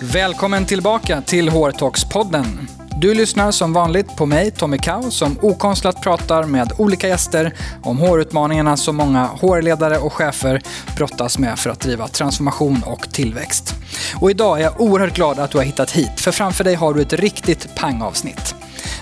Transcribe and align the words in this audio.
Välkommen 0.00 0.66
tillbaka 0.66 1.20
till 1.20 1.48
Hårtalkspodden! 1.48 2.68
Du 3.00 3.14
lyssnar 3.14 3.50
som 3.50 3.72
vanligt 3.72 4.16
på 4.16 4.26
mig, 4.26 4.50
Tommy 4.50 4.78
Kau, 4.78 5.10
som 5.10 5.38
okonstlat 5.42 6.02
pratar 6.02 6.44
med 6.44 6.72
olika 6.78 7.08
gäster 7.08 7.54
om 7.82 7.98
hårutmaningarna 7.98 8.76
som 8.76 8.96
många 8.96 9.26
hårledare 9.26 9.98
och 9.98 10.12
chefer 10.12 10.62
brottas 10.96 11.38
med 11.38 11.58
för 11.58 11.70
att 11.70 11.80
driva 11.80 12.08
transformation 12.08 12.82
och 12.86 13.12
tillväxt. 13.12 13.74
Och 14.20 14.30
idag 14.30 14.58
är 14.58 14.62
jag 14.62 14.80
oerhört 14.80 15.14
glad 15.14 15.38
att 15.38 15.50
du 15.50 15.58
har 15.58 15.64
hittat 15.64 15.90
hit, 15.90 16.20
för 16.20 16.32
framför 16.32 16.64
dig 16.64 16.74
har 16.74 16.94
du 16.94 17.02
ett 17.02 17.12
riktigt 17.12 17.74
pangavsnitt. 17.74 18.57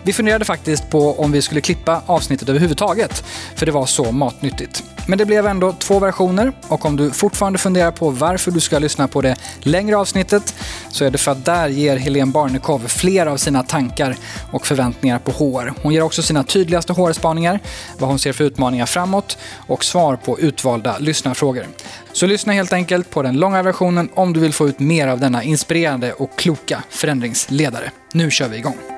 Vi 0.06 0.12
funderade 0.12 0.44
faktiskt 0.44 0.90
på 0.90 1.20
om 1.20 1.32
vi 1.32 1.42
skulle 1.42 1.60
klippa 1.60 2.02
avsnittet 2.06 2.48
överhuvudtaget, 2.48 3.24
för 3.56 3.66
det 3.66 3.72
var 3.72 3.86
så 3.86 4.12
matnyttigt. 4.12 4.84
Men 5.06 5.18
det 5.18 5.26
blev 5.26 5.46
ändå 5.46 5.72
två 5.72 5.98
versioner 5.98 6.52
och 6.68 6.84
om 6.84 6.96
du 6.96 7.10
fortfarande 7.10 7.58
funderar 7.58 7.90
på 7.90 8.10
varför 8.10 8.50
du 8.50 8.60
ska 8.60 8.78
lyssna 8.78 9.08
på 9.08 9.22
det 9.22 9.36
längre 9.60 9.96
avsnittet 9.96 10.54
så 10.90 11.04
är 11.04 11.10
det 11.10 11.18
för 11.18 11.32
att 11.32 11.44
där 11.44 11.68
ger 11.68 11.96
Helene 11.96 12.32
Barnekow 12.32 12.78
fler 12.78 13.26
av 13.26 13.36
sina 13.36 13.62
tankar 13.62 14.16
och 14.50 14.66
förväntningar 14.66 15.18
på 15.18 15.30
HR. 15.30 15.72
Hon 15.82 15.94
ger 15.94 16.02
också 16.02 16.22
sina 16.22 16.44
tydligaste 16.44 16.92
HR-spaningar, 16.92 17.60
vad 17.98 18.08
hon 18.08 18.18
ser 18.18 18.32
för 18.32 18.44
utmaningar 18.44 18.86
framåt 18.86 19.38
och 19.66 19.84
svar 19.84 20.16
på 20.16 20.40
utvalda 20.40 20.98
lyssnarfrågor. 20.98 21.66
Så 22.12 22.26
lyssna 22.26 22.52
helt 22.52 22.72
enkelt 22.72 23.10
på 23.10 23.22
den 23.22 23.36
långa 23.36 23.62
versionen 23.62 24.08
om 24.14 24.32
du 24.32 24.40
vill 24.40 24.52
få 24.52 24.68
ut 24.68 24.78
mer 24.78 25.08
av 25.08 25.20
denna 25.20 25.42
inspirerande 25.42 26.12
och 26.12 26.38
kloka 26.38 26.82
förändringsledare. 26.90 27.90
Nu 28.12 28.30
kör 28.30 28.48
vi 28.48 28.56
igång! 28.56 28.95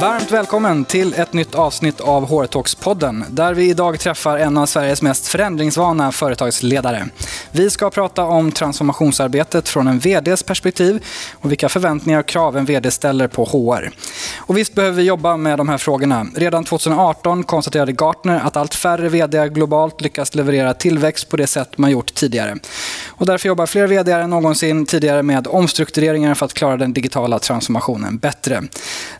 Varmt 0.00 0.30
välkommen 0.30 0.84
till 0.84 1.14
ett 1.14 1.32
nytt 1.32 1.54
avsnitt 1.54 2.00
av 2.00 2.28
HR-talks-podden 2.28 3.24
där 3.30 3.54
vi 3.54 3.70
idag 3.70 4.00
träffar 4.00 4.38
en 4.38 4.58
av 4.58 4.66
Sveriges 4.66 5.02
mest 5.02 5.26
förändringsvana 5.26 6.12
företagsledare. 6.12 7.08
Vi 7.52 7.70
ska 7.70 7.90
prata 7.90 8.24
om 8.24 8.52
transformationsarbetet 8.52 9.68
från 9.68 9.86
en 9.86 9.98
VDs 9.98 10.42
perspektiv 10.42 11.04
och 11.34 11.50
vilka 11.50 11.68
förväntningar 11.68 12.20
och 12.20 12.26
krav 12.26 12.56
en 12.56 12.64
VD 12.64 12.90
ställer 12.90 13.28
på 13.28 13.44
HR. 13.44 13.90
Och 14.36 14.58
visst 14.58 14.74
behöver 14.74 14.96
vi 14.96 15.02
jobba 15.02 15.36
med 15.36 15.58
de 15.58 15.68
här 15.68 15.78
frågorna. 15.78 16.26
Redan 16.36 16.64
2018 16.64 17.44
konstaterade 17.44 17.92
Gartner 17.92 18.40
att 18.40 18.56
allt 18.56 18.74
färre 18.74 19.08
VD 19.08 19.48
globalt 19.48 20.00
lyckas 20.00 20.34
leverera 20.34 20.74
tillväxt 20.74 21.28
på 21.28 21.36
det 21.36 21.46
sätt 21.46 21.78
man 21.78 21.90
gjort 21.90 22.14
tidigare. 22.14 22.56
Och 23.08 23.26
därför 23.26 23.48
jobbar 23.48 23.66
fler 23.66 23.86
VD 23.86 24.12
än 24.12 24.30
någonsin 24.30 24.86
tidigare 24.86 25.22
med 25.22 25.46
omstruktureringar 25.46 26.34
för 26.34 26.46
att 26.46 26.54
klara 26.54 26.76
den 26.76 26.92
digitala 26.92 27.38
transformationen 27.38 28.18
bättre. 28.18 28.62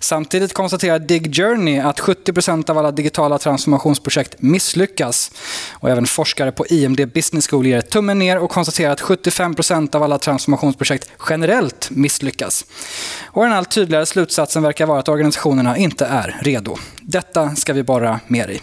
Samtidigt 0.01 0.53
konstaterar 0.69 0.99
Dig 0.99 1.33
Journey 1.33 1.79
att 1.79 2.01
70% 2.01 2.71
av 2.71 2.79
alla 2.79 2.91
digitala 2.91 3.39
transformationsprojekt 3.39 4.43
misslyckas. 4.43 5.31
Och 5.73 5.91
även 5.91 6.07
forskare 6.07 6.53
på 6.53 6.67
IMD 6.67 7.09
Business 7.15 7.49
School 7.49 7.67
ger 7.67 7.81
tummen 7.81 8.19
ner 8.19 8.39
och 8.39 8.51
konstaterar 8.51 8.93
att 8.93 9.01
75% 9.01 9.97
av 9.97 10.03
alla 10.03 10.19
transformationsprojekt 10.19 11.11
generellt 11.31 11.91
misslyckas. 11.91 12.65
Och 13.25 13.43
den 13.43 13.53
allt 13.53 13.71
tydligare 13.71 14.07
slutsatsen 14.07 14.63
verkar 14.63 14.87
vara 14.87 14.99
att 14.99 15.09
organisationerna 15.09 15.77
inte 15.77 16.07
är 16.07 16.37
redo. 16.41 16.77
Detta 17.01 17.57
ska 17.57 17.73
vi 17.73 17.83
borra 17.83 18.21
mer 18.27 18.49
i. 18.49 18.61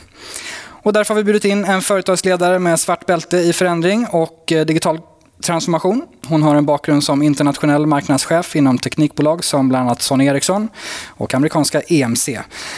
Och 0.84 0.94
därför 0.94 1.14
har 1.14 1.22
vi 1.22 1.24
bjudit 1.24 1.46
in 1.46 1.66
en 1.66 1.82
företagsledare 1.82 2.60
med 2.60 2.80
svart 2.80 3.06
bälte 3.06 3.38
i 3.38 3.54
förändring 3.54 4.08
och 4.12 4.52
eh, 4.52 4.66
digital 4.66 5.00
transformation. 5.42 6.02
Hon 6.28 6.44
har 6.44 6.56
en 6.56 6.66
bakgrund 6.66 7.04
som 7.04 7.22
internationell 7.22 7.86
marknadschef 7.86 8.56
inom 8.56 8.78
teknikbolag 8.78 9.44
som 9.44 9.70
bland 9.70 9.88
annat 9.88 10.02
Sony 10.02 10.26
Ericsson 10.26 10.70
och 11.08 11.34
amerikanska 11.34 11.82
EMC. 11.82 12.30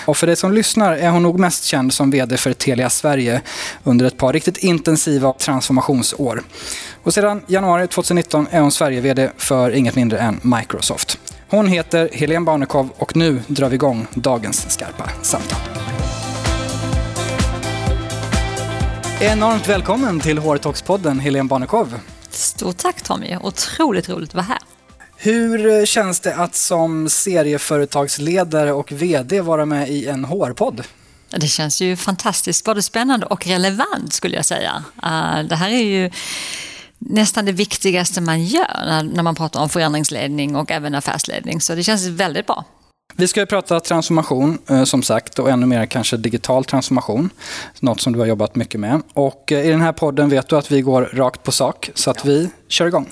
Och 0.05 0.17
för 0.17 0.27
dig 0.27 0.35
som 0.35 0.53
lyssnar 0.53 0.93
är 0.93 1.09
hon 1.09 1.23
nog 1.23 1.39
mest 1.39 1.63
känd 1.63 1.93
som 1.93 2.11
VD 2.11 2.37
för 2.37 2.53
Telia 2.53 2.89
Sverige 2.89 3.41
under 3.83 4.05
ett 4.05 4.17
par 4.17 4.33
riktigt 4.33 4.57
intensiva 4.57 5.33
transformationsår. 5.33 6.43
Och 7.03 7.13
sedan 7.13 7.41
januari 7.47 7.87
2019 7.87 8.47
är 8.51 8.61
hon 8.61 8.71
Sverige-VD 8.71 9.29
för 9.37 9.71
inget 9.71 9.95
mindre 9.95 10.19
än 10.19 10.39
Microsoft. 10.41 11.19
Hon 11.49 11.67
heter 11.67 12.09
Helene 12.13 12.45
Barnekow 12.45 12.89
och 12.97 13.15
nu 13.15 13.41
drar 13.47 13.69
vi 13.69 13.75
igång 13.75 14.07
dagens 14.13 14.71
skarpa 14.71 15.09
samtal. 15.21 15.59
Enormt 19.21 19.69
välkommen 19.69 20.19
till 20.19 20.39
HR-talks-podden, 20.39 21.19
Helene 21.19 21.47
Barnekow. 21.49 21.87
Stort 22.29 22.77
tack 22.77 23.01
Tommy, 23.01 23.37
otroligt 23.41 24.09
roligt 24.09 24.29
att 24.29 24.35
vara 24.35 24.45
här. 24.45 24.59
Hur 25.17 25.85
känns 25.85 26.19
det 26.19 26.35
att 26.35 26.55
som 26.55 27.09
serieföretagsledare 27.09 28.71
och 28.71 28.91
VD 28.91 29.41
vara 29.41 29.65
med 29.65 29.89
i 29.89 30.07
en 30.07 30.25
HR-podd? 30.25 30.83
Det 31.29 31.47
känns 31.47 31.81
ju 31.81 31.95
fantastiskt 31.95 32.65
både 32.65 32.81
spännande 32.81 33.25
och 33.25 33.47
relevant 33.47 34.13
skulle 34.13 34.35
jag 34.35 34.45
säga. 34.45 34.83
Uh, 35.03 35.47
det 35.49 35.55
här 35.55 35.69
är 35.69 35.83
ju 35.83 36.11
nästan 36.97 37.45
det 37.45 37.51
viktigaste 37.51 38.21
man 38.21 38.43
gör 38.43 39.03
när 39.03 39.23
man 39.23 39.35
pratar 39.35 39.59
om 39.59 39.69
förändringsledning 39.69 40.55
och 40.55 40.71
även 40.71 40.95
affärsledning. 40.95 41.61
Så 41.61 41.75
det 41.75 41.83
känns 41.83 42.07
väldigt 42.07 42.47
bra. 42.47 42.65
Vi 43.19 43.27
ska 43.27 43.39
ju 43.39 43.45
prata 43.45 43.79
transformation 43.79 44.57
eh, 44.69 44.83
som 44.83 45.03
sagt 45.03 45.39
och 45.39 45.49
ännu 45.49 45.65
mer 45.65 45.85
kanske 45.85 46.17
digital 46.17 46.65
transformation. 46.65 47.29
Något 47.79 48.01
som 48.01 48.13
du 48.13 48.19
har 48.19 48.25
jobbat 48.25 48.55
mycket 48.55 48.79
med. 48.79 49.01
Och 49.13 49.51
eh, 49.51 49.65
i 49.65 49.69
den 49.69 49.81
här 49.81 49.91
podden 49.91 50.29
vet 50.29 50.47
du 50.47 50.57
att 50.57 50.71
vi 50.71 50.81
går 50.81 51.09
rakt 51.13 51.43
på 51.43 51.51
sak 51.51 51.91
så 51.93 52.11
att 52.11 52.25
vi 52.25 52.49
kör 52.67 52.87
igång. 52.87 53.09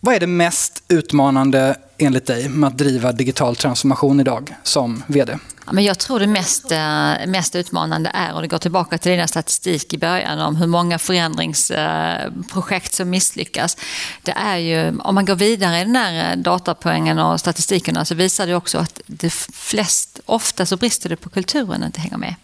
Vad 0.00 0.14
är 0.14 0.20
det 0.20 0.26
mest 0.26 0.82
utmanande 0.88 1.76
enligt 2.00 2.26
dig 2.26 2.48
med 2.48 2.68
att 2.68 2.78
driva 2.78 3.12
digital 3.12 3.56
transformation 3.56 4.20
idag 4.20 4.54
som 4.62 5.02
VD? 5.06 5.38
men 5.72 5.84
jag 5.84 5.98
tror 5.98 6.20
det 6.20 6.26
mest, 6.26 6.72
eh, 6.72 7.26
mest 7.26 7.54
utmanande 7.54 8.10
är, 8.14 8.34
och 8.34 8.42
det 8.42 8.48
går 8.48 8.58
tillbaka 8.58 8.98
till 8.98 9.12
dina 9.12 9.28
statistik 9.28 9.92
i 9.92 9.98
början 9.98 10.40
om 10.40 10.56
hur 10.56 10.66
många 10.66 10.98
förändringsprojekt 10.98 12.92
som 12.92 13.10
misslyckas. 13.10 13.76
Det 14.22 14.32
är 14.32 14.56
ju, 14.56 14.98
om 14.98 15.14
man 15.14 15.24
går 15.24 15.34
vidare 15.34 15.80
i 15.80 15.84
den 15.84 15.96
här 15.96 16.30
eh, 16.30 16.36
datapoängen 16.36 17.18
och 17.18 17.40
statistikerna 17.40 18.04
så 18.04 18.14
visar 18.14 18.46
det 18.46 18.54
också 18.54 18.78
att 18.78 19.00
det 19.06 19.30
flest, 19.52 20.20
ofta 20.26 20.66
så 20.66 20.76
brister 20.76 21.08
det 21.08 21.16
på 21.16 21.28
kulturen 21.28 21.82
att 21.82 21.86
inte 21.86 22.00
hänga 22.00 22.16
med. 22.16 22.34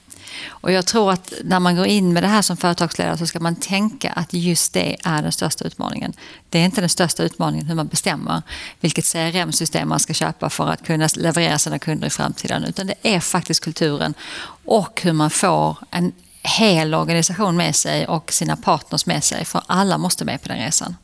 Och 0.48 0.72
jag 0.72 0.86
tror 0.86 1.12
att 1.12 1.32
när 1.44 1.60
man 1.60 1.76
går 1.76 1.86
in 1.86 2.12
med 2.12 2.22
det 2.22 2.26
här 2.26 2.42
som 2.42 2.56
företagsledare 2.56 3.18
så 3.18 3.26
ska 3.26 3.40
man 3.40 3.56
tänka 3.56 4.12
att 4.12 4.32
just 4.32 4.72
det 4.72 4.96
är 5.04 5.22
den 5.22 5.32
största 5.32 5.64
utmaningen. 5.64 6.12
Det 6.48 6.58
är 6.58 6.64
inte 6.64 6.80
den 6.80 6.90
största 6.90 7.22
utmaningen 7.22 7.66
hur 7.66 7.74
man 7.74 7.86
bestämmer 7.86 8.42
vilket 8.80 9.04
CRM-system 9.12 9.88
man 9.88 10.00
ska 10.00 10.12
köpa 10.14 10.50
för 10.50 10.68
att 10.68 10.86
kunna 10.86 11.08
leverera 11.16 11.58
sina 11.58 11.78
kunder 11.78 12.06
i 12.06 12.10
framtiden. 12.10 12.64
Utan 12.64 12.86
det 12.86 12.94
är 13.02 13.20
faktiskt 13.20 13.64
kulturen 13.64 14.14
och 14.64 15.00
hur 15.02 15.12
man 15.12 15.30
får 15.30 15.76
en 15.90 16.12
hel 16.42 16.94
organisation 16.94 17.56
med 17.56 17.76
sig 17.76 18.06
och 18.06 18.32
sina 18.32 18.56
partners 18.56 19.06
med 19.06 19.24
sig. 19.24 19.44
För 19.44 19.62
alla 19.66 19.98
måste 19.98 20.24
med 20.24 20.42
på 20.42 20.48
den 20.48 20.58
resan. 20.58 20.96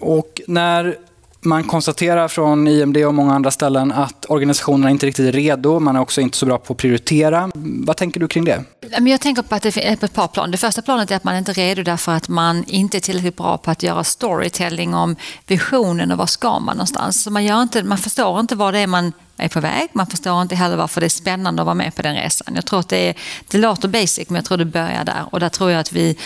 Och 0.00 0.40
när 0.46 0.98
man 1.40 1.64
konstaterar 1.64 2.28
från 2.28 2.68
IMD 2.68 2.96
och 2.96 3.14
många 3.14 3.34
andra 3.34 3.50
ställen 3.50 3.92
att 3.92 4.26
organisationerna 4.28 4.90
inte 4.90 5.06
riktigt 5.06 5.26
är 5.26 5.32
redo. 5.32 5.78
Man 5.78 5.96
är 5.96 6.00
också 6.00 6.20
inte 6.20 6.36
så 6.36 6.46
bra 6.46 6.58
på 6.58 6.72
att 6.72 6.76
prioritera. 6.76 7.50
Vad 7.54 7.96
tänker 7.96 8.20
du 8.20 8.28
kring 8.28 8.44
det? 8.44 8.64
Jag 9.00 9.20
tänker 9.20 9.42
på 9.42 9.54
att 9.54 9.62
det 9.62 9.76
är 9.76 9.96
på 9.96 10.06
ett 10.06 10.14
par 10.14 10.28
plan. 10.28 10.50
Det 10.50 10.56
första 10.56 10.82
planet 10.82 11.10
är 11.10 11.16
att 11.16 11.24
man 11.24 11.36
inte 11.36 11.52
är 11.52 11.54
redo 11.54 11.82
därför 11.82 12.12
att 12.12 12.28
man 12.28 12.64
inte 12.64 12.98
är 12.98 13.00
tillräckligt 13.00 13.36
bra 13.36 13.58
på 13.58 13.70
att 13.70 13.82
göra 13.82 14.04
storytelling 14.04 14.94
om 14.94 15.16
visionen 15.46 16.12
och 16.12 16.18
var 16.18 16.26
ska 16.26 16.58
man 16.58 16.76
någonstans. 16.76 17.22
Så 17.22 17.30
man, 17.30 17.44
gör 17.44 17.62
inte, 17.62 17.82
man 17.82 17.98
förstår 17.98 18.40
inte 18.40 18.56
vad 18.56 18.74
det 18.74 18.80
är 18.80 18.86
man 18.86 19.12
är 19.38 19.48
på 19.48 19.60
väg. 19.60 19.88
Man 19.92 20.06
förstår 20.06 20.42
inte 20.42 20.54
heller 20.54 20.76
varför 20.76 21.00
det 21.00 21.06
är 21.06 21.08
spännande 21.08 21.62
att 21.62 21.66
vara 21.66 21.74
med 21.74 21.94
på 21.94 22.02
den 22.02 22.14
resan. 22.14 22.54
Jag 22.54 22.66
tror 22.66 22.80
att 22.80 22.88
det, 22.88 23.08
är, 23.08 23.14
det 23.48 23.58
låter 23.58 23.88
basic, 23.88 24.28
men 24.28 24.36
jag 24.36 24.44
tror 24.44 24.58
det 24.58 24.64
börjar 24.64 25.04
där. 25.04 25.24
Och 25.30 25.40
där 25.40 25.48
tror 25.48 25.70
jag 25.70 25.80
att 25.80 25.92
vi 25.92 26.16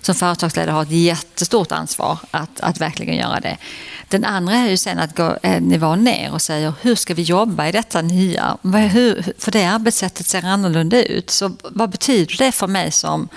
som 0.00 0.14
företagsledare 0.14 0.74
har 0.74 0.82
ett 0.82 0.90
jättestort 0.90 1.72
ansvar 1.72 2.18
att, 2.30 2.60
att 2.60 2.80
verkligen 2.80 3.16
göra 3.16 3.40
det. 3.40 3.56
Den 4.08 4.24
andra 4.24 4.54
är 4.54 4.68
ju 4.68 4.76
sen 4.76 4.98
att 4.98 5.16
gå 5.16 5.38
eh, 5.42 5.56
en 5.56 5.62
nivå 5.62 5.96
ner 5.96 6.32
och 6.32 6.42
säga 6.42 6.74
hur 6.80 6.94
ska 6.94 7.14
vi 7.14 7.22
jobba 7.22 7.68
i 7.68 7.72
detta 7.72 8.02
nya? 8.02 8.58
Hur, 8.92 9.34
för 9.38 9.50
det 9.50 9.64
arbetssättet 9.64 10.26
ser 10.26 10.44
annorlunda 10.44 11.02
ut. 11.04 11.30
Så 11.30 11.50
vad 11.62 11.90
betyder 11.90 12.36
det 12.38 12.52
för 12.52 12.66
mig 12.66 12.90
som 12.90 13.28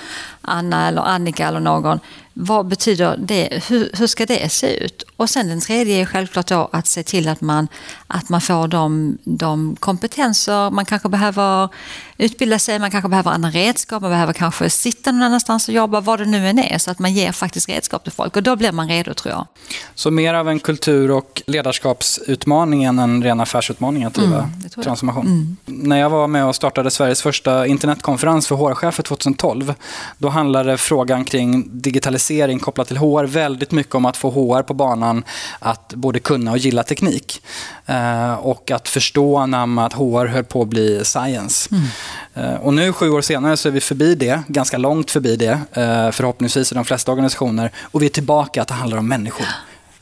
Anna 0.47 0.87
eller 0.87 1.01
Annika 1.01 1.47
eller 1.47 1.59
någon? 1.59 1.99
Vad 2.33 2.67
betyder 2.67 3.17
det? 3.17 3.63
Hur, 3.67 3.89
hur, 3.93 4.07
ska 4.07 4.25
det 4.25 4.51
se 4.51 4.85
ut? 4.85 5.03
Och 5.17 5.29
sen 5.29 5.47
den 5.47 5.61
tredje 5.61 6.01
är 6.01 6.05
självklart 6.05 6.47
då 6.47 6.69
att 6.71 6.87
se 6.87 7.03
till 7.03 7.27
att 7.27 7.41
man, 7.41 7.67
att 8.07 8.29
man 8.29 8.41
får 8.41 8.67
de, 8.67 9.17
de 9.23 9.75
kompetenser 9.75 10.69
man 10.71 10.85
kanske 10.85 11.09
behöver 11.09 11.69
utbilda 12.17 12.59
sig, 12.59 12.79
man 12.79 12.91
kanske 12.91 13.09
behöver 13.09 13.31
andra 13.31 13.49
redskap, 13.49 14.01
man 14.01 14.11
behöver 14.11 14.33
kanske 14.33 14.69
sitta 14.69 15.11
någon 15.11 15.23
annanstans 15.23 15.67
och 15.67 15.73
jobba, 15.73 16.01
vad 16.01 16.19
det 16.19 16.25
nu 16.25 16.47
än 16.47 16.59
är, 16.59 16.77
så 16.77 16.91
att 16.91 16.99
man 16.99 17.13
ger 17.13 17.31
faktiskt 17.31 17.69
redskap 17.69 18.03
till 18.03 18.11
folk. 18.11 18.35
Och 18.35 18.43
då 18.43 18.55
blir 18.55 18.71
man 18.71 18.87
redo 18.87 19.13
tror 19.13 19.31
jag. 19.33 19.47
Så 19.95 20.11
mer 20.11 20.33
av 20.33 20.49
en 20.49 20.59
kultur 20.59 21.11
och 21.11 21.41
ledarskapsutmaning 21.47 22.83
än 22.83 22.99
en 22.99 23.23
ren 23.23 23.39
affärsutmaning 23.39 24.03
att 24.03 24.13
driva 24.13 24.37
mm, 24.37 24.69
transformation? 24.83 25.25
Mm. 25.25 25.57
När 25.65 25.99
jag 25.99 26.09
var 26.09 26.27
med 26.27 26.45
och 26.45 26.55
startade 26.55 26.91
Sveriges 26.91 27.21
första 27.21 27.67
internetkonferens 27.67 28.47
för 28.47 28.55
HR-chefer 28.55 29.03
2012, 29.03 29.73
då 30.17 30.29
handlade 30.29 30.77
frågan 30.77 31.25
kring 31.25 31.63
digitalisering 31.81 32.59
kopplat 32.59 32.87
till 32.87 32.97
HR 32.97 33.23
väldigt 33.23 33.71
mycket 33.71 33.95
om 33.95 34.05
att 34.05 34.17
få 34.17 34.31
HR 34.31 34.61
på 34.61 34.73
banan 34.73 35.23
att 35.59 35.93
både 35.93 36.19
kunna 36.19 36.51
och 36.51 36.57
gilla 36.57 36.83
teknik. 36.83 37.41
Eh, 37.85 38.33
och 38.33 38.71
att 38.71 38.89
förstå 38.89 39.45
när 39.45 39.85
att 39.85 39.93
HR 39.93 40.25
höll 40.25 40.43
på 40.43 40.61
att 40.61 40.67
bli 40.67 41.05
science. 41.05 41.69
Mm. 41.71 41.85
Eh, 42.33 42.55
och 42.55 42.73
nu 42.73 42.93
sju 42.93 43.09
år 43.09 43.21
senare 43.21 43.57
så 43.57 43.67
är 43.67 43.71
vi 43.71 43.81
förbi 43.81 44.15
det, 44.15 44.41
ganska 44.47 44.77
långt 44.77 45.11
förbi 45.11 45.35
det, 45.35 45.59
eh, 45.73 46.11
förhoppningsvis 46.11 46.71
i 46.71 46.75
de 46.75 46.85
flesta 46.85 47.11
organisationer. 47.11 47.71
Och 47.81 48.01
vi 48.01 48.05
är 48.05 48.09
tillbaka 48.09 48.61
att 48.61 48.67
det 48.67 48.73
handlar 48.73 48.97
om 48.97 49.07
människor. 49.07 49.45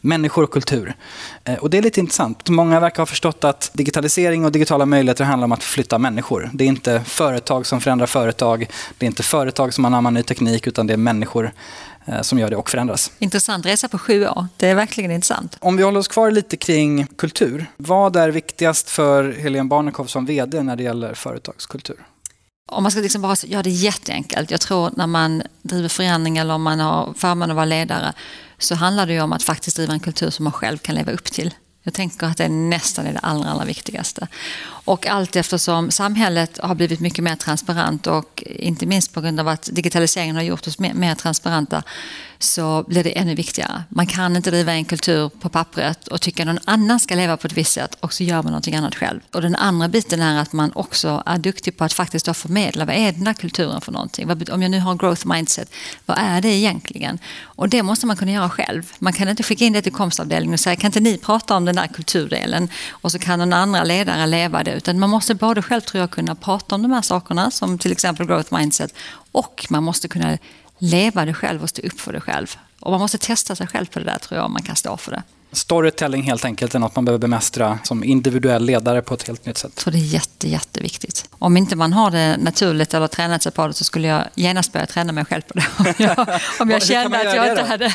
Människor 0.01 0.43
och 0.43 0.51
kultur. 0.51 0.95
Eh, 1.43 1.55
och 1.55 1.69
det 1.69 1.77
är 1.77 1.81
lite 1.81 1.99
intressant. 1.99 2.49
Många 2.49 2.79
verkar 2.79 2.97
ha 2.97 3.05
förstått 3.05 3.43
att 3.43 3.71
digitalisering 3.73 4.45
och 4.45 4.51
digitala 4.51 4.85
möjligheter 4.85 5.23
handlar 5.23 5.45
om 5.45 5.51
att 5.51 5.63
flytta 5.63 5.97
människor. 5.97 6.49
Det 6.53 6.63
är 6.63 6.67
inte 6.67 7.01
företag 7.05 7.65
som 7.65 7.81
förändrar 7.81 8.07
företag. 8.07 8.67
Det 8.97 9.05
är 9.05 9.07
inte 9.07 9.23
företag 9.23 9.73
som 9.73 9.85
anammar 9.85 10.11
ny 10.11 10.23
teknik, 10.23 10.67
utan 10.67 10.87
det 10.87 10.93
är 10.93 10.97
människor 10.97 11.51
som 12.21 12.39
gör 12.39 12.49
det 12.49 12.55
och 12.55 12.69
förändras. 12.69 13.11
Intressant 13.19 13.65
resa 13.65 13.87
på 13.87 13.97
sju 13.97 14.27
år. 14.27 14.47
Det 14.57 14.67
är 14.67 14.75
verkligen 14.75 15.11
intressant. 15.11 15.57
Om 15.59 15.77
vi 15.77 15.83
håller 15.83 15.99
oss 15.99 16.07
kvar 16.07 16.31
lite 16.31 16.57
kring 16.57 17.07
kultur. 17.07 17.65
Vad 17.77 18.15
är 18.15 18.29
viktigast 18.29 18.89
för 18.89 19.31
Helene 19.31 19.69
Barnekow 19.69 20.05
som 20.05 20.25
VD 20.25 20.63
när 20.63 20.75
det 20.75 20.83
gäller 20.83 21.13
företagskultur? 21.13 21.97
Om 22.71 22.83
man 22.83 22.91
ska 22.91 23.01
liksom 23.01 23.21
bara 23.21 23.35
göra 23.45 23.63
det 23.63 23.69
jätteenkelt. 23.69 24.51
Jag 24.51 24.61
tror 24.61 24.91
när 24.95 25.07
man 25.07 25.43
driver 25.61 25.89
förändring 25.89 26.37
eller 26.37 26.53
om 26.53 26.63
man 26.63 26.79
har 26.79 27.13
förmånen 27.17 27.51
att 27.51 27.55
vara 27.55 27.65
ledare 27.65 28.13
så 28.57 28.75
handlar 28.75 29.05
det 29.05 29.13
ju 29.13 29.21
om 29.21 29.33
att 29.33 29.43
faktiskt 29.43 29.75
driva 29.75 29.93
en 29.93 29.99
kultur 29.99 30.29
som 30.29 30.43
man 30.43 30.53
själv 30.53 30.77
kan 30.77 30.95
leva 30.95 31.11
upp 31.11 31.23
till. 31.23 31.53
Jag 31.83 31.93
tänker 31.93 32.27
att 32.27 32.37
det 32.37 32.49
nästan 32.49 33.07
är 33.07 33.13
det 33.13 33.19
allra, 33.19 33.49
allra 33.49 33.65
viktigaste. 33.65 34.27
Och 34.85 35.07
allt 35.07 35.35
eftersom 35.35 35.91
samhället 35.91 36.59
har 36.63 36.75
blivit 36.75 36.99
mycket 36.99 37.23
mer 37.23 37.35
transparent 37.35 38.07
och 38.07 38.43
inte 38.45 38.85
minst 38.85 39.13
på 39.13 39.21
grund 39.21 39.39
av 39.39 39.47
att 39.47 39.69
digitaliseringen 39.71 40.35
har 40.35 40.43
gjort 40.43 40.67
oss 40.67 40.79
mer, 40.79 40.93
mer 40.93 41.15
transparenta 41.15 41.83
så 42.43 42.83
blir 42.87 43.03
det 43.03 43.17
ännu 43.17 43.35
viktigare. 43.35 43.83
Man 43.89 44.07
kan 44.07 44.35
inte 44.35 44.51
driva 44.51 44.73
en 44.73 44.85
kultur 44.85 45.29
på 45.29 45.49
pappret 45.49 46.07
och 46.07 46.21
tycka 46.21 46.43
att 46.43 46.47
någon 46.47 46.59
annan 46.65 46.99
ska 46.99 47.15
leva 47.15 47.37
på 47.37 47.47
ett 47.47 47.53
visst 47.53 47.73
sätt 47.73 47.97
och 47.99 48.13
så 48.13 48.23
gör 48.23 48.35
man 48.35 48.45
någonting 48.45 48.75
annat 48.75 48.95
själv. 48.95 49.19
Och 49.31 49.41
den 49.41 49.55
andra 49.55 49.87
biten 49.87 50.21
är 50.21 50.41
att 50.41 50.53
man 50.53 50.71
också 50.75 51.23
är 51.25 51.37
duktig 51.37 51.77
på 51.77 51.83
att 51.83 51.93
faktiskt 51.93 52.25
då 52.25 52.33
förmedla 52.33 52.85
vad 52.85 52.95
är 52.95 53.11
den 53.11 53.27
här 53.27 53.33
kulturen 53.33 53.81
för 53.81 53.91
någonting? 53.91 54.29
Om 54.51 54.61
jag 54.61 54.71
nu 54.71 54.79
har 54.79 54.95
growth 54.95 55.27
mindset, 55.27 55.73
vad 56.05 56.17
är 56.17 56.41
det 56.41 56.47
egentligen? 56.47 57.19
Och 57.43 57.69
det 57.69 57.83
måste 57.83 58.05
man 58.05 58.17
kunna 58.17 58.31
göra 58.31 58.49
själv. 58.49 58.91
Man 58.99 59.13
kan 59.13 59.29
inte 59.29 59.43
skicka 59.43 59.65
in 59.65 59.73
det 59.73 59.81
till 59.81 59.91
komstavdelningen 59.91 60.53
och 60.53 60.59
säga 60.59 60.75
kan 60.75 60.87
inte 60.87 60.99
ni 60.99 61.17
prata 61.17 61.55
om 61.55 61.65
den 61.65 61.75
där 61.75 61.87
kulturdelen? 61.87 62.69
Och 62.89 63.11
så 63.11 63.19
kan 63.19 63.39
någon 63.39 63.53
andra 63.53 63.83
ledare 63.83 64.25
leva 64.25 64.63
det. 64.63 64.73
Utan 64.73 64.99
man 64.99 65.09
måste 65.09 65.35
både 65.35 65.61
själv 65.61 65.81
tror 65.81 65.99
jag 65.99 66.11
kunna 66.11 66.35
prata 66.35 66.75
om 66.75 66.81
de 66.81 66.91
här 66.91 67.01
sakerna 67.01 67.51
som 67.51 67.77
till 67.77 67.91
exempel 67.91 68.25
growth 68.25 68.53
mindset 68.55 68.93
och 69.31 69.65
man 69.69 69.83
måste 69.83 70.07
kunna 70.07 70.37
leva 70.83 71.25
det 71.25 71.33
själv 71.33 71.63
och 71.63 71.69
stå 71.69 71.81
upp 71.81 71.99
för 71.99 72.13
det 72.13 72.21
själv. 72.21 72.57
Och 72.79 72.91
man 72.91 72.99
måste 72.99 73.17
testa 73.17 73.55
sig 73.55 73.67
själv 73.67 73.85
på 73.85 73.99
det 73.99 74.05
där 74.05 74.17
tror 74.17 74.37
jag, 74.37 74.45
om 74.45 74.53
man 74.53 74.61
kan 74.61 74.75
stå 74.75 74.97
för 74.97 75.11
det. 75.11 75.23
Storytelling 75.53 76.23
helt 76.23 76.45
enkelt 76.45 76.75
är 76.75 76.79
något 76.79 76.95
man 76.95 77.05
behöver 77.05 77.19
bemästra 77.19 77.79
som 77.83 78.03
individuell 78.03 78.65
ledare 78.65 79.01
på 79.01 79.13
ett 79.13 79.27
helt 79.27 79.45
nytt 79.45 79.57
sätt. 79.57 79.75
Tror 79.75 79.91
det 79.91 79.97
är 79.97 79.99
jätte, 79.99 80.49
jätteviktigt. 80.49 81.29
Om 81.31 81.57
inte 81.57 81.75
man 81.75 81.93
har 81.93 82.11
det 82.11 82.37
naturligt 82.37 82.93
eller 82.93 83.07
tränat 83.07 83.43
sig 83.43 83.51
på 83.51 83.67
det 83.67 83.73
så 83.73 83.83
skulle 83.83 84.07
jag 84.07 84.23
genast 84.35 84.73
börja 84.73 84.85
träna 84.85 85.13
mig 85.13 85.25
själv 85.25 85.41
på 85.41 85.53
det. 85.53 85.65
Om 85.79 85.93
jag, 85.97 86.39
om 86.59 86.69
jag 86.69 86.83
kände 86.83 87.17
att 87.19 87.35
jag 87.35 87.49
inte 87.49 87.63
hade... 87.63 87.93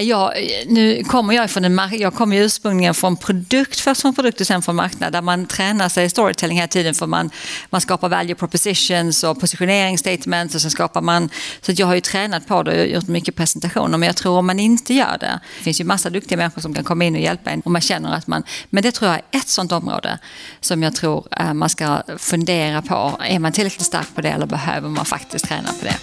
Jag, 0.00 0.32
nu 0.66 1.04
kommer 1.04 1.34
jag 1.34 1.50
från 1.50 1.64
en 1.64 1.80
jag 1.92 2.14
kommer 2.14 2.36
ursprungligen 2.36 2.94
från 2.94 3.16
produkt, 3.16 3.80
först 3.80 4.00
från 4.00 4.14
produkt 4.14 4.40
och 4.40 4.46
sen 4.46 4.62
från 4.62 4.76
marknad, 4.76 5.12
där 5.12 5.22
man 5.22 5.46
tränar 5.46 5.88
sig 5.88 6.04
i 6.04 6.08
storytelling 6.08 6.56
hela 6.56 6.68
tiden 6.68 6.94
för 6.94 7.06
man, 7.06 7.30
man 7.70 7.80
skapar 7.80 8.08
value 8.08 8.34
propositions 8.34 9.24
och 9.24 9.40
positioneringsstatements 9.40 10.54
och 10.54 10.60
sen 10.60 10.70
skapar 10.70 11.00
man... 11.00 11.28
Så 11.60 11.72
jag 11.76 11.86
har 11.86 11.94
ju 11.94 12.00
tränat 12.00 12.46
på 12.46 12.62
det 12.62 12.80
och 12.80 12.86
gjort 12.86 13.08
mycket 13.08 13.36
presentationer, 13.36 13.98
men 13.98 14.06
jag 14.06 14.16
tror 14.16 14.38
om 14.38 14.46
man 14.46 14.58
inte 14.58 14.94
gör 14.94 15.16
det, 15.20 15.40
det 15.58 15.64
finns 15.64 15.80
ju 15.80 15.84
massa 15.84 16.10
duktiga 16.10 16.38
människor 16.38 16.60
som 16.60 16.71
kan 16.74 16.84
komma 16.84 17.04
in 17.04 17.14
och 17.14 17.20
hjälpa 17.20 17.50
en 17.50 17.60
och 17.60 17.70
man 17.70 17.80
känner 17.80 18.14
att 18.14 18.26
man... 18.26 18.42
Men 18.70 18.82
det 18.82 18.92
tror 18.92 19.10
jag 19.10 19.20
är 19.30 19.38
ett 19.38 19.48
sånt 19.48 19.72
område 19.72 20.18
som 20.60 20.82
jag 20.82 20.94
tror 20.94 21.26
eh, 21.40 21.54
man 21.54 21.68
ska 21.68 22.02
fundera 22.18 22.82
på. 22.82 23.12
Är 23.20 23.38
man 23.38 23.52
tillräckligt 23.52 23.86
stark 23.86 24.14
på 24.14 24.20
det 24.20 24.28
eller 24.28 24.46
behöver 24.46 24.88
man 24.88 25.04
faktiskt 25.04 25.44
träna 25.44 25.68
på 25.68 25.84
det? 25.84 25.96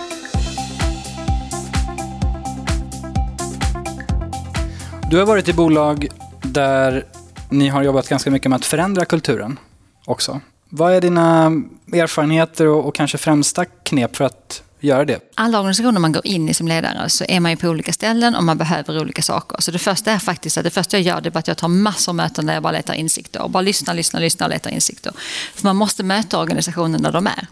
Du 5.10 5.18
har 5.18 5.26
varit 5.26 5.48
i 5.48 5.54
bolag 5.54 6.08
där 6.42 7.06
ni 7.50 7.68
har 7.68 7.84
jobbat 7.84 8.10
ganska 8.10 8.32
mycket 8.32 8.50
med 8.50 8.56
att 8.56 8.66
förändra 8.66 9.06
kulturen 9.06 9.60
också. 10.06 10.42
Vad 10.70 10.94
är 10.94 11.02
dina 11.02 11.46
erfarenheter 11.94 12.68
och, 12.68 12.86
och 12.86 12.96
kanske 12.96 13.18
främsta 13.18 13.66
knep 13.66 14.16
för 14.16 14.26
att 14.26 14.64
göra 14.80 15.06
det? 15.06 15.20
Alla 15.36 15.60
organisationer 15.60 16.00
man 16.00 16.12
går 16.12 16.28
in 16.28 16.50
i 16.50 16.54
som 16.54 16.68
ledare 16.68 17.10
så 17.10 17.26
är 17.28 17.40
man 17.40 17.52
ju 17.52 17.58
på 17.58 17.68
olika 17.68 17.94
ställen 17.94 18.36
och 18.36 18.44
man 18.44 18.58
behöver 18.58 19.02
olika 19.02 19.22
saker. 19.22 19.62
Så 19.62 19.72
det 19.72 19.80
första 19.80 20.12
är 20.12 20.20
faktiskt 20.20 20.58
att 20.58 20.64
det 20.64 20.70
första 20.70 20.98
jag 20.98 21.06
gör 21.06 21.22
det 21.22 21.36
är 21.36 21.40
att 21.40 21.48
jag 21.48 21.58
tar 21.58 21.68
massor 21.68 22.12
av 22.12 22.16
möten 22.16 22.46
där 22.46 22.54
jag 22.54 22.64
bara 22.64 22.74
letar 22.74 22.94
insikter. 22.94 23.42
Och 23.42 23.50
bara 23.50 23.62
lyssnar, 23.62 23.94
lyssnar, 23.94 24.22
lyssnar 24.22 24.48
och 24.48 24.54
letar 24.54 24.72
insikter. 24.72 25.14
För 25.54 25.64
man 25.64 25.76
måste 25.76 26.04
möta 26.04 26.40
organisationen 26.40 27.02
där 27.02 27.12
de 27.12 27.28
är. 27.28 27.48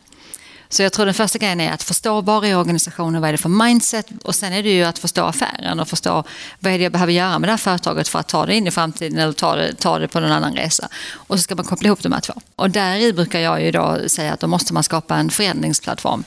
Så 0.69 0.83
jag 0.83 0.93
tror 0.93 1.05
den 1.05 1.13
första 1.13 1.37
grejen 1.37 1.59
är 1.59 1.71
att 1.71 1.83
förstå 1.83 2.21
var 2.21 2.45
är 2.45 2.57
organisationen, 2.57 3.21
vad 3.21 3.27
är 3.27 3.31
det 3.31 3.37
för 3.37 3.49
mindset 3.49 4.07
och 4.23 4.35
sen 4.35 4.53
är 4.53 4.63
det 4.63 4.69
ju 4.69 4.83
att 4.83 4.99
förstå 4.99 5.23
affären 5.23 5.79
och 5.79 5.87
förstå 5.87 6.23
vad 6.59 6.73
är 6.73 6.77
det 6.77 6.83
jag 6.83 6.91
behöver 6.91 7.13
göra 7.13 7.39
med 7.39 7.47
det 7.47 7.51
här 7.51 7.57
företaget 7.57 8.07
för 8.07 8.19
att 8.19 8.27
ta 8.27 8.45
det 8.45 8.55
in 8.55 8.67
i 8.67 8.71
framtiden 8.71 9.19
eller 9.19 9.33
ta 9.33 9.55
det, 9.55 9.73
ta 9.73 9.99
det 9.99 10.07
på 10.07 10.19
någon 10.19 10.31
annan 10.31 10.55
resa. 10.55 10.89
Och 11.13 11.37
så 11.37 11.43
ska 11.43 11.55
man 11.55 11.65
koppla 11.65 11.87
ihop 11.87 12.03
de 12.03 12.11
här 12.11 12.21
två. 12.21 12.33
Och 12.55 12.69
där 12.69 13.13
brukar 13.13 13.39
jag 13.39 13.61
ju 13.61 13.71
då 13.71 13.99
säga 14.07 14.33
att 14.33 14.39
då 14.39 14.47
måste 14.47 14.73
man 14.73 14.83
skapa 14.83 15.15
en 15.15 15.29
förändringsplattform 15.29 16.23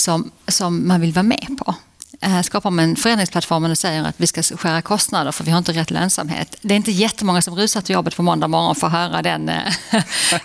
som, 0.00 0.30
som 0.48 0.88
man 0.88 1.00
vill 1.00 1.12
vara 1.12 1.22
med 1.22 1.56
på. 1.58 1.74
Eh, 2.20 2.42
skapar 2.42 2.70
man 2.70 2.96
förändringsplattformen 2.96 3.70
och 3.70 3.78
säger 3.78 4.04
att 4.04 4.14
vi 4.16 4.26
ska 4.26 4.42
skära 4.42 4.82
kostnader 4.82 5.32
för 5.32 5.44
vi 5.44 5.50
har 5.50 5.58
inte 5.58 5.72
rätt 5.72 5.90
lönsamhet. 5.90 6.56
Det 6.62 6.74
är 6.74 6.76
inte 6.76 6.90
jättemånga 6.90 7.42
som 7.42 7.56
rusar 7.56 7.80
till 7.80 7.94
jobbet 7.94 8.16
på 8.16 8.22
måndag 8.22 8.48
morgon 8.48 8.74
för 8.74 8.86
att 8.86 8.92
höra 8.92 9.22
den, 9.22 9.48
eh, 9.48 9.72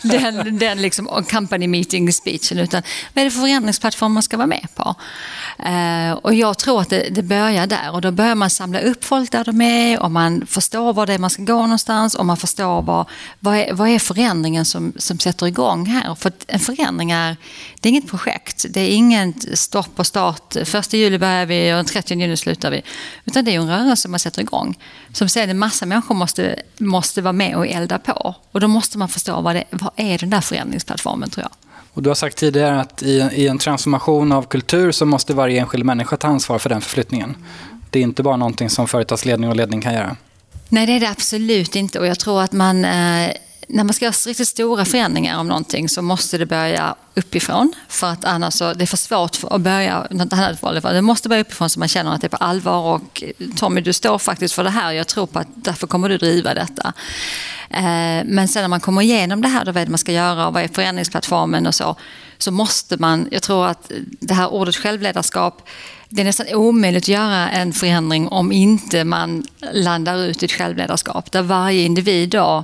den, 0.03 0.57
den 0.59 0.81
liksom 0.81 1.25
company 1.31 1.67
meeting 1.67 2.13
speechen. 2.13 2.59
Utan 2.59 2.83
vad 3.13 3.21
är 3.21 3.25
det 3.25 3.31
för 3.31 3.39
förändringsplattform 3.39 4.13
man 4.13 4.23
ska 4.23 4.37
vara 4.37 4.47
med 4.47 4.67
på? 4.75 4.95
Eh, 5.65 6.11
och 6.11 6.33
jag 6.33 6.57
tror 6.57 6.81
att 6.81 6.89
det, 6.89 7.07
det 7.11 7.23
börjar 7.23 7.67
där 7.67 7.91
och 7.91 8.01
då 8.01 8.11
börjar 8.11 8.35
man 8.35 8.49
samla 8.49 8.79
upp 8.79 9.03
folk 9.03 9.31
där 9.31 9.43
de 9.43 9.61
är 9.61 9.99
och 9.99 10.11
man 10.11 10.45
förstår 10.47 10.93
var 10.93 11.05
det 11.05 11.13
är 11.13 11.19
man 11.19 11.29
ska 11.29 11.43
gå 11.43 11.61
någonstans 11.61 12.15
och 12.15 12.25
man 12.25 12.37
förstår 12.37 12.81
vad, 12.81 13.05
vad, 13.39 13.55
är, 13.55 13.73
vad 13.73 13.89
är 13.89 13.99
förändringen 13.99 14.65
som, 14.65 14.93
som 14.97 15.19
sätter 15.19 15.47
igång 15.47 15.85
här. 15.85 16.15
För 16.15 16.31
en 16.47 16.59
förändring 16.59 17.11
är, 17.11 17.37
det 17.79 17.89
är 17.89 17.91
inget 17.91 18.07
projekt, 18.07 18.65
det 18.69 18.81
är 18.81 18.89
inget 18.89 19.59
stopp 19.59 19.99
och 19.99 20.07
start. 20.07 20.55
Första 20.65 20.97
juli 20.97 21.17
börjar 21.17 21.45
vi 21.45 21.62
och 21.71 21.77
den 21.77 21.85
30 21.85 22.19
juni 22.19 22.37
slutar 22.37 22.71
vi. 22.71 22.81
Utan 23.25 23.45
det 23.45 23.55
är 23.55 23.59
en 23.59 23.67
rörelse 23.67 24.07
man 24.07 24.19
sätter 24.19 24.41
igång. 24.41 24.77
Som 25.13 25.29
sen 25.29 25.49
en 25.49 25.59
massa 25.59 25.85
människor 25.85 26.15
måste, 26.15 26.61
måste 26.77 27.21
vara 27.21 27.33
med 27.33 27.55
och 27.55 27.67
elda 27.67 27.99
på. 27.99 28.35
Och 28.51 28.59
då 28.59 28.67
måste 28.67 28.97
man 28.97 29.09
förstå 29.09 29.41
vad, 29.41 29.55
det, 29.55 29.63
vad 29.69 29.91
är 29.95 30.17
den 30.17 30.29
där 30.29 30.41
förändringsplattformen 30.41 31.29
tror 31.29 31.43
jag. 31.43 31.51
Och 31.93 32.03
du 32.03 32.09
har 32.09 32.15
sagt 32.15 32.37
tidigare 32.37 32.79
att 32.79 33.03
i, 33.03 33.29
i 33.33 33.47
en 33.47 33.57
transformation 33.57 34.31
av 34.31 34.43
kultur 34.43 34.91
så 34.91 35.05
måste 35.05 35.33
varje 35.33 35.59
enskild 35.59 35.85
människa 35.85 36.17
ta 36.17 36.27
ansvar 36.27 36.59
för 36.59 36.69
den 36.69 36.81
förflyttningen. 36.81 37.35
Det 37.89 37.99
är 37.99 38.03
inte 38.03 38.23
bara 38.23 38.37
någonting 38.37 38.69
som 38.69 38.87
företagsledning 38.87 39.49
och 39.49 39.55
ledning 39.55 39.81
kan 39.81 39.93
göra. 39.93 40.15
Nej, 40.69 40.85
det 40.85 40.93
är 40.93 40.99
det 40.99 41.09
absolut 41.09 41.75
inte. 41.75 41.99
Och 41.99 42.07
jag 42.07 42.19
tror 42.19 42.41
att 42.41 42.51
man 42.51 42.85
eh, 42.85 43.31
när 43.67 43.83
man 43.83 43.93
ska 43.93 44.05
göra 44.05 44.13
riktigt 44.27 44.47
stora 44.47 44.85
förändringar 44.85 45.39
om 45.39 45.47
någonting 45.47 45.89
så 45.89 46.01
måste 46.01 46.37
det 46.37 46.45
börja 46.45 46.95
uppifrån. 47.15 47.73
För 47.87 48.07
att 48.07 48.25
annars 48.25 48.53
så, 48.53 48.73
det 48.73 48.83
är 48.83 48.85
för 48.85 48.97
svårt 48.97 49.37
att 49.43 49.61
börja 49.61 50.07
något 50.09 50.33
annat 50.33 50.83
Det 50.83 51.01
måste 51.01 51.29
börja 51.29 51.41
uppifrån 51.41 51.69
så 51.69 51.79
man 51.79 51.87
känner 51.87 52.13
att 52.13 52.21
det 52.21 52.27
är 52.27 52.29
på 52.29 52.37
allvar. 52.37 52.95
Och 52.95 53.23
Tommy, 53.55 53.81
du 53.81 53.93
står 53.93 54.17
faktiskt 54.17 54.53
för 54.53 54.63
det 54.63 54.69
här. 54.69 54.91
Jag 54.91 55.07
tror 55.07 55.25
på 55.25 55.39
att 55.39 55.47
därför 55.55 55.87
kommer 55.87 56.09
du 56.09 56.17
driva 56.17 56.53
detta. 56.53 56.93
Eh, 57.69 58.25
men 58.25 58.47
sen 58.47 58.61
när 58.61 58.67
man 58.67 58.81
kommer 58.81 59.01
igenom 59.01 59.41
det 59.41 59.47
här, 59.47 59.65
då 59.65 59.71
vet 59.71 59.89
man 59.89 59.97
ska 59.97 60.11
göra 60.11 60.47
och 60.47 60.53
vad 60.53 60.63
är 60.63 60.67
förändringsplattformen 60.67 61.67
och 61.67 61.75
så. 61.75 61.95
Så 62.37 62.51
måste 62.51 62.97
man, 62.97 63.27
jag 63.31 63.41
tror 63.41 63.67
att 63.67 63.91
det 64.19 64.33
här 64.33 64.53
ordet 64.53 64.75
självledarskap 64.75 65.69
det 66.15 66.21
är 66.21 66.25
nästan 66.25 66.47
omöjligt 66.53 67.03
att 67.03 67.07
göra 67.07 67.49
en 67.49 67.73
förändring 67.73 68.27
om 68.27 68.51
inte 68.51 69.03
man 69.03 69.45
landar 69.71 70.17
ut 70.17 70.43
i 70.43 70.45
ett 70.45 70.51
självledarskap. 70.51 71.31
Där 71.31 71.41
varje 71.41 71.81
individ 71.81 72.29
då 72.29 72.63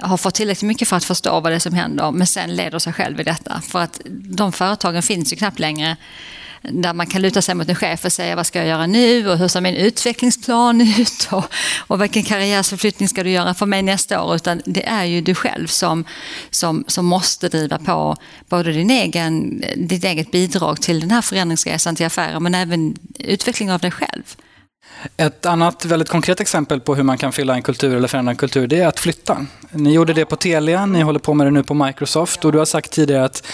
har 0.00 0.16
fått 0.16 0.34
tillräckligt 0.34 0.68
mycket 0.68 0.88
för 0.88 0.96
att 0.96 1.04
förstå 1.04 1.40
vad 1.40 1.52
det 1.52 1.56
är 1.56 1.58
som 1.58 1.74
händer, 1.74 2.10
men 2.10 2.26
sen 2.26 2.56
leder 2.56 2.78
sig 2.78 2.92
själv 2.92 3.20
i 3.20 3.22
detta. 3.22 3.60
För 3.68 3.78
att 3.78 4.00
de 4.10 4.52
företagen 4.52 5.02
finns 5.02 5.32
ju 5.32 5.36
knappt 5.36 5.58
längre 5.58 5.96
där 6.62 6.92
man 6.92 7.06
kan 7.06 7.22
luta 7.22 7.42
sig 7.42 7.54
mot 7.54 7.68
en 7.68 7.74
chef 7.74 8.04
och 8.04 8.12
säga 8.12 8.36
vad 8.36 8.46
ska 8.46 8.58
jag 8.58 8.68
göra 8.68 8.86
nu 8.86 9.30
och 9.30 9.38
hur 9.38 9.48
ser 9.48 9.60
min 9.60 9.74
utvecklingsplan 9.74 10.80
ut 10.98 11.28
och, 11.30 11.44
och 11.78 12.02
vilken 12.02 12.22
karriärförflyttning 12.22 13.08
ska 13.08 13.22
du 13.22 13.30
göra 13.30 13.54
för 13.54 13.66
mig 13.66 13.82
nästa 13.82 14.22
år. 14.22 14.36
Utan 14.36 14.62
det 14.64 14.86
är 14.86 15.04
ju 15.04 15.20
du 15.20 15.34
själv 15.34 15.66
som, 15.66 16.04
som, 16.50 16.84
som 16.86 17.06
måste 17.06 17.48
driva 17.48 17.78
på 17.78 18.16
både 18.48 18.72
din 18.72 18.90
egen, 18.90 19.64
ditt 19.76 20.04
eget 20.04 20.30
bidrag 20.30 20.80
till 20.80 21.00
den 21.00 21.10
här 21.10 21.22
förändringsresan 21.22 21.96
till 21.96 22.06
affären 22.06 22.42
men 22.42 22.54
även 22.54 22.96
utveckling 23.18 23.72
av 23.72 23.80
dig 23.80 23.90
själv. 23.90 24.36
Ett 25.16 25.46
annat 25.46 25.84
väldigt 25.84 26.08
konkret 26.08 26.40
exempel 26.40 26.80
på 26.80 26.94
hur 26.94 27.02
man 27.02 27.18
kan 27.18 27.32
fylla 27.32 27.54
en 27.54 27.62
kultur 27.62 27.96
eller 27.96 28.08
förändra 28.08 28.30
en 28.30 28.36
kultur, 28.36 28.66
det 28.66 28.80
är 28.80 28.86
att 28.86 29.00
flytta. 29.00 29.46
Ni 29.70 29.92
gjorde 29.92 30.12
det 30.12 30.24
på 30.24 30.36
Telia, 30.36 30.86
ni 30.86 31.00
håller 31.00 31.18
på 31.18 31.34
med 31.34 31.46
det 31.46 31.50
nu 31.50 31.62
på 31.62 31.74
Microsoft 31.74 32.44
och 32.44 32.52
du 32.52 32.58
har 32.58 32.64
sagt 32.64 32.92
tidigare 32.92 33.24
att 33.24 33.46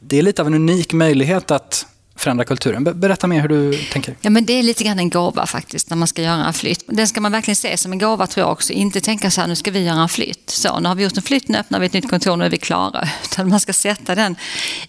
det 0.00 0.18
är 0.18 0.22
lite 0.22 0.42
av 0.42 0.48
en 0.48 0.54
unik 0.54 0.92
möjlighet 0.92 1.50
att 1.50 1.86
förändra 2.18 2.44
kulturen. 2.44 3.00
Berätta 3.00 3.26
mer 3.26 3.40
hur 3.40 3.48
du 3.48 3.78
tänker. 3.92 4.16
Ja, 4.20 4.30
men 4.30 4.44
det 4.44 4.52
är 4.52 4.62
lite 4.62 4.84
grann 4.84 4.98
en 4.98 5.10
gåva 5.10 5.46
faktiskt 5.46 5.90
när 5.90 5.96
man 5.96 6.08
ska 6.08 6.22
göra 6.22 6.44
en 6.46 6.52
flytt. 6.52 6.84
Den 6.86 7.08
ska 7.08 7.20
man 7.20 7.32
verkligen 7.32 7.56
se 7.56 7.76
som 7.76 7.92
en 7.92 7.98
gåva 7.98 8.26
tror 8.26 8.46
jag 8.46 8.52
också. 8.52 8.72
Inte 8.72 9.00
tänka 9.00 9.30
så 9.30 9.40
här, 9.40 9.48
nu 9.48 9.56
ska 9.56 9.70
vi 9.70 9.84
göra 9.84 10.02
en 10.02 10.08
flytt. 10.08 10.50
Så, 10.50 10.80
nu 10.80 10.88
har 10.88 10.96
vi 10.96 11.04
gjort 11.04 11.16
en 11.16 11.22
flytt, 11.22 11.48
nu 11.48 11.58
öppnar 11.58 11.80
vi 11.80 11.86
ett 11.86 11.92
nytt 11.92 12.10
kontor, 12.10 12.36
nu 12.36 12.44
är 12.44 12.50
vi 12.50 12.58
klara. 12.58 13.08
Utan 13.24 13.48
man 13.48 13.60
ska 13.60 13.72
sätta 13.72 14.14
den 14.14 14.36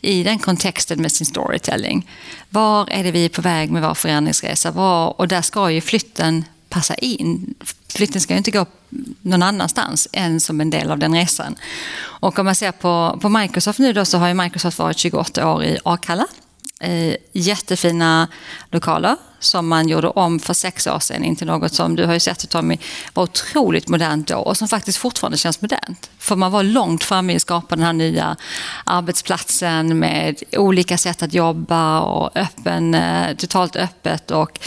i 0.02 0.24
den 0.24 0.40
kontexten 0.40 1.02
med 1.02 1.12
sin 1.12 1.26
storytelling. 1.26 2.10
Var 2.50 2.90
är 2.90 3.04
det 3.04 3.12
vi 3.12 3.26
är 3.26 3.30
på 3.30 3.42
väg 3.42 3.72
med 3.72 3.82
vår 3.82 3.94
förändringsresa? 3.94 4.72
Var, 4.72 5.20
och 5.20 5.28
där 5.28 5.42
ska 5.42 5.72
ju 5.72 5.82
flytten 5.82 6.46
passa 6.70 6.96
in. 6.96 7.54
Flytten 7.88 8.22
ska 8.22 8.34
ju 8.34 8.38
inte 8.38 8.52
gå 8.52 8.66
någon 9.22 9.44
annanstans 9.44 10.08
än 10.12 10.40
som 10.40 10.62
en 10.62 10.70
del 10.70 10.92
av 10.92 11.00
den 11.00 11.16
resan. 11.16 11.56
Och 12.02 12.40
om 12.40 12.46
man 12.46 12.56
ser 12.56 12.72
på, 12.72 13.20
på 13.22 13.30
Microsoft 13.30 13.80
nu 13.80 13.94
då 13.94 14.06
så 14.06 14.18
har 14.18 14.28
ju 14.28 14.34
Microsoft 14.34 14.80
varit 14.80 14.98
28 14.98 15.54
år 15.54 15.64
i 15.64 15.78
Akalla 15.84 16.28
eh, 16.80 17.16
jättefina 17.32 18.28
lokaler 18.72 19.16
som 19.40 19.68
man 19.68 19.88
gjorde 19.88 20.08
om 20.08 20.40
för 20.40 20.54
sex 20.54 20.88
år 20.88 21.00
sedan 21.00 21.24
in 21.24 21.36
till 21.36 21.48
något 21.48 21.74
som 21.74 21.96
du 21.96 22.06
har 22.06 22.14
ju 22.14 22.20
sett 22.20 22.50
Tommy 22.50 22.78
var 23.14 23.24
otroligt 23.24 23.88
modernt 23.88 24.28
då 24.28 24.38
och 24.38 24.58
som 24.58 24.68
faktiskt 24.68 24.98
fortfarande 24.98 25.38
känns 25.38 25.62
modernt. 25.62 26.10
För 26.18 26.36
man 26.36 26.52
var 26.52 26.64
långt 26.64 27.04
framme 27.04 27.34
i 27.34 27.36
att 27.36 27.42
skapa 27.42 27.76
den 27.76 27.86
här 27.86 27.94
nya 27.94 28.36
arbetsplatsen 28.84 30.00
med 30.00 30.44
olika 30.52 30.98
sätt 30.98 31.24
att 31.24 31.34
jobba 31.34 32.00
och 32.00 32.38
öppen, 32.38 32.94
eh, 32.94 33.36
totalt 33.36 33.76
öppet 33.76 34.32
och 34.32 34.60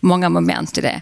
många 0.00 0.28
moment 0.28 0.78
i 0.78 0.80
det. 0.80 1.00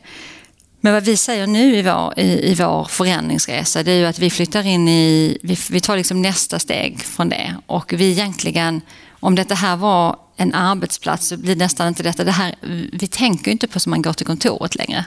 Men 0.81 0.93
vad 0.93 1.05
vi 1.05 1.17
säger 1.17 1.47
nu 1.47 1.77
i 1.77 1.83
vår, 1.83 2.19
i, 2.19 2.51
i 2.51 2.55
vår 2.55 2.85
förändringsresa 2.85 3.83
det 3.83 3.93
är 3.93 3.97
ju 3.97 4.07
att 4.07 4.19
vi 4.19 4.31
flyttar 4.31 4.67
in 4.67 4.89
i, 4.89 5.39
vi, 5.43 5.59
vi 5.71 5.81
tar 5.81 5.97
liksom 5.97 6.23
nästa 6.23 6.59
steg 6.59 7.01
från 7.01 7.29
det 7.29 7.57
och 7.67 7.93
vi 7.93 8.11
egentligen, 8.11 8.81
om 9.21 9.35
detta 9.35 9.55
här 9.55 9.77
var 9.77 10.17
en 10.37 10.55
arbetsplats 10.55 11.29
så 11.29 11.37
blir 11.37 11.57
nästan 11.57 11.89
inte 11.89 12.03
detta, 12.03 12.25
det 12.25 12.31
här, 12.31 12.55
vi 12.93 13.07
tänker 13.07 13.51
inte 13.51 13.69
på 13.69 13.81
som 13.81 13.91
man 13.91 14.03
går 14.03 14.13
till 14.13 14.27
kontoret 14.27 14.75
längre. 14.75 15.05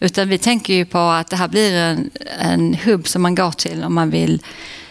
Utan 0.00 0.28
vi 0.28 0.38
tänker 0.38 0.74
ju 0.74 0.84
på 0.84 0.98
att 0.98 1.30
det 1.30 1.36
här 1.36 1.48
blir 1.48 1.74
en, 1.74 2.10
en 2.38 2.74
hubb 2.74 3.08
som 3.08 3.22
man 3.22 3.34
går 3.34 3.50
till 3.50 3.84
om 3.84 3.94
man 3.94 4.10
vill 4.10 4.42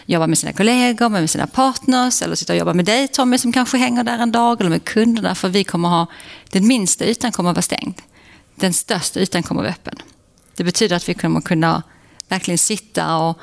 jobba 0.06 0.26
med 0.26 0.38
sina 0.38 0.52
kollegor, 0.52 1.08
med 1.08 1.30
sina 1.30 1.46
partners 1.46 2.22
eller 2.22 2.36
sitta 2.36 2.52
och 2.52 2.58
jobba 2.58 2.74
med 2.74 2.84
dig 2.84 3.08
Tommy 3.08 3.38
som 3.38 3.52
kanske 3.52 3.78
hänger 3.78 4.04
där 4.04 4.18
en 4.18 4.32
dag 4.32 4.60
eller 4.60 4.70
med 4.70 4.84
kunderna 4.84 5.34
för 5.34 5.48
vi 5.48 5.64
kommer 5.64 5.88
ha, 5.88 6.06
den 6.50 6.66
minsta 6.66 7.04
ytan 7.04 7.32
kommer 7.32 7.50
att 7.50 7.56
vara 7.56 7.62
stängd. 7.62 7.94
Den 8.54 8.72
största 8.72 9.20
ytan 9.20 9.42
kommer 9.42 9.60
att 9.60 9.64
vara 9.64 9.72
öppen. 9.72 9.94
Det 10.56 10.64
betyder 10.64 10.96
att 10.96 11.08
vi 11.08 11.14
kommer 11.14 11.40
kunna 11.40 11.82
verkligen 12.28 12.58
sitta 12.58 13.16
och 13.16 13.40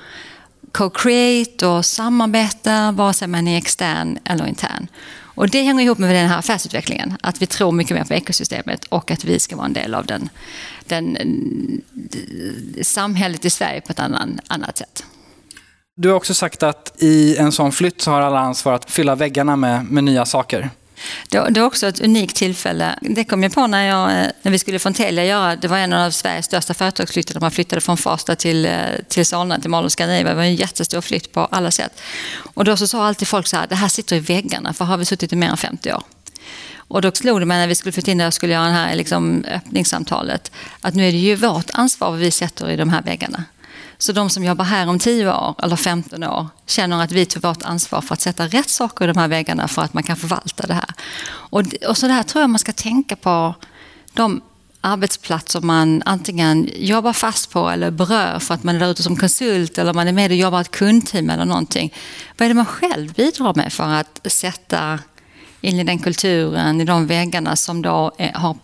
co-create 0.71 1.65
och 1.65 1.85
samarbeta 1.85 2.91
vare 2.91 3.13
sig 3.13 3.27
man 3.27 3.47
är 3.47 3.57
extern 3.57 4.19
eller 4.25 4.47
intern. 4.47 4.87
Och 5.35 5.49
det 5.49 5.61
hänger 5.61 5.83
ihop 5.83 5.97
med 5.97 6.15
den 6.15 6.29
här 6.29 6.39
affärsutvecklingen, 6.39 7.17
att 7.21 7.41
vi 7.41 7.45
tror 7.45 7.71
mycket 7.71 7.97
mer 7.97 8.03
på 8.03 8.13
ekosystemet 8.13 8.85
och 8.85 9.11
att 9.11 9.23
vi 9.23 9.39
ska 9.39 9.55
vara 9.55 9.65
en 9.65 9.73
del 9.73 9.93
av 9.93 10.05
den, 10.05 10.29
den, 10.85 11.17
eh, 11.17 12.83
samhället 12.83 13.45
i 13.45 13.49
Sverige 13.49 13.81
på 13.81 13.91
ett 13.91 13.99
annan, 13.99 14.39
annat 14.47 14.77
sätt. 14.77 15.05
Du 15.97 16.09
har 16.09 16.15
också 16.15 16.33
sagt 16.33 16.63
att 16.63 16.93
i 16.97 17.37
en 17.37 17.51
sån 17.51 17.71
flytt 17.71 18.01
så 18.01 18.11
har 18.11 18.21
alla 18.21 18.39
ansvar 18.39 18.73
att 18.73 18.91
fylla 18.91 19.15
väggarna 19.15 19.55
med, 19.55 19.85
med 19.91 20.03
nya 20.03 20.25
saker. 20.25 20.69
Det, 21.29 21.37
är 21.37 21.61
också 21.61 21.87
ett 21.87 22.01
unikt 22.01 22.35
tillfälle. 22.35 22.99
Det 23.01 23.23
kom 23.23 23.43
jag 23.43 23.53
på 23.53 23.67
när, 23.67 23.87
jag, 23.87 24.11
eh, 24.11 24.27
när 24.41 24.51
vi 24.51 24.59
skulle 24.59 24.79
från 24.79 24.93
Telia 24.93 25.25
göra, 25.25 25.55
det 25.55 25.67
var 25.67 25.77
en 25.77 25.93
av 25.93 26.11
Sveriges 26.11 26.45
största 26.45 26.73
företagsflyttar. 26.73 27.39
Man 27.39 27.51
flyttade 27.51 27.81
från 27.81 27.97
Farsta 27.97 28.35
till, 28.35 28.65
eh, 28.65 28.71
till 29.07 29.25
Solna, 29.25 29.59
till 29.59 29.69
Mall 29.69 29.89
Scandinavia. 29.89 30.29
Det 30.29 30.35
var 30.35 30.43
en 30.43 30.55
jättestor 30.55 31.01
flytt 31.01 31.31
på 31.31 31.41
alla 31.41 31.71
sätt. 31.71 32.01
Och 32.53 32.65
då 32.65 32.77
så 32.77 32.87
sa 32.87 33.05
alltid 33.05 33.27
folk 33.27 33.47
så 33.47 33.57
här, 33.57 33.67
det 33.67 33.75
här 33.75 33.87
sitter 33.87 34.15
i 34.15 34.19
väggarna, 34.19 34.73
för 34.73 34.85
har 34.85 34.97
vi 34.97 35.05
suttit 35.05 35.33
i 35.33 35.35
mer 35.35 35.49
än 35.49 35.57
50 35.57 35.93
år. 35.93 36.03
Och 36.87 37.01
då 37.01 37.11
slog 37.11 37.39
det 37.39 37.45
mig 37.45 37.57
när 37.57 37.67
vi 37.67 37.75
skulle 37.75 37.91
flytta 37.91 38.11
in 38.11 38.17
där 38.17 38.27
och 38.27 38.33
skulle 38.33 38.53
göra 38.53 38.65
det 38.65 38.71
här 38.71 38.95
liksom, 38.95 39.45
öppningssamtalet, 39.51 40.51
att 40.81 40.93
nu 40.93 41.07
är 41.07 41.11
det 41.11 41.17
ju 41.17 41.35
vårt 41.35 41.69
ansvar 41.73 42.11
vad 42.11 42.19
vi 42.19 42.31
sätter 42.31 42.69
i 42.69 42.75
de 42.75 42.89
här 42.89 43.01
väggarna. 43.01 43.43
Så 43.97 44.11
de 44.11 44.29
som 44.29 44.43
jobbar 44.43 44.65
här 44.65 44.87
om 44.89 44.99
10 44.99 45.33
år 45.33 45.55
eller 45.63 45.75
15 45.75 46.23
år 46.23 46.47
känner 46.65 47.03
att 47.03 47.11
vi 47.11 47.25
tar 47.25 47.41
vårt 47.41 47.63
ansvar 47.63 48.01
för 48.01 48.13
att 48.13 48.21
sätta 48.21 48.47
rätt 48.47 48.69
saker 48.69 49.05
i 49.05 49.07
de 49.07 49.19
här 49.19 49.27
väggarna 49.27 49.67
för 49.67 49.81
att 49.81 49.93
man 49.93 50.03
kan 50.03 50.17
förvalta 50.17 50.67
det 50.67 50.73
här. 50.73 50.93
Och, 51.27 51.63
och 51.87 51.97
så 51.97 52.07
där 52.07 52.23
tror 52.23 52.41
jag 52.41 52.49
man 52.49 52.59
ska 52.59 52.71
tänka 52.71 53.15
på 53.15 53.55
de 54.13 54.41
arbetsplatser 54.81 55.61
man 55.61 56.01
antingen 56.05 56.69
jobbar 56.75 57.13
fast 57.13 57.51
på 57.51 57.69
eller 57.69 57.91
berör 57.91 58.39
för 58.39 58.53
att 58.53 58.63
man 58.63 58.75
är 58.75 58.79
där 58.79 58.91
ute 58.91 59.03
som 59.03 59.15
konsult 59.15 59.77
eller 59.77 59.93
man 59.93 60.07
är 60.07 60.13
med 60.13 60.31
och 60.31 60.37
jobbar 60.37 60.57
i 60.57 60.61
ett 60.61 60.71
kundteam 60.71 61.29
eller 61.29 61.45
någonting. 61.45 61.93
Vad 62.37 62.45
är 62.45 62.49
det 62.49 62.55
man 62.55 62.65
själv 62.65 63.13
bidrar 63.13 63.53
med 63.55 63.73
för 63.73 63.83
att 63.83 64.19
sätta 64.31 64.99
in 65.61 65.79
i 65.79 65.83
den 65.83 65.99
kulturen, 65.99 66.81
i 66.81 66.85
de 66.85 67.07
väggarna 67.07 67.55
som 67.55 67.81
då 67.81 68.11
är, 68.17 68.33
har 68.33 68.55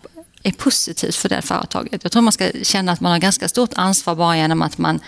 är 0.42 0.52
positivt 0.52 1.16
för 1.16 1.28
det 1.28 1.42
företaget. 1.42 2.02
Jag 2.02 2.12
tror 2.12 2.22
man 2.22 2.32
ska 2.32 2.50
känna 2.62 2.92
att 2.92 3.00
man 3.00 3.12
har 3.12 3.18
ganska 3.18 3.48
stort 3.48 3.70
ansvar 3.74 4.14
bara 4.14 4.36
genom 4.36 4.62
att 4.62 4.78
man, 4.78 5.00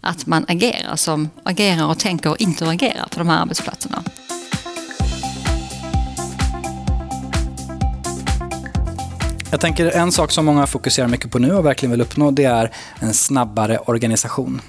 att 0.00 0.26
man 0.26 0.44
agerar, 0.48 0.96
som 0.96 1.30
agerar 1.42 1.86
och 1.86 1.98
tänker 1.98 2.30
och 2.30 2.40
interagerar 2.40 3.08
på 3.10 3.18
de 3.18 3.28
här 3.28 3.42
arbetsplatserna. 3.42 4.02
Jag 9.50 9.60
tänker 9.60 9.90
en 9.90 10.12
sak 10.12 10.30
som 10.30 10.44
många 10.44 10.66
fokuserar 10.66 11.08
mycket 11.08 11.30
på 11.30 11.38
nu 11.38 11.52
och 11.52 11.66
verkligen 11.66 11.90
vill 11.90 12.00
uppnå 12.00 12.30
det 12.30 12.44
är 12.44 12.72
en 13.00 13.14
snabbare 13.14 13.78
organisation. 13.78 14.60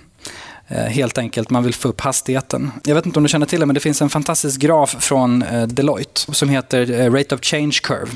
Eh, 0.68 0.84
helt 0.84 1.18
enkelt, 1.18 1.50
man 1.50 1.64
vill 1.64 1.74
få 1.74 1.88
upp 1.88 2.02
hastigheten. 2.02 2.72
Jag 2.84 2.96
vet 2.96 3.06
inte 3.06 3.20
om 3.20 3.24
du 3.24 3.30
känner 3.30 3.46
till 3.46 3.60
det, 3.60 3.66
men 3.66 3.74
det 3.74 3.80
finns 3.80 4.02
en 4.02 4.10
fantastisk 4.10 4.62
graf 4.62 4.96
från 5.00 5.42
eh, 5.44 5.68
Deloitte 5.68 6.34
som 6.34 6.50
heter 6.50 6.92
eh, 6.92 7.12
Rate 7.12 7.36
of 7.36 7.42
Change 7.42 7.80
Curve 7.84 8.12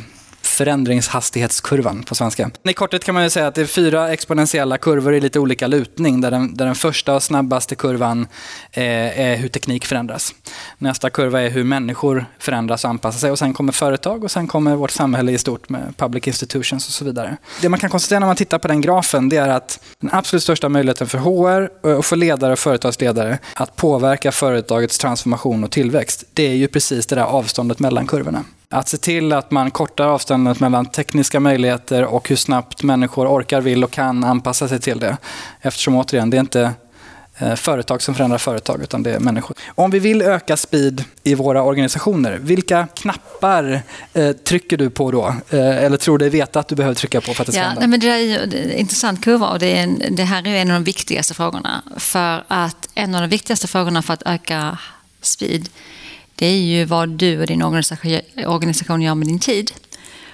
förändringshastighetskurvan 0.57 2.03
på 2.03 2.15
svenska. 2.15 2.51
I 2.63 2.73
korthet 2.73 3.03
kan 3.03 3.13
man 3.15 3.23
ju 3.23 3.29
säga 3.29 3.47
att 3.47 3.55
det 3.55 3.61
är 3.61 3.65
fyra 3.65 4.13
exponentiella 4.13 4.77
kurvor 4.77 5.13
i 5.13 5.19
lite 5.19 5.39
olika 5.39 5.67
lutning 5.67 6.21
där 6.21 6.31
den, 6.31 6.55
där 6.55 6.65
den 6.65 6.75
första 6.75 7.15
och 7.15 7.23
snabbaste 7.23 7.75
kurvan 7.75 8.27
eh, 8.71 9.19
är 9.19 9.35
hur 9.35 9.47
teknik 9.47 9.85
förändras. 9.85 10.35
Nästa 10.77 11.09
kurva 11.09 11.41
är 11.41 11.49
hur 11.49 11.63
människor 11.63 12.25
förändras 12.39 12.83
och 12.83 12.89
anpassar 12.89 13.19
sig 13.19 13.31
och 13.31 13.39
sen 13.39 13.53
kommer 13.53 13.71
företag 13.71 14.23
och 14.23 14.31
sen 14.31 14.47
kommer 14.47 14.75
vårt 14.75 14.91
samhälle 14.91 15.31
i 15.31 15.37
stort 15.37 15.69
med 15.69 15.97
public 15.97 16.27
institutions 16.27 16.87
och 16.87 16.93
så 16.93 17.05
vidare. 17.05 17.37
Det 17.61 17.69
man 17.69 17.79
kan 17.79 17.89
konstatera 17.89 18.19
när 18.19 18.27
man 18.27 18.35
tittar 18.35 18.59
på 18.59 18.67
den 18.67 18.81
grafen 18.81 19.29
det 19.29 19.37
är 19.37 19.49
att 19.49 19.79
den 19.99 20.09
absolut 20.13 20.43
största 20.43 20.69
möjligheten 20.69 21.07
för 21.07 21.17
HR 21.17 21.69
eh, 21.89 21.97
och 21.97 22.05
för 22.05 22.15
ledare 22.15 22.53
och 22.53 22.59
företagsledare 22.59 23.39
att 23.53 23.75
påverka 23.75 24.31
företagets 24.31 24.97
transformation 24.97 25.63
och 25.63 25.71
tillväxt 25.71 26.23
det 26.33 26.47
är 26.47 26.55
ju 26.55 26.67
precis 26.67 27.05
det 27.05 27.15
där 27.15 27.23
avståndet 27.23 27.79
mellan 27.79 28.07
kurvorna. 28.07 28.43
Att 28.69 28.87
se 28.87 28.97
till 28.97 29.33
att 29.33 29.51
man 29.51 29.71
kortar 29.71 30.07
avståndet 30.07 30.59
mellan 30.59 30.85
tekniska 30.85 31.39
möjligheter 31.39 32.05
och 32.05 32.29
hur 32.29 32.35
snabbt 32.35 32.83
människor 32.83 33.27
orkar, 33.27 33.61
vill 33.61 33.83
och 33.83 33.91
kan 33.91 34.23
anpassa 34.23 34.67
sig 34.67 34.79
till 34.79 34.99
det. 34.99 35.17
Eftersom 35.61 35.95
återigen, 35.95 36.29
det 36.29 36.37
är 36.37 36.39
inte 36.39 36.73
eh, 37.37 37.55
företag 37.55 38.01
som 38.01 38.15
förändrar 38.15 38.37
företag, 38.37 38.81
utan 38.81 39.03
det 39.03 39.11
är 39.11 39.19
människor. 39.19 39.57
Om 39.75 39.91
vi 39.91 39.99
vill 39.99 40.21
öka 40.21 40.57
speed 40.57 41.03
i 41.23 41.35
våra 41.35 41.63
organisationer, 41.63 42.37
vilka 42.41 42.87
knappar 42.95 43.81
eh, 44.13 44.31
trycker 44.31 44.77
du 44.77 44.89
på 44.89 45.11
då? 45.11 45.35
Eh, 45.49 45.83
eller 45.83 45.97
tror 45.97 46.17
du 46.17 46.29
veta 46.29 46.59
att 46.59 46.67
du 46.67 46.75
behöver 46.75 46.95
trycka 46.95 47.21
på 47.21 47.33
för 47.33 47.43
att 47.43 47.45
det 47.45 47.51
ska 47.51 47.61
ja, 47.61 47.67
hända? 47.67 47.87
Men 47.87 47.99
det 47.99 48.09
är 48.09 48.17
ju 48.17 48.37
en 48.37 48.71
intressant 48.71 49.23
kurva 49.23 49.47
och 49.47 49.59
det, 49.59 49.77
en, 49.77 50.03
det 50.11 50.23
här 50.23 50.47
är 50.47 50.55
en 50.55 50.71
av 50.71 50.73
de 50.73 50.83
viktigaste 50.83 51.33
frågorna. 51.33 51.81
För 51.97 52.43
att 52.47 52.89
en 52.95 53.15
av 53.15 53.21
de 53.21 53.27
viktigaste 53.27 53.67
frågorna 53.67 54.01
för 54.01 54.13
att 54.13 54.23
öka 54.25 54.77
speed 55.21 55.69
det 56.39 56.45
är 56.45 56.61
ju 56.61 56.85
vad 56.85 57.09
du 57.09 57.41
och 57.41 57.47
din 57.47 57.61
organisation 57.61 59.01
gör 59.01 59.15
med 59.15 59.27
din 59.27 59.39
tid. 59.39 59.71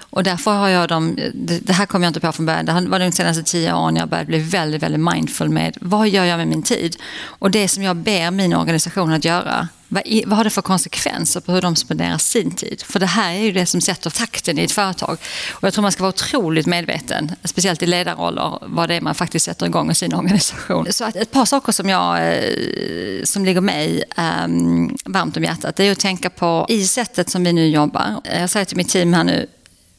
Och 0.00 0.22
därför 0.22 0.50
har 0.50 0.68
jag 0.68 0.88
dem, 0.88 1.18
det 1.62 1.72
här 1.72 1.86
kom 1.86 2.02
jag 2.02 2.10
inte 2.10 2.20
på 2.20 2.32
från 2.32 2.46
början, 2.46 2.66
det 2.66 2.88
var 2.88 2.98
de 2.98 3.12
senaste 3.12 3.42
tio 3.42 3.74
åren 3.74 3.96
jag 3.96 4.08
började 4.08 4.26
bli 4.26 4.38
väldigt, 4.38 4.82
väldigt 4.82 5.14
mindful 5.14 5.48
med 5.48 5.76
vad 5.80 6.08
gör 6.08 6.24
jag 6.24 6.36
med 6.38 6.48
min 6.48 6.62
tid? 6.62 6.96
Och 7.24 7.50
det 7.50 7.68
som 7.68 7.82
jag 7.82 7.96
ber 7.96 8.30
min 8.30 8.54
organisation 8.54 9.12
att 9.12 9.24
göra, 9.24 9.68
vad, 9.94 10.02
vad 10.26 10.36
har 10.36 10.44
det 10.44 10.50
för 10.50 10.62
konsekvenser 10.62 11.40
på 11.40 11.52
hur 11.52 11.62
de 11.62 11.76
spenderar 11.76 12.18
sin 12.18 12.50
tid? 12.50 12.82
För 12.82 13.00
det 13.00 13.06
här 13.06 13.34
är 13.34 13.42
ju 13.42 13.52
det 13.52 13.66
som 13.66 13.80
sätter 13.80 14.10
takten 14.10 14.58
i 14.58 14.64
ett 14.64 14.72
företag. 14.72 15.18
Och 15.52 15.62
jag 15.62 15.72
tror 15.72 15.82
man 15.82 15.92
ska 15.92 16.02
vara 16.02 16.08
otroligt 16.08 16.66
medveten, 16.66 17.32
speciellt 17.44 17.82
i 17.82 17.86
ledarroller, 17.86 18.58
vad 18.62 18.88
det 18.88 18.94
är 18.94 19.00
man 19.00 19.14
faktiskt 19.14 19.44
sätter 19.44 19.66
igång 19.66 19.90
i 19.90 19.94
sin 19.94 20.14
organisation. 20.14 20.92
Så 20.92 21.04
att 21.04 21.16
ett 21.16 21.30
par 21.30 21.44
saker 21.44 21.72
som, 21.72 21.88
jag, 21.88 22.28
eh, 22.28 23.24
som 23.24 23.44
ligger 23.44 23.60
mig 23.60 24.04
um, 24.44 24.96
varmt 25.04 25.36
om 25.36 25.44
hjärtat, 25.44 25.76
det 25.76 25.84
är 25.84 25.92
att 25.92 25.98
tänka 25.98 26.30
på 26.30 26.66
i 26.68 26.86
sättet 26.86 27.30
som 27.30 27.44
vi 27.44 27.52
nu 27.52 27.68
jobbar. 27.68 28.20
Eh, 28.24 28.40
jag 28.40 28.50
säger 28.50 28.66
till 28.66 28.76
mitt 28.76 28.88
team 28.88 29.12
här 29.12 29.24
nu, 29.24 29.46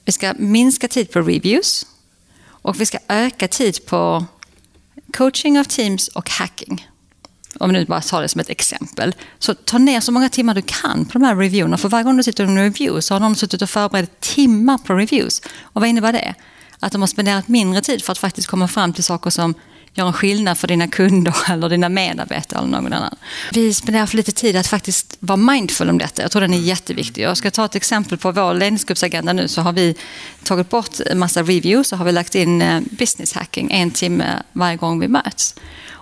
vi 0.05 0.11
ska 0.11 0.33
minska 0.37 0.87
tid 0.87 1.11
på 1.11 1.21
reviews 1.21 1.85
och 2.47 2.81
vi 2.81 2.85
ska 2.85 2.97
öka 3.07 3.47
tid 3.47 3.85
på 3.85 4.25
coaching 5.13 5.59
av 5.59 5.63
teams 5.63 6.07
och 6.07 6.29
hacking. 6.29 6.87
Om 7.59 7.73
du 7.73 7.85
bara 7.85 8.01
tar 8.01 8.21
det 8.21 8.29
som 8.29 8.41
ett 8.41 8.49
exempel. 8.49 9.15
Så 9.39 9.53
ta 9.53 9.77
ner 9.77 9.99
så 9.99 10.11
många 10.11 10.29
timmar 10.29 10.53
du 10.53 10.61
kan 10.61 11.05
på 11.05 11.13
de 11.13 11.23
här 11.23 11.35
reviewerna. 11.35 11.77
För 11.77 11.89
varje 11.89 12.03
gång 12.03 12.17
du 12.17 12.23
sitter 12.23 12.43
i 12.43 12.47
en 12.47 12.57
review 12.57 13.01
så 13.01 13.15
har 13.15 13.19
någon 13.19 13.35
suttit 13.35 13.61
och 13.61 13.69
förberett 13.69 14.19
timmar 14.19 14.77
på 14.77 14.93
reviews. 14.93 15.41
Och 15.61 15.81
vad 15.81 15.89
innebär 15.89 16.13
det? 16.13 16.33
Att 16.79 16.91
de 16.91 17.01
har 17.01 17.07
spenderat 17.07 17.47
mindre 17.47 17.81
tid 17.81 18.03
för 18.03 18.11
att 18.11 18.17
faktiskt 18.17 18.47
komma 18.47 18.67
fram 18.67 18.93
till 18.93 19.03
saker 19.03 19.29
som 19.29 19.53
gör 19.95 20.07
en 20.07 20.13
skillnad 20.13 20.57
för 20.57 20.67
dina 20.67 20.87
kunder 20.87 21.35
eller 21.49 21.69
dina 21.69 21.89
medarbetare 21.89 22.59
eller 22.59 22.69
någon 22.69 22.93
annan. 22.93 23.15
Vi 23.51 23.73
spenderar 23.73 24.05
för 24.05 24.17
lite 24.17 24.31
tid 24.31 24.55
att 24.55 24.67
faktiskt 24.67 25.17
vara 25.19 25.37
mindful 25.37 25.89
om 25.89 25.97
detta. 25.97 26.21
Jag 26.21 26.31
tror 26.31 26.41
den 26.41 26.53
är 26.53 26.57
jätteviktig. 26.57 27.21
Jag 27.23 27.37
ska 27.37 27.51
ta 27.51 27.65
ett 27.65 27.75
exempel 27.75 28.17
på 28.17 28.31
vår 28.31 28.53
ledningsgruppsagenda 28.53 29.33
nu 29.33 29.47
så 29.47 29.61
har 29.61 29.73
vi 29.73 29.95
tagit 30.43 30.69
bort 30.69 30.99
en 30.99 31.19
massa 31.19 31.43
reviews 31.43 31.91
och 31.91 31.97
har 31.97 32.05
vi 32.05 32.11
lagt 32.11 32.35
in 32.35 32.61
eh, 32.61 32.81
business 32.89 33.33
hacking 33.33 33.71
en 33.71 33.91
timme 33.91 34.41
varje 34.53 34.77
gång 34.77 34.99
vi 34.99 35.07
möts. 35.07 35.55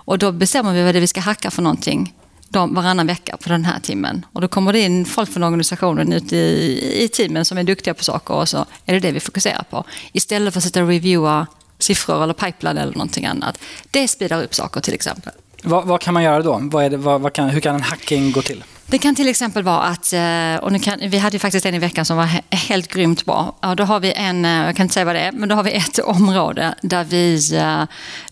Och 0.04 0.18
då 0.18 0.32
bestämmer 0.32 0.72
vi 0.72 0.82
vad 0.82 0.94
det 0.94 0.98
är 0.98 1.00
vi 1.00 1.06
ska 1.06 1.20
hacka 1.20 1.50
för 1.50 1.62
någonting 1.62 2.14
varannan 2.48 3.06
vecka 3.06 3.36
på 3.36 3.48
den 3.48 3.64
här 3.64 3.80
timmen. 3.80 4.26
Och 4.32 4.40
då 4.40 4.48
kommer 4.48 4.72
det 4.72 4.80
in 4.80 5.04
folk 5.04 5.32
från 5.32 5.42
organisationen 5.42 6.12
ut 6.12 6.32
i, 6.32 7.02
i 7.04 7.08
teamen 7.08 7.44
som 7.44 7.58
är 7.58 7.64
duktiga 7.64 7.94
på 7.94 8.04
saker 8.04 8.34
och 8.34 8.48
så 8.48 8.66
är 8.86 8.92
det 8.92 9.00
det 9.00 9.12
vi 9.12 9.20
fokuserar 9.20 9.64
på. 9.70 9.84
Istället 10.12 10.54
för 10.54 10.60
att 10.60 10.64
sitta 10.64 10.82
och 10.82 10.88
reviewa 10.88 11.46
siffror 11.78 12.22
eller 12.22 12.34
pipeline 12.34 12.78
eller 12.78 12.92
någonting 12.92 13.26
annat. 13.26 13.58
Det 13.90 14.08
speedar 14.08 14.42
upp 14.42 14.54
saker 14.54 14.80
till 14.80 14.94
exempel. 14.94 15.32
Vad, 15.64 15.86
vad 15.86 16.00
kan 16.00 16.14
man 16.14 16.22
göra 16.22 16.42
då? 16.42 16.60
Vad 16.62 16.90
det, 16.90 16.96
vad, 16.96 17.20
vad 17.20 17.32
kan, 17.32 17.48
hur 17.48 17.60
kan 17.60 17.74
en 17.74 17.82
hacking 17.82 18.32
gå 18.32 18.42
till? 18.42 18.64
Det 18.86 18.98
kan 18.98 19.14
till 19.14 19.28
exempel 19.28 19.62
vara 19.62 19.82
att, 19.82 20.12
eh, 20.12 20.64
och 20.64 20.72
nu 20.72 20.78
kan, 20.78 20.98
vi 21.02 21.18
hade 21.18 21.34
ju 21.34 21.38
faktiskt 21.38 21.66
en 21.66 21.74
i 21.74 21.78
veckan 21.78 22.04
som 22.04 22.16
var 22.16 22.28
helt 22.50 22.88
grymt 22.88 23.24
bra. 23.24 23.56
Ja, 23.60 23.74
då 23.74 23.84
har 23.84 24.00
vi 24.00 24.12
en, 24.12 24.44
eh, 24.44 24.50
jag 24.50 24.76
kan 24.76 24.84
inte 24.84 24.94
säga 24.94 25.04
vad 25.04 25.14
det 25.14 25.20
är, 25.20 25.32
men 25.32 25.48
då 25.48 25.54
har 25.54 25.62
vi 25.62 25.72
ett 25.72 25.98
område 26.04 26.74
där 26.82 27.04
vi 27.04 27.56
eh, 27.56 27.82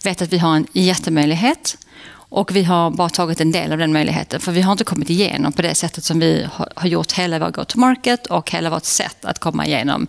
vet 0.05 0.23
att 0.23 0.33
vi 0.33 0.39
har 0.39 0.57
en 0.57 0.67
jättemöjlighet 0.73 1.77
och 2.15 2.57
vi 2.57 2.65
har 2.65 2.91
bara 2.91 3.09
tagit 3.09 3.41
en 3.41 3.53
del 3.53 3.73
av 3.73 3.79
den 3.79 3.93
möjligheten. 3.93 4.41
För 4.41 4.53
vi 4.53 4.61
har 4.61 4.73
inte 4.73 4.85
kommit 4.85 5.11
igenom 5.11 5.53
på 5.53 5.63
det 5.63 5.75
sättet 5.75 6.05
som 6.05 6.21
vi 6.21 6.47
har 6.75 6.87
gjort 6.87 7.13
hela 7.13 7.39
vår 7.39 7.51
go-to-market 7.51 8.27
och 8.27 8.51
hela 8.51 8.71
vårt 8.71 8.85
sätt 8.85 9.25
att 9.25 9.39
komma 9.39 9.67
igenom 9.67 10.07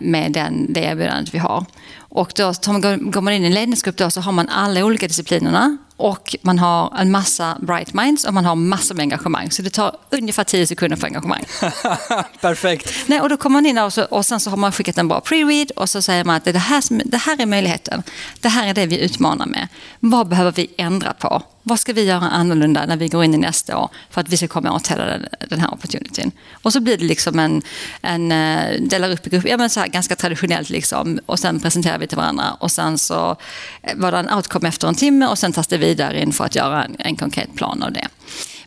med 0.00 0.32
den, 0.32 0.72
det 0.72 0.80
erbjudandet 0.80 1.34
vi 1.34 1.38
har. 1.38 1.64
Och 1.96 2.32
då 2.36 2.52
går 3.00 3.20
man 3.20 3.32
in 3.32 3.42
i 3.42 3.46
en 3.46 3.54
ledningsgrupp 3.54 3.96
då, 3.96 4.10
så 4.10 4.20
har 4.20 4.32
man 4.32 4.48
alla 4.48 4.84
olika 4.84 5.06
disciplinerna 5.08 5.78
och 5.96 6.36
man 6.42 6.58
har 6.58 6.96
en 6.98 7.10
massa 7.10 7.58
bright 7.60 7.94
minds 7.94 8.24
och 8.24 8.34
man 8.34 8.44
har 8.44 8.54
massor 8.54 8.94
med 8.94 9.02
engagemang. 9.02 9.50
Så 9.50 9.62
det 9.62 9.70
tar 9.70 9.96
ungefär 10.10 10.44
10 10.44 10.66
sekunder 10.66 10.96
för 10.96 11.06
engagemang. 11.06 11.44
Perfekt. 12.40 12.90
Nej, 13.06 13.20
och 13.20 13.28
då 13.28 13.36
kommer 13.36 13.52
man 13.52 13.66
in 13.66 13.78
och, 13.78 13.92
så, 13.92 14.04
och 14.04 14.26
sen 14.26 14.40
så 14.40 14.50
har 14.50 14.56
man 14.56 14.72
skickat 14.72 14.98
en 14.98 15.08
bra 15.08 15.20
pre-read 15.20 15.70
och 15.70 15.90
så 15.90 16.02
säger 16.02 16.24
man 16.24 16.36
att 16.36 16.44
det 16.44 16.58
här, 16.58 17.04
det 17.04 17.16
här 17.16 17.40
är 17.40 17.46
möjligheten. 17.46 18.02
Det 18.40 18.48
här 18.48 18.68
är 18.68 18.74
det 18.74 18.86
vi 18.86 19.00
utmanar 19.00 19.46
med. 19.46 19.68
Vad 20.00 20.28
behöver 20.28 20.52
vi 20.52 20.70
ändra 20.76 21.12
på? 21.12 21.42
Vad 21.66 21.80
ska 21.80 21.92
vi 21.92 22.04
göra 22.04 22.20
annorlunda 22.20 22.86
när 22.86 22.96
vi 22.96 23.08
går 23.08 23.24
in 23.24 23.34
i 23.34 23.38
nästa 23.38 23.78
år 23.78 23.88
för 24.10 24.20
att 24.20 24.28
vi 24.28 24.36
ska 24.36 24.48
komma 24.48 24.72
åt 24.72 24.86
hela 24.86 25.18
den, 25.48 25.60
här 25.60 25.74
opportunityn? 25.74 26.32
Och 26.62 26.72
så 26.72 26.80
blir 26.80 26.96
det 26.96 27.04
liksom 27.04 27.38
en, 27.38 27.62
en 28.02 28.32
eh, 28.32 28.80
delar 28.80 29.10
upp 29.10 29.26
i 29.26 29.30
grupp, 29.30 29.44
ja 29.48 29.56
men 29.56 29.70
så 29.70 29.80
här 29.80 29.86
ganska 29.86 30.16
traditionellt 30.16 30.70
liksom 30.70 31.20
och 31.26 31.38
sen 31.38 31.60
presenterar 31.60 31.98
vi 31.98 32.06
till 32.06 32.16
varandra 32.16 32.52
och 32.52 32.70
sen 32.70 32.98
så 32.98 33.36
eh, 33.82 33.96
var 33.96 34.12
det 34.12 34.18
en 34.18 34.30
outcome 34.30 34.68
efter 34.68 34.88
en 34.88 34.94
timme 34.94 35.26
och 35.26 35.38
sen 35.38 35.52
tas 35.52 35.66
det 35.66 35.76
vidare 35.76 36.22
in 36.22 36.32
för 36.32 36.44
att 36.44 36.54
göra 36.54 36.84
en, 36.84 36.96
en 36.98 37.16
konkret 37.16 37.54
plan 37.54 37.82
av 37.82 37.92
det. 37.92 38.08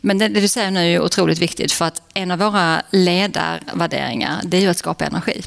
Men 0.00 0.18
det, 0.18 0.28
det, 0.28 0.40
du 0.40 0.48
säger 0.48 0.70
nu 0.70 0.94
är 0.94 1.00
otroligt 1.00 1.38
viktigt 1.38 1.72
för 1.72 1.84
att 1.84 2.02
en 2.14 2.30
av 2.30 2.38
våra 2.38 2.82
ledarvärderingar 2.90 4.40
det 4.44 4.56
är 4.56 4.60
ju 4.60 4.68
att 4.68 4.78
skapa 4.78 5.04
energi. 5.06 5.42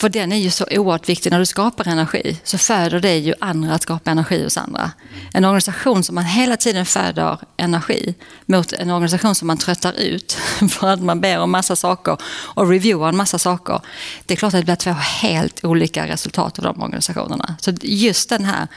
För 0.00 0.08
den 0.08 0.32
är 0.32 0.36
ju 0.36 0.50
så 0.50 0.66
oerhört 0.70 1.08
viktig. 1.08 1.30
När 1.30 1.38
du 1.38 1.46
skapar 1.46 1.88
energi 1.88 2.40
så 2.44 2.58
föder 2.58 3.00
det 3.00 3.16
ju 3.16 3.34
andra 3.40 3.74
att 3.74 3.82
skapa 3.82 4.10
energi 4.10 4.44
hos 4.44 4.56
andra. 4.56 4.90
En 5.34 5.44
organisation 5.44 6.04
som 6.04 6.14
man 6.14 6.24
hela 6.24 6.56
tiden 6.56 6.86
föder 6.86 7.38
energi 7.56 8.14
mot 8.46 8.72
en 8.72 8.90
organisation 8.90 9.34
som 9.34 9.46
man 9.46 9.58
tröttar 9.58 9.92
ut 9.92 10.32
för 10.70 10.88
att 10.88 11.02
man 11.02 11.20
ber 11.20 11.38
om 11.38 11.50
massa 11.50 11.76
saker 11.76 12.16
och 12.26 12.68
reviewar 12.68 13.08
en 13.08 13.16
massa 13.16 13.38
saker. 13.38 13.80
Det 14.26 14.34
är 14.34 14.36
klart 14.36 14.54
att 14.54 14.60
det 14.60 14.64
blir 14.64 14.76
två 14.76 14.90
helt 14.90 15.64
olika 15.64 16.06
resultat 16.06 16.58
av 16.58 16.64
de 16.64 16.82
organisationerna. 16.82 17.56
Så 17.60 17.72
just 17.82 18.28
den 18.28 18.44
här 18.44 18.68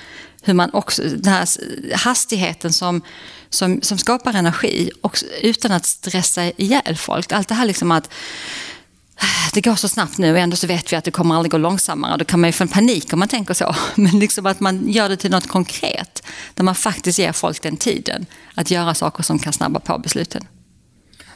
hur 0.46 0.54
man 0.54 0.70
också, 0.74 1.04
den 1.04 1.34
här 1.34 1.48
hastigheten 1.96 2.74
som, 2.74 3.02
som, 3.50 3.82
som 3.82 3.98
skapar 3.98 4.34
energi 4.34 4.92
också, 5.02 5.26
utan 5.42 5.72
att 5.72 5.86
stressa 5.86 6.46
ihjäl 6.46 6.96
folk. 6.98 7.32
Allt 7.32 7.48
det 7.48 7.54
här 7.54 7.66
liksom 7.66 7.92
att 7.92 8.10
det 9.54 9.62
går 9.62 9.76
så 9.76 9.88
snabbt 9.88 10.18
nu 10.18 10.32
och 10.32 10.40
ändå 10.40 10.56
så 10.56 10.68
vet 10.68 10.94
vi 10.94 10.98
att 10.98 11.04
det 11.04 11.12
kommer 11.12 11.36
aldrig 11.36 11.52
gå 11.52 11.58
långsammare. 11.58 12.18
Då 12.18 12.26
kan 12.26 12.40
man 12.40 12.48
ju 12.48 12.52
få 12.52 12.64
en 12.64 12.68
panik 12.68 13.14
om 13.14 13.20
man 13.20 13.28
tänker 13.28 13.54
så. 13.54 13.76
Men 13.96 14.20
liksom 14.20 14.46
att 14.46 14.60
man 14.60 14.90
gör 14.90 15.10
det 15.10 15.18
till 15.18 15.32
något 15.32 15.48
konkret. 15.48 16.24
Där 16.54 16.64
man 16.64 16.76
faktiskt 16.76 17.20
ger 17.20 17.32
folk 17.32 17.62
den 17.62 17.78
tiden 17.78 18.26
att 18.56 18.72
göra 18.72 18.94
saker 18.94 19.24
som 19.24 19.40
kan 19.40 19.54
snabba 19.54 19.80
på 19.80 19.98
besluten. 19.98 20.48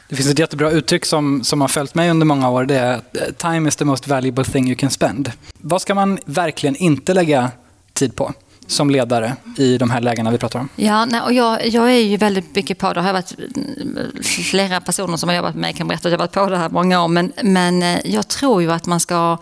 Det 0.08 0.16
finns 0.16 0.28
ett 0.28 0.38
jättebra 0.38 0.70
uttryck 0.70 1.04
som, 1.04 1.44
som 1.44 1.60
har 1.60 1.68
följt 1.68 1.94
mig 1.94 2.10
under 2.10 2.26
många 2.26 2.50
år. 2.50 2.64
Det 2.64 2.78
är 2.78 2.94
eh, 2.94 3.00
time 3.38 3.68
is 3.68 3.76
the 3.76 3.84
most 3.84 4.08
valuable 4.08 4.44
thing 4.44 4.66
you 4.66 4.76
can 4.76 4.90
spend. 4.90 5.32
Vad 5.58 5.82
ska 5.82 5.94
man 5.94 6.18
verkligen 6.24 6.76
inte 6.76 7.14
lägga 7.14 7.50
tid 7.92 8.16
på? 8.16 8.32
Som 8.70 8.90
ledare 8.90 9.36
i 9.56 9.78
de 9.78 9.90
här 9.90 10.00
lägena 10.00 10.30
vi 10.30 10.38
pratar 10.38 10.60
om? 10.60 10.68
Ja, 10.76 11.04
nej, 11.04 11.20
och 11.20 11.32
jag, 11.32 11.66
jag 11.66 11.90
är 11.90 12.00
ju 12.00 12.16
väldigt 12.16 12.54
mycket 12.54 12.78
på 12.78 12.92
det. 12.92 13.00
Jag 13.00 13.12
varit 13.12 13.34
flera 14.22 14.80
personer 14.80 15.16
som 15.16 15.28
har 15.28 15.36
jobbat 15.36 15.54
med 15.54 15.60
mig 15.60 15.72
kan 15.72 15.88
berätta 15.88 16.08
att 16.08 16.12
jag 16.12 16.18
har 16.18 16.26
varit 16.26 16.32
på 16.32 16.46
det 16.46 16.56
här 16.56 16.68
många 16.68 17.04
år. 17.04 17.08
Men, 17.08 17.32
men 17.42 17.82
eh, 17.82 17.98
jag 18.04 18.28
tror 18.28 18.62
ju 18.62 18.72
att 18.72 18.86
man 18.86 19.00
ska 19.00 19.38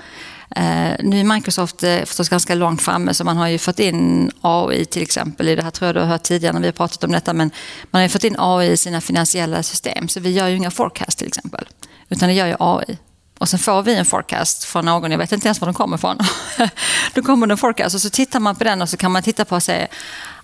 Uh, 0.57 0.95
nu 1.01 1.21
är 1.21 1.35
Microsoft 1.35 1.85
uh, 1.85 2.05
förstås 2.05 2.29
ganska 2.29 2.55
långt 2.55 2.83
framme 2.83 3.15
så 3.15 3.25
man 3.25 3.37
har 3.37 3.49
ju 3.49 3.59
fått 3.59 3.79
in 3.79 4.31
AI 4.41 4.85
till 4.85 5.03
exempel 5.03 5.49
i 5.49 5.55
det 5.55 5.63
här 5.63 5.71
tror 5.71 5.87
jag 5.87 5.97
du 5.97 6.01
har 6.01 6.07
hört 6.07 6.23
tidigare 6.23 6.53
när 6.53 6.61
vi 6.61 6.67
har 6.67 6.73
pratat 6.73 7.05
om 7.05 7.13
detta 7.13 7.33
men 7.33 7.51
man 7.91 8.01
har 8.01 8.03
ju 8.03 8.09
fått 8.09 8.25
in 8.25 8.35
AI 8.39 8.71
i 8.71 8.77
sina 8.77 9.01
finansiella 9.01 9.63
system 9.63 10.09
så 10.09 10.21
vi 10.21 10.31
gör 10.31 10.49
ju 10.49 10.57
inga 10.57 10.71
forecast 10.71 11.19
till 11.19 11.27
exempel 11.27 11.69
utan 12.09 12.29
det 12.29 12.35
gör 12.35 12.47
ju 12.47 12.57
AI. 12.59 12.99
Och 13.39 13.49
sen 13.49 13.59
får 13.59 13.83
vi 13.83 13.95
en 13.95 14.05
forecast 14.05 14.65
från 14.65 14.85
någon, 14.85 15.11
jag 15.11 15.19
vet 15.19 15.33
inte 15.33 15.47
ens 15.47 15.61
var 15.61 15.67
den 15.67 15.75
kommer 15.75 15.97
ifrån. 15.97 16.19
Då 17.15 17.23
kommer 17.23 17.47
det 17.47 17.53
en 17.53 17.59
forecast 17.59 17.95
och 17.95 18.01
så 18.01 18.11
tittar 18.11 18.41
man 18.41 18.57
på 18.57 18.65
den 18.65 18.83
och 18.83 18.89
så 18.89 18.97
kan 18.97 19.13
man 19.13 19.23
titta 19.23 19.45
på 19.45 19.55
och 19.57 19.63
säga 19.63 19.89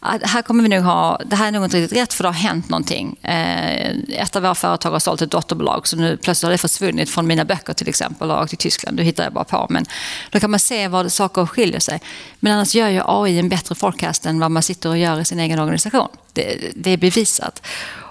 att 0.00 0.22
här 0.22 0.42
kommer 0.42 0.62
vi 0.62 0.68
nog 0.68 0.85
ha, 0.85 1.20
det 1.26 1.37
här 1.37 1.48
är 1.48 1.52
nog 1.52 1.64
inte 1.64 1.76
riktigt 1.76 1.98
rätt 1.98 2.12
för 2.12 2.22
det 2.22 2.28
har 2.28 2.35
hänt 2.35 2.68
någonting. 2.68 3.16
Eh, 3.22 3.90
ett 4.09 4.37
av 4.37 4.42
våra 4.42 4.54
företag 4.54 4.90
har 4.90 4.98
sålt 4.98 5.22
ett 5.22 5.30
dotterbolag 5.30 5.88
så 5.88 5.96
nu 5.96 6.16
plötsligt 6.16 6.46
har 6.46 6.50
det 6.50 6.59
försvunnit 6.59 7.11
från 7.11 7.26
mina 7.26 7.44
böcker 7.44 7.72
till 7.72 7.88
exempel 7.88 8.30
och 8.30 8.42
åkt 8.42 8.48
till 8.48 8.59
Tyskland. 8.59 8.96
Det 8.96 9.02
hittar 9.02 9.24
jag 9.24 9.33
bara 9.33 9.44
på. 9.44 9.66
Men 9.70 9.87
då 10.30 10.40
kan 10.40 10.50
man 10.50 10.61
se 10.61 10.88
var 10.88 11.09
saker 11.09 11.46
skiljer 11.46 11.80
sig. 11.80 12.00
Men 12.40 12.52
annars 12.52 12.74
gör 12.74 12.88
ju 12.88 13.02
AI 13.04 13.38
en 13.38 13.48
bättre 13.48 13.74
forecast 13.74 14.26
än 14.26 14.40
vad 14.40 14.50
man 14.50 14.62
sitter 14.62 14.88
och 14.88 14.98
gör 14.98 15.20
i 15.20 15.24
sin 15.24 15.40
egen 15.40 15.59
organisation. 15.59 16.09
Det, 16.33 16.72
det 16.74 16.90
är 16.90 16.96
bevisat. 16.96 17.66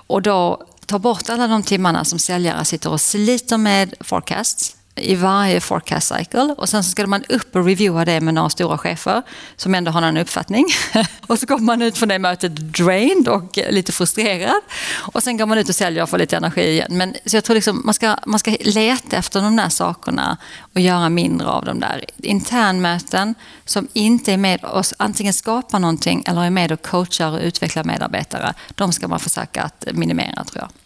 Och 0.08 0.22
då 0.22 0.66
ta 0.86 1.00
bort 1.00 1.30
alla 1.30 1.48
de 1.48 1.64
timmarna 1.64 2.06
som 2.06 2.20
säljare 2.20 2.66
sitter 2.66 2.92
och 2.92 3.02
sliter 3.02 3.58
med 3.58 3.94
forecasts 4.00 4.76
i 4.96 5.16
varje 5.16 5.62
forecast 5.62 6.16
cycle 6.16 6.56
och 6.58 6.70
sen 6.70 6.84
så 6.84 6.90
ska 6.90 7.08
man 7.08 7.24
upp 7.30 7.56
och 7.56 7.66
reviewa 7.66 8.06
det 8.06 8.22
med 8.22 8.34
några 8.34 8.50
stora 8.50 8.78
chefer 8.78 9.22
som 9.56 9.76
ändå 9.76 9.92
har 9.92 10.02
en 10.02 10.18
uppfattning. 10.18 10.66
och 11.28 11.40
så 11.40 11.48
kommer 11.48 11.64
man 11.64 11.82
ut 11.82 11.98
från 11.98 12.10
det 12.10 12.20
mötet 12.20 12.56
drained 12.56 13.28
och 13.28 13.60
lite 13.70 13.92
frustrerad 13.92 14.62
och 14.96 15.24
sen 15.24 15.38
går 15.38 15.46
man 15.46 15.58
ut 15.58 15.70
och 15.70 15.76
säljer 15.76 16.04
och 16.04 16.10
får 16.10 16.18
lite 16.18 16.38
energi 16.38 16.70
igen. 16.70 16.98
Men, 16.98 17.16
så 17.26 17.38
jag 17.38 17.44
tror 17.44 17.56
liksom 17.56 17.82
man 17.86 17.94
ska, 17.94 18.16
man 18.26 18.40
ska 18.40 18.56
leta 18.60 19.18
efter 19.18 19.42
de 19.42 19.56
där 19.56 19.70
sakerna 19.70 20.38
och 20.74 20.82
göra 20.82 21.10
mindre 21.10 21.48
av 21.48 21.66
de 21.66 21.80
där. 21.80 22.06
Internmöten 22.18 23.36
som 23.66 23.88
inte 23.94 24.34
är 24.34 24.38
med 24.38 24.64
och 24.64 24.86
antingen 24.98 25.34
skapar 25.34 25.80
någonting 25.80 26.24
eller 26.28 26.44
är 26.44 26.50
med 26.50 26.72
och 26.72 26.82
coachar 26.82 27.32
och 27.32 27.40
utvecklar 27.42 27.84
medarbetare. 27.84 28.54
De 28.76 28.92
ska 28.92 29.08
man 29.08 29.20
försöka 29.20 29.64
att 29.64 29.86
minimera 29.94 30.44
tror 30.44 30.62
jag. 30.62 30.83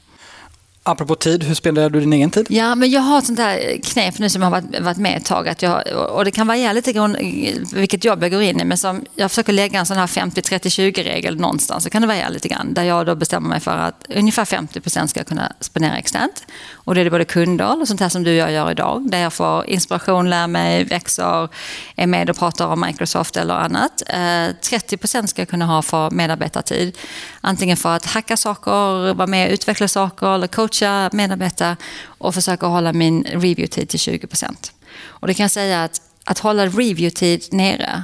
Apropå 0.89 1.15
tid, 1.15 1.43
hur 1.43 1.55
spenderar 1.55 1.89
du 1.89 1.99
din 1.99 2.13
egen 2.13 2.31
tid? 2.31 2.45
Ja, 2.49 2.75
men 2.75 2.89
jag 2.89 3.01
har 3.01 3.19
ett 3.19 3.25
sånt 3.25 3.39
här 3.39 3.79
knep 3.83 4.19
nu 4.19 4.29
som 4.29 4.41
har 4.41 4.51
varit, 4.51 4.79
varit 4.79 4.97
med 4.97 5.17
ett 5.17 5.25
tag. 5.25 5.47
Att 5.47 5.61
jag, 5.61 5.83
och 6.13 6.25
det 6.25 6.31
kan 6.31 6.47
variera 6.47 6.73
lite 6.73 6.93
grann 6.93 7.15
eh, 7.15 7.55
vilket 7.73 8.03
jobb 8.03 8.23
jag 8.23 8.31
går 8.31 8.41
in 8.41 8.61
i. 8.61 8.65
Men 8.65 8.77
som, 8.77 9.05
jag 9.15 9.31
försöker 9.31 9.53
lägga 9.53 9.79
en 9.79 9.85
sån 9.85 9.97
här 9.97 10.07
50-30-20-regel 10.07 11.39
någonstans. 11.39 11.83
Så 11.83 11.89
kan 11.89 12.01
det 12.01 12.07
variera 12.07 12.29
lite 12.29 12.47
grann. 12.47 12.73
Där 12.73 12.83
jag 12.83 13.05
då 13.05 13.15
bestämmer 13.15 13.49
mig 13.49 13.59
för 13.59 13.71
att 13.71 14.05
ungefär 14.15 14.45
50% 14.45 15.07
ska 15.07 15.19
jag 15.19 15.27
kunna 15.27 15.53
spendera 15.59 15.97
externt. 15.97 16.45
Och 16.73 16.95
det 16.95 17.01
är 17.01 17.05
det 17.05 17.11
både 17.11 17.25
kunder 17.25 17.81
och 17.81 17.87
sånt 17.87 17.99
här 17.99 18.09
som 18.09 18.23
du 18.23 18.31
och 18.31 18.37
jag 18.37 18.51
gör 18.51 18.71
idag. 18.71 19.09
Där 19.09 19.19
jag 19.19 19.33
får 19.33 19.65
inspiration, 19.65 20.29
lär 20.29 20.47
mig, 20.47 20.83
växer, 20.83 21.49
är 21.95 22.07
med 22.07 22.29
och 22.29 22.37
pratar 22.37 22.67
om 22.67 22.81
Microsoft 22.81 23.37
eller 23.37 23.53
annat. 23.53 24.03
Eh, 24.07 24.15
30% 24.17 25.25
ska 25.25 25.41
jag 25.41 25.49
kunna 25.49 25.65
ha 25.65 25.81
för 25.81 26.11
medarbetartid. 26.11 26.97
Antingen 27.41 27.77
för 27.77 27.95
att 27.95 28.05
hacka 28.05 28.37
saker, 28.37 29.13
vara 29.13 29.27
med 29.27 29.47
och 29.47 29.53
utveckla 29.53 29.87
saker 29.87 30.35
eller 30.35 30.47
coacha 30.47 30.76
medarbetare 31.11 31.77
och 32.05 32.33
försöka 32.33 32.65
hålla 32.65 32.93
min 32.93 33.23
review-tid 33.23 33.89
till 33.89 33.99
20 33.99 34.27
procent. 34.27 34.71
Och 34.99 35.27
det 35.27 35.33
kan 35.33 35.43
jag 35.43 35.51
säga 35.51 35.83
att 35.83 36.01
att 36.27 36.39
hålla 36.39 36.65
review-tid 36.65 37.47
nere 37.51 38.03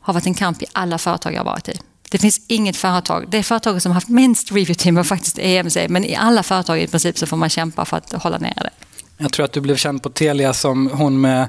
har 0.00 0.14
varit 0.14 0.26
en 0.26 0.34
kamp 0.34 0.62
i 0.62 0.66
alla 0.72 0.98
företag 0.98 1.34
jag 1.34 1.40
har 1.40 1.44
varit 1.44 1.68
i. 1.68 1.80
Det 2.10 2.18
finns 2.18 2.40
inget 2.46 2.76
företag, 2.76 3.30
det 3.30 3.38
är 3.38 3.42
företaget 3.42 3.82
som 3.82 3.90
har 3.90 3.94
haft 3.94 4.08
minst 4.08 4.52
review-team 4.52 4.94
var 4.94 5.04
faktiskt 5.04 5.38
EMC, 5.38 5.76
men 5.88 6.04
i 6.04 6.16
alla 6.16 6.42
företag 6.42 6.80
i 6.80 6.86
princip 6.86 7.18
så 7.18 7.26
får 7.26 7.36
man 7.36 7.48
kämpa 7.50 7.84
för 7.84 7.96
att 7.96 8.12
hålla 8.12 8.38
nere 8.38 8.54
det. 8.56 8.70
Jag 9.20 9.32
tror 9.32 9.44
att 9.44 9.52
du 9.52 9.60
blev 9.60 9.76
känd 9.76 10.02
på 10.02 10.10
Telia 10.10 10.52
som 10.52 10.90
hon 10.90 11.20
med 11.20 11.48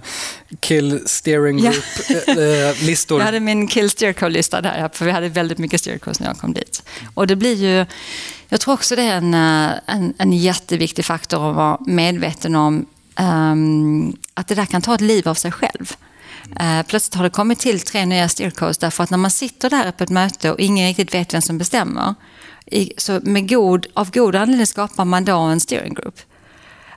Kill 0.59 1.03
Steering 1.05 1.57
Group-listor. 1.57 3.19
Ja. 3.19 3.21
jag 3.21 3.25
hade 3.25 3.39
min 3.39 3.67
Kill 3.67 3.89
Steerco-lista 3.89 4.61
där, 4.61 4.89
för 4.93 5.05
vi 5.05 5.11
hade 5.11 5.29
väldigt 5.29 5.57
mycket 5.57 5.81
steercos 5.81 6.19
när 6.19 6.27
jag 6.27 6.37
kom 6.37 6.53
dit. 6.53 6.83
Och 7.13 7.27
det 7.27 7.35
blir 7.35 7.55
ju, 7.55 7.85
jag 8.49 8.59
tror 8.59 8.73
också 8.73 8.95
det 8.95 9.03
är 9.03 9.17
en, 9.17 9.33
eh, 9.33 9.71
en, 9.85 10.13
en 10.17 10.33
jätteviktig 10.33 11.05
faktor 11.05 11.49
att 11.49 11.55
vara 11.55 11.77
medveten 11.85 12.55
om 12.55 12.85
um, 13.19 14.17
att 14.33 14.47
det 14.47 14.55
där 14.55 14.65
kan 14.65 14.81
ta 14.81 14.95
ett 14.95 15.01
liv 15.01 15.27
av 15.27 15.33
sig 15.33 15.51
själv. 15.51 15.93
Uh, 16.61 16.81
plötsligt 16.87 17.15
har 17.15 17.23
det 17.23 17.29
kommit 17.29 17.59
till 17.59 17.79
tre 17.79 18.05
nya 18.05 18.29
steercodes 18.29 18.77
därför 18.77 19.03
att 19.03 19.09
när 19.09 19.17
man 19.17 19.31
sitter 19.31 19.69
där 19.69 19.91
på 19.91 20.03
ett 20.03 20.09
möte 20.09 20.51
och 20.51 20.59
ingen 20.59 20.87
riktigt 20.87 21.13
vet 21.13 21.33
vem 21.33 21.41
som 21.41 21.57
bestämmer, 21.57 22.15
så 22.97 23.19
med 23.23 23.49
god, 23.49 23.87
av 23.93 24.11
god 24.11 24.35
anledning 24.35 24.67
skapar 24.67 25.05
man 25.05 25.25
då 25.25 25.37
en 25.37 25.59
steering 25.59 25.93
group. 25.93 26.19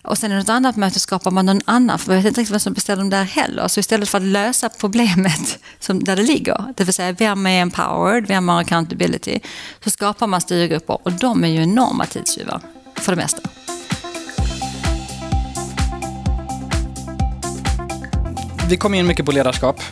Och 0.05 0.19
sen 0.19 0.33
i 0.33 0.35
något 0.35 0.49
annat 0.49 0.77
möte 0.77 1.01
skapar 1.01 1.31
man 1.31 1.47
någon 1.47 1.61
annan, 1.65 1.99
för 1.99 2.09
man 2.09 2.17
vet 2.17 2.27
inte 2.27 2.41
riktigt 2.41 2.53
vem 2.53 2.61
som 2.61 2.73
beställer 2.73 3.03
dem 3.03 3.11
där 3.11 3.25
heller. 3.25 3.69
Så 3.69 3.81
istället 3.81 4.09
för 4.09 4.19
att 4.19 4.25
lösa 4.25 4.69
problemet 4.69 5.59
som 5.81 6.05
där 6.05 6.17
det 6.17 6.23
ligger, 6.23 6.75
det 6.77 6.85
vill 6.85 6.95
säga 6.95 7.13
vem 7.13 7.47
är 7.47 7.63
empowered, 7.63 8.27
vem 8.27 8.49
har 8.49 8.61
accountability, 8.61 9.41
så 9.85 9.91
skapar 9.91 10.27
man 10.27 10.41
styrgrupper 10.41 10.99
och 11.03 11.13
de 11.13 11.45
är 11.45 11.49
ju 11.49 11.63
enorma 11.63 12.07
tidstjuvar 12.07 12.61
för 12.95 13.13
det 13.13 13.23
mesta. 13.23 13.43
Vi 18.69 18.77
kommer 18.77 18.99
in 18.99 19.07
mycket 19.07 19.27
på 19.27 19.33
ledarskap. 19.33 19.83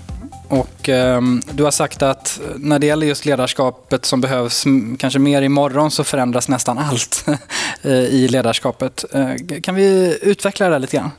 Och 0.51 0.89
eh, 0.89 1.23
Du 1.53 1.65
har 1.65 1.71
sagt 1.71 2.03
att 2.03 2.41
när 2.57 2.79
det 2.79 2.87
gäller 2.87 3.07
just 3.07 3.25
ledarskapet 3.25 4.05
som 4.05 4.21
behövs 4.21 4.65
kanske 4.99 5.19
mer 5.19 5.43
imorgon 5.43 5.91
så 5.91 6.05
förändras 6.05 6.49
nästan 6.49 6.79
allt 6.79 7.27
i 7.83 8.29
ledarskapet. 8.29 9.05
Eh, 9.13 9.61
kan 9.63 9.75
vi 9.75 10.19
utveckla 10.23 10.69
det 10.69 10.79
lite 10.79 10.97
grann? 10.97 11.11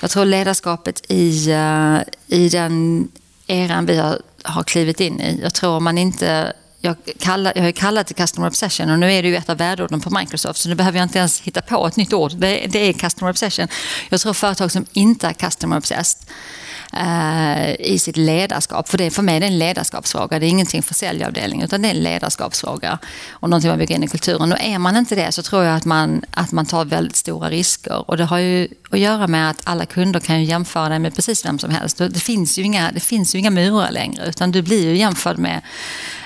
Jag 0.00 0.10
tror 0.10 0.24
ledarskapet 0.24 1.02
i, 1.08 1.52
uh, 1.52 1.98
i 2.26 2.48
den 2.48 3.08
eran 3.46 3.86
vi 3.86 3.96
har, 3.96 4.18
har 4.42 4.62
klivit 4.62 5.00
in 5.00 5.20
i. 5.20 5.40
Jag 5.42 5.54
tror 5.54 5.80
man 5.80 5.98
inte 5.98 6.52
jag, 6.80 6.96
kallar, 7.18 7.52
jag 7.56 7.62
har 7.62 7.72
kallat 7.72 8.06
det 8.06 8.14
Customer 8.14 8.48
Obsession 8.48 8.90
och 8.90 8.98
nu 8.98 9.12
är 9.12 9.22
det 9.22 9.28
ju 9.28 9.36
ett 9.36 9.50
av 9.50 9.56
värdeorden 9.56 10.00
på 10.00 10.18
Microsoft 10.18 10.60
så 10.60 10.68
nu 10.68 10.74
behöver 10.74 10.98
jag 10.98 11.04
inte 11.04 11.18
ens 11.18 11.40
hitta 11.40 11.62
på 11.62 11.86
ett 11.86 11.96
nytt 11.96 12.12
ord. 12.12 12.32
Det, 12.36 12.66
det 12.66 12.88
är 12.88 12.92
Customer 12.92 13.30
Obsession. 13.30 13.68
Jag 14.08 14.20
tror 14.20 14.32
företag 14.32 14.72
som 14.72 14.86
inte 14.92 15.26
är 15.26 15.32
Customer 15.32 15.76
Obsessed 15.76 16.28
Eh, 16.92 17.80
i 17.80 17.98
sitt 17.98 18.16
ledarskap. 18.16 18.88
För 18.88 18.98
det, 18.98 19.10
för 19.10 19.22
mig 19.22 19.36
är 19.36 19.40
det 19.40 19.46
en 19.46 19.58
ledarskapsfråga. 19.58 20.38
Det 20.38 20.46
är 20.46 20.48
ingenting 20.48 20.82
för 20.82 20.94
säljavdelningen 20.94 21.64
utan 21.64 21.82
det 21.82 21.88
är 21.88 21.94
en 21.94 22.02
ledarskapsfråga. 22.02 22.98
Och 23.30 23.50
någonting 23.50 23.70
man 23.70 23.78
bygger 23.78 23.94
in 23.94 24.04
i 24.04 24.08
kulturen. 24.08 24.52
Och 24.52 24.60
är 24.60 24.78
man 24.78 24.96
inte 24.96 25.14
det 25.14 25.32
så 25.32 25.42
tror 25.42 25.64
jag 25.64 25.76
att 25.76 25.84
man, 25.84 26.22
att 26.30 26.52
man 26.52 26.66
tar 26.66 26.84
väldigt 26.84 27.16
stora 27.16 27.50
risker. 27.50 28.10
Och 28.10 28.16
det 28.16 28.24
har 28.24 28.38
ju 28.38 28.68
att 28.90 28.98
göra 28.98 29.26
med 29.26 29.50
att 29.50 29.60
alla 29.64 29.86
kunder 29.86 30.20
kan 30.20 30.40
ju 30.40 30.44
jämföra 30.44 30.88
dig 30.88 30.98
med 30.98 31.14
precis 31.14 31.44
vem 31.44 31.58
som 31.58 31.70
helst. 31.70 31.98
Det 31.98 32.20
finns 32.20 32.58
ju 32.58 32.62
inga, 32.62 32.92
det 32.92 33.00
finns 33.00 33.34
ju 33.34 33.38
inga 33.38 33.50
murar 33.50 33.90
längre 33.90 34.28
utan 34.28 34.52
du 34.52 34.62
blir 34.62 34.84
ju 34.84 34.96
jämförd 34.96 35.38
med 35.38 35.60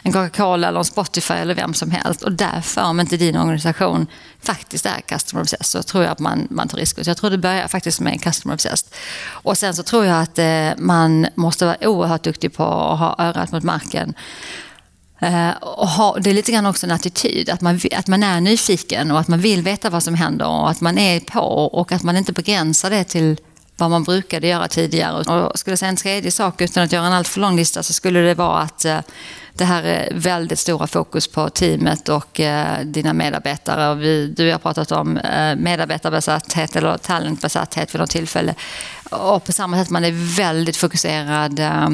en 0.02 0.12
Coca-Cola 0.12 0.68
eller 0.68 0.78
en 0.78 0.84
Spotify 0.84 1.34
eller 1.34 1.54
vem 1.54 1.74
som 1.74 1.90
helst. 1.90 2.22
Och 2.22 2.32
därför, 2.32 2.82
om 2.82 3.00
inte 3.00 3.16
din 3.16 3.36
organisation 3.36 4.06
faktiskt 4.42 4.86
är 4.86 5.00
customer 5.00 5.42
obsessed, 5.42 5.66
så 5.66 5.82
tror 5.82 6.04
jag 6.04 6.12
att 6.12 6.18
man, 6.18 6.46
man 6.50 6.68
tar 6.68 6.78
risker. 6.78 7.04
Så 7.04 7.10
jag 7.10 7.16
tror 7.16 7.30
det 7.30 7.38
börjar 7.38 7.68
faktiskt 7.68 8.00
med 8.00 8.22
customer 8.22 8.54
obsessed. 8.54 8.88
Och 9.28 9.58
sen 9.58 9.74
så 9.74 9.82
tror 9.82 10.04
jag 10.04 10.22
att 10.22 10.38
eh, 10.38 10.44
Eh, 10.54 10.74
man 10.78 11.26
måste 11.34 11.66
vara 11.66 11.76
oerhört 11.88 12.22
duktig 12.22 12.52
på 12.52 12.64
att 12.64 12.98
ha 12.98 13.14
örat 13.18 13.52
mot 13.52 13.62
marken. 13.62 14.14
Eh, 15.20 15.50
och 15.60 15.88
ha, 15.88 16.18
det 16.18 16.30
är 16.30 16.34
lite 16.34 16.52
grann 16.52 16.66
också 16.66 16.86
en 16.86 16.92
attityd, 16.92 17.50
att 17.50 17.60
man, 17.60 17.80
att 17.96 18.06
man 18.06 18.22
är 18.22 18.40
nyfiken 18.40 19.10
och 19.10 19.18
att 19.20 19.28
man 19.28 19.40
vill 19.40 19.62
veta 19.62 19.90
vad 19.90 20.02
som 20.02 20.14
händer 20.14 20.46
och 20.46 20.70
att 20.70 20.80
man 20.80 20.98
är 20.98 21.20
på 21.20 21.40
och 21.66 21.92
att 21.92 22.02
man 22.02 22.16
inte 22.16 22.32
begränsar 22.32 22.90
det 22.90 23.04
till 23.04 23.36
vad 23.76 23.90
man 23.90 24.04
brukade 24.04 24.46
göra 24.46 24.68
tidigare. 24.68 25.16
Och 25.16 25.58
skulle 25.58 25.72
jag 25.72 25.78
säga 25.78 25.88
en 25.88 25.96
tredje 25.96 26.30
sak, 26.30 26.60
utan 26.60 26.82
att 26.82 26.92
göra 26.92 27.06
en 27.06 27.12
alltför 27.12 27.40
lång 27.40 27.56
lista, 27.56 27.82
så 27.82 27.92
skulle 27.92 28.20
det 28.20 28.34
vara 28.34 28.60
att 28.60 28.84
eh, 28.84 28.98
det 29.56 29.64
här 29.64 29.82
är 29.82 30.08
väldigt 30.14 30.58
stora 30.58 30.86
fokus 30.86 31.28
på 31.28 31.50
teamet 31.50 32.08
och 32.08 32.40
eh, 32.40 32.80
dina 32.84 33.12
medarbetare. 33.12 33.94
Vi, 33.94 34.26
du 34.26 34.52
har 34.52 34.58
pratat 34.58 34.92
om 34.92 35.16
eh, 35.16 35.56
medarbetarbesatthet 35.56 36.76
eller 36.76 36.98
talentbesatthet 36.98 37.94
vid 37.94 38.00
något 38.00 38.10
tillfälle. 38.10 38.54
Och 39.10 39.44
på 39.44 39.52
samma 39.52 39.76
sätt, 39.76 39.90
man 39.90 40.04
är 40.04 40.36
väldigt 40.36 40.76
fokuserad 40.76 41.58
eh, 41.58 41.90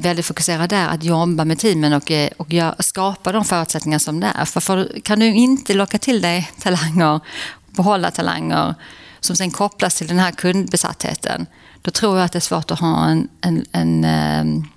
väldigt 0.00 0.26
fokuserad 0.26 0.70
där, 0.70 0.88
att 0.88 1.02
jobba 1.02 1.44
med 1.44 1.58
teamen 1.58 1.92
och, 1.92 2.12
och 2.36 2.52
skapa 2.84 3.32
de 3.32 3.44
förutsättningar 3.44 3.98
som 3.98 4.20
det 4.20 4.30
är. 4.34 4.44
För, 4.44 4.60
för 4.60 5.00
kan 5.04 5.20
du 5.20 5.26
inte 5.26 5.74
locka 5.74 5.98
till 5.98 6.22
dig 6.22 6.50
talanger, 6.60 7.20
behålla 7.66 8.10
talanger 8.10 8.74
som 9.20 9.36
sen 9.36 9.50
kopplas 9.50 9.94
till 9.94 10.06
den 10.06 10.18
här 10.18 10.30
kundbesattheten, 10.30 11.46
då 11.82 11.90
tror 11.90 12.16
jag 12.16 12.24
att 12.24 12.32
det 12.32 12.38
är 12.38 12.40
svårt 12.40 12.70
att 12.70 12.80
ha 12.80 13.06
en, 13.06 13.28
en, 13.40 13.64
en 13.72 14.04
en 14.04 14.68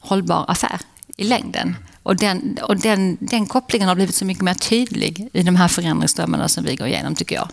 hållbar 0.00 0.44
affär 0.48 0.80
i 1.18 1.24
längden. 1.24 1.76
Och, 2.02 2.16
den, 2.16 2.58
och 2.62 2.76
den, 2.76 3.16
den 3.20 3.46
kopplingen 3.46 3.88
har 3.88 3.94
blivit 3.94 4.14
så 4.14 4.24
mycket 4.24 4.42
mer 4.42 4.54
tydlig 4.54 5.28
i 5.32 5.42
de 5.42 5.56
här 5.56 5.68
förändringsströmmarna 5.68 6.48
som 6.48 6.64
vi 6.64 6.76
går 6.76 6.86
igenom, 6.86 7.14
tycker 7.14 7.36
jag. 7.36 7.48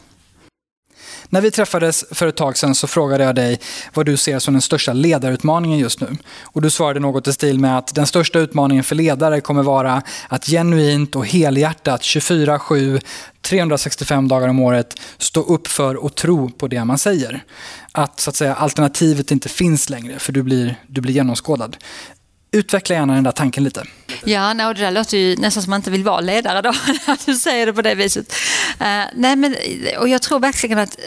När 1.30 1.41
vi 1.41 1.51
träffades 1.51 2.06
för 2.12 2.28
ett 2.28 2.36
tag 2.36 2.58
sedan 2.58 2.75
så 2.75 2.88
frågade 2.88 3.23
jag 3.23 3.36
dig 3.36 3.60
vad 3.93 4.06
du 4.06 4.17
ser 4.17 4.39
som 4.39 4.54
den 4.54 4.62
största 4.62 4.93
ledarutmaningen 4.93 5.80
just 5.80 6.01
nu. 6.01 6.17
Och 6.41 6.62
du 6.62 6.69
svarade 6.69 6.99
något 6.99 7.28
i 7.28 7.34
stil 7.34 7.60
med 7.60 7.78
att 7.78 7.95
den 7.95 8.08
största 8.08 8.39
utmaningen 8.39 8.84
för 8.84 8.95
ledare 8.95 9.41
kommer 9.41 9.63
vara 9.63 10.01
att 10.28 10.45
genuint 10.45 11.15
och 11.15 11.25
helhjärtat 11.25 12.01
24-7, 12.01 13.01
365 13.41 14.28
dagar 14.28 14.47
om 14.47 14.60
året 14.60 14.99
stå 15.17 15.41
upp 15.41 15.67
för 15.67 15.95
och 15.95 16.15
tro 16.15 16.49
på 16.49 16.67
det 16.67 16.86
man 16.86 16.97
säger. 16.97 17.43
Att, 17.91 18.19
så 18.19 18.30
att 18.30 18.36
säga, 18.36 18.56
alternativet 18.56 19.32
inte 19.32 19.49
finns 19.49 19.89
längre 19.89 20.19
för 20.19 20.34
du 20.34 20.43
blir, 20.43 20.80
du 20.88 21.01
blir 21.01 21.13
genomskådad. 21.13 21.78
Utveckla 22.56 22.96
gärna 22.96 23.13
den 23.13 23.24
där 23.24 23.32
tanken 23.32 23.63
lite. 23.63 23.84
Ja, 24.26 24.54
no, 24.54 24.74
det 24.74 24.82
där 24.82 24.91
låter 24.91 25.18
ju 25.18 25.36
nästan 25.36 25.63
som 25.63 25.70
man 25.70 25.80
inte 25.80 25.91
vill 25.91 26.04
vara 26.04 26.20
ledare 26.20 26.62
då, 26.62 26.70
när 27.08 27.26
du 27.26 27.36
säger 27.36 27.65
det 27.65 27.74
på 27.74 27.82
det 27.82 27.96
viset. 27.96 28.34
Uh, 28.82 29.04
nej, 29.13 29.36
men, 29.36 29.56
och 30.00 30.10
jag 30.10 30.22
tror 30.22 30.39
verkligen 30.39 30.78
att, 30.80 30.98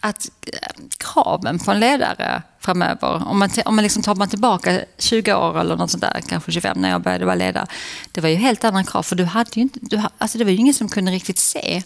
att 0.00 0.30
eh, 0.46 0.68
kraven 0.98 1.58
på 1.58 1.70
en 1.70 1.80
ledare 1.80 2.42
framöver, 2.60 3.28
om 3.28 3.38
man, 3.38 3.50
om 3.64 3.76
man 3.76 3.82
liksom 3.82 4.02
tar 4.02 4.14
man 4.14 4.28
tillbaka 4.28 4.80
20 4.98 5.34
år 5.34 5.60
eller 5.60 5.76
något 5.76 5.90
sånt 5.90 6.00
där, 6.00 6.20
kanske 6.28 6.52
25 6.52 6.80
när 6.80 6.90
jag 6.90 7.02
började 7.02 7.24
vara 7.24 7.34
ledare, 7.34 7.66
det 8.12 8.20
var 8.20 8.28
ju 8.28 8.36
helt 8.36 8.64
andra 8.64 8.84
krav, 8.84 9.02
för 9.02 9.16
du 9.16 9.24
hade 9.24 9.50
ju 9.52 9.62
inte, 9.62 9.78
du, 9.82 10.02
alltså 10.18 10.38
det 10.38 10.44
var 10.44 10.50
ju 10.50 10.56
ingen 10.56 10.74
som 10.74 10.88
kunde 10.88 11.12
riktigt 11.12 11.38
se 11.38 11.82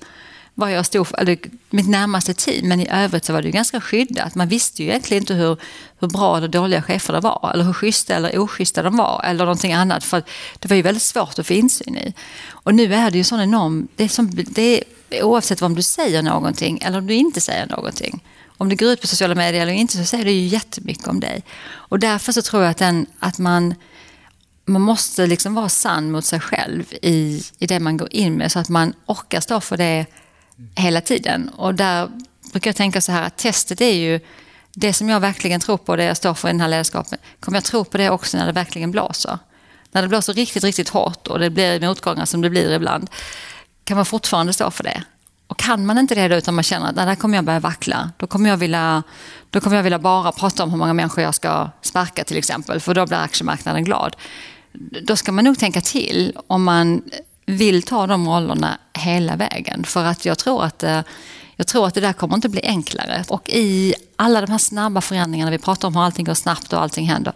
vad 0.60 0.72
jag 0.72 0.86
stod 0.86 1.06
för, 1.06 1.20
eller 1.20 1.38
mitt 1.70 1.88
närmaste 1.88 2.34
team, 2.34 2.68
men 2.68 2.80
i 2.80 2.88
övrigt 2.90 3.24
så 3.24 3.32
var 3.32 3.42
det 3.42 3.48
ju 3.48 3.52
ganska 3.52 3.80
skyddat. 3.80 4.34
Man 4.34 4.48
visste 4.48 4.82
ju 4.82 4.88
egentligen 4.88 5.22
inte 5.22 5.34
hur, 5.34 5.56
hur 5.98 6.08
bra 6.08 6.36
eller 6.36 6.48
dåliga 6.48 6.82
chefer 6.82 7.12
det 7.12 7.20
var, 7.20 7.50
eller 7.54 7.64
hur 7.64 7.72
schyssta 7.72 8.14
eller 8.14 8.38
oschyssta 8.38 8.82
de 8.82 8.96
var, 8.96 9.22
eller 9.24 9.44
någonting 9.44 9.72
annat. 9.72 10.04
För 10.04 10.22
det 10.58 10.68
var 10.68 10.76
ju 10.76 10.82
väldigt 10.82 11.02
svårt 11.02 11.38
att 11.38 11.46
få 11.46 11.52
insyn 11.52 11.96
i. 11.96 12.14
Och 12.48 12.74
nu 12.74 12.94
är 12.94 13.10
det 13.10 13.18
ju 13.18 13.24
sån 13.24 13.40
enorm, 13.40 13.88
det 13.96 14.04
är, 14.04 14.08
som, 14.08 14.30
det 14.34 14.84
är 15.10 15.22
oavsett 15.22 15.62
om 15.62 15.74
du 15.74 15.82
säger 15.82 16.22
någonting 16.22 16.78
eller 16.84 16.98
om 16.98 17.06
du 17.06 17.14
inte 17.14 17.40
säger 17.40 17.66
någonting. 17.66 18.24
Om 18.56 18.68
du 18.68 18.76
går 18.76 18.88
ut 18.88 19.00
på 19.00 19.06
sociala 19.06 19.34
medier 19.34 19.62
eller 19.62 19.72
inte 19.72 19.96
så 19.96 20.04
säger 20.04 20.24
det 20.24 20.32
ju 20.32 20.46
jättemycket 20.46 21.08
om 21.08 21.20
dig. 21.20 21.42
Och 21.72 21.98
därför 21.98 22.32
så 22.32 22.42
tror 22.42 22.62
jag 22.62 22.70
att, 22.70 22.78
den, 22.78 23.06
att 23.18 23.38
man 23.38 23.74
man 24.70 24.82
måste 24.82 25.26
liksom 25.26 25.54
vara 25.54 25.68
sann 25.68 26.10
mot 26.10 26.24
sig 26.24 26.40
själv 26.40 26.94
i, 27.02 27.42
i 27.58 27.66
det 27.66 27.80
man 27.80 27.96
går 27.96 28.08
in 28.10 28.34
med 28.34 28.52
så 28.52 28.58
att 28.58 28.68
man 28.68 28.92
orkar 29.06 29.40
stå 29.40 29.60
för 29.60 29.76
det 29.76 30.06
hela 30.74 31.00
tiden. 31.00 31.48
Och 31.48 31.74
där 31.74 32.08
brukar 32.52 32.68
jag 32.68 32.76
tänka 32.76 33.00
så 33.00 33.12
här 33.12 33.22
att 33.22 33.36
testet 33.36 33.80
är 33.80 33.94
ju 33.94 34.20
det 34.74 34.92
som 34.92 35.08
jag 35.08 35.20
verkligen 35.20 35.60
tror 35.60 35.76
på, 35.76 35.96
det 35.96 36.04
jag 36.04 36.16
står 36.16 36.34
för 36.34 36.48
i 36.48 36.52
den 36.52 36.60
här 36.60 36.68
ledarskapen. 36.68 37.18
Kommer 37.40 37.56
jag 37.56 37.64
tro 37.64 37.84
på 37.84 37.98
det 37.98 38.10
också 38.10 38.36
när 38.38 38.46
det 38.46 38.52
verkligen 38.52 38.90
blåser? 38.90 39.38
När 39.92 40.02
det 40.02 40.08
blåser 40.08 40.34
riktigt, 40.34 40.64
riktigt 40.64 40.88
hårt 40.88 41.26
och 41.26 41.38
det 41.38 41.50
blir 41.50 41.80
motgångar 41.80 42.24
som 42.24 42.40
det 42.40 42.50
blir 42.50 42.72
ibland. 42.72 43.10
Kan 43.84 43.96
man 43.96 44.06
fortfarande 44.06 44.52
stå 44.52 44.70
för 44.70 44.84
det? 44.84 45.02
Och 45.46 45.58
kan 45.58 45.86
man 45.86 45.98
inte 45.98 46.14
det 46.14 46.28
då 46.28 46.36
utan 46.36 46.54
man 46.54 46.64
känner 46.64 46.88
att 46.88 46.96
där 46.96 47.14
kommer 47.14 47.38
jag 47.38 47.44
börja 47.44 47.60
vackla. 47.60 48.10
Då 48.16 48.26
kommer 48.26 48.50
jag, 48.50 48.56
vilja, 48.56 49.02
då 49.50 49.60
kommer 49.60 49.76
jag 49.76 49.82
vilja 49.82 49.98
bara 49.98 50.32
prata 50.32 50.62
om 50.64 50.70
hur 50.70 50.78
många 50.78 50.92
människor 50.92 51.24
jag 51.24 51.34
ska 51.34 51.70
sparka 51.82 52.24
till 52.24 52.36
exempel. 52.36 52.80
För 52.80 52.94
då 52.94 53.06
blir 53.06 53.18
aktiemarknaden 53.18 53.84
glad. 53.84 54.16
Då 55.02 55.16
ska 55.16 55.32
man 55.32 55.44
nog 55.44 55.58
tänka 55.58 55.80
till 55.80 56.38
om 56.46 56.62
man 56.64 57.02
vill 57.50 57.82
ta 57.82 58.06
de 58.06 58.28
rollerna 58.28 58.78
hela 58.92 59.36
vägen. 59.36 59.84
För 59.84 60.04
att 60.04 60.24
jag 60.24 60.38
tror 60.38 60.64
att, 60.64 60.82
eh, 60.82 61.00
jag 61.56 61.66
tror 61.66 61.86
att 61.86 61.94
det 61.94 62.00
där 62.00 62.12
kommer 62.12 62.34
inte 62.34 62.48
bli 62.48 62.60
enklare. 62.64 63.24
Och 63.28 63.48
i 63.48 63.94
alla 64.16 64.40
de 64.40 64.50
här 64.50 64.58
snabba 64.58 65.00
förändringarna, 65.00 65.50
vi 65.50 65.58
pratar 65.58 65.88
om 65.88 65.96
hur 65.96 66.02
allting 66.02 66.24
går 66.24 66.34
snabbt 66.34 66.72
och 66.72 66.82
allting 66.82 67.06
händer. 67.06 67.32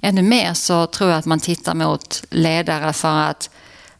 Ännu 0.00 0.22
mer 0.22 0.54
så 0.54 0.86
tror 0.86 1.10
jag 1.10 1.18
att 1.18 1.26
man 1.26 1.40
tittar 1.40 1.74
mot 1.74 2.24
ledare 2.30 2.92
för 2.92 3.18
att 3.18 3.50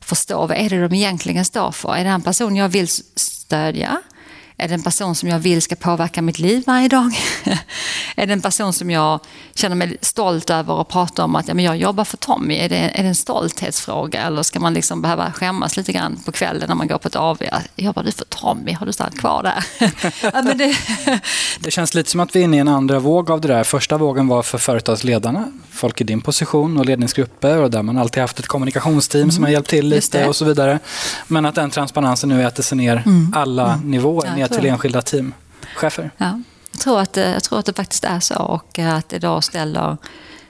förstå 0.01 0.47
vad 0.47 0.57
är 0.57 0.71
det 0.71 0.89
de 0.89 0.95
egentligen 0.95 1.45
står 1.45 1.71
för. 1.71 1.97
Är 1.97 2.05
det 2.05 2.11
en 2.11 2.23
person 2.23 2.57
jag 2.57 2.69
vill 2.69 2.89
stödja? 2.89 4.03
Är 4.57 4.69
det 4.69 4.75
en 4.75 4.83
person 4.83 5.15
som 5.15 5.29
jag 5.29 5.39
vill 5.39 5.63
ska 5.63 5.77
påverka 5.77 6.23
mitt 6.23 6.39
liv 6.39 6.65
varje 6.67 6.89
dag? 6.89 7.13
är 8.19 8.27
det 8.27 8.33
en 8.33 8.41
person 8.41 8.73
som 8.73 8.91
jag 8.91 9.21
känner 9.55 9.77
mig 9.77 9.97
stolt 10.01 10.51
över 10.51 10.81
att 10.81 10.89
prata 10.89 11.25
om 11.25 11.37
att 11.37 11.49
ja, 11.49 11.55
men 11.55 11.65
jag 11.65 11.77
jobbar 11.77 12.05
för 12.05 12.17
Tommy? 12.17 12.57
Är 12.57 12.69
det, 12.69 12.77
är 12.77 13.03
det 13.03 13.09
en 13.09 13.15
stolthetsfråga 13.15 14.23
eller 14.23 14.43
ska 14.43 14.61
man 14.61 14.75
liksom 14.75 15.03
behöva 15.03 15.33
skämmas 15.33 15.77
lite 15.77 15.93
grann 15.93 16.19
på 16.25 16.33
kvällen 16.33 16.69
när 16.69 16.75
man 16.75 16.89
går 16.89 16.99
på 16.99 17.09
ett 17.09 17.17
AV? 17.17 17.43
Jobbar 17.77 18.03
du 18.03 18.13
för 18.13 18.25
Tommy? 18.25 18.73
Har 18.73 18.87
du 18.87 18.93
stannat 18.93 19.19
kvar 19.19 19.43
där? 19.43 19.65
ja, 20.33 20.43
men 20.43 20.59
det... 20.59 20.77
det 21.61 21.71
känns 21.71 21.95
lite 21.95 22.11
som 22.11 22.21
att 22.21 22.37
vi 22.37 22.41
är 22.41 22.45
inne 22.45 22.57
i 22.57 22.61
en 22.61 22.69
andra 22.69 22.99
våg 22.99 23.31
av 23.31 23.41
det 23.41 23.49
där. 23.49 23.65
Första 23.65 23.99
vågen 23.99 24.29
var 24.29 24.43
för 24.43 24.59
företagsledarna, 24.59 25.53
folk 25.71 26.01
i 26.01 26.05
din 26.05 26.21
position 26.21 26.79
och 26.79 26.87
ledningsgrupper 26.87 27.59
och 27.59 27.71
där 27.71 27.83
man 27.83 27.99
alltid 27.99 28.21
haft 28.21 28.39
ett 28.39 28.47
kommunikationsteam 28.47 29.23
mm. 29.23 29.33
som 29.33 29.45
har 29.45 29.51
hjälpt 29.51 29.71
till 29.71 29.89
lite 29.89 30.27
och 30.27 30.37
så 30.37 30.45
vidare. 30.45 30.79
Men 31.27 31.47
att 31.47 31.55
den 31.55 31.71
transparensen 31.71 32.29
nu 32.29 32.47
äter 32.47 32.63
sig 32.63 32.79
ner 32.79 33.03
mm. 33.07 33.33
alla 33.37 33.73
mm. 33.73 33.91
nivåer, 33.91 34.35
ja, 34.39 34.49
till 34.49 34.67
enskilda 34.67 35.03
teamchefer. 35.03 36.11
Ja. 36.17 36.41
Jag 36.79 36.83
tror 36.83 37.01
att, 37.01 37.17
jag 37.17 37.45
tror 37.45 37.59
att 37.59 37.67
det 37.67 37.73
faktiskt 37.73 38.05
är 38.05 38.21
så 38.21 38.37
och 38.37 38.79
eh, 38.79 38.95
att 38.95 39.09
det 39.09 39.19
då 39.19 39.41
ställer 39.41 39.97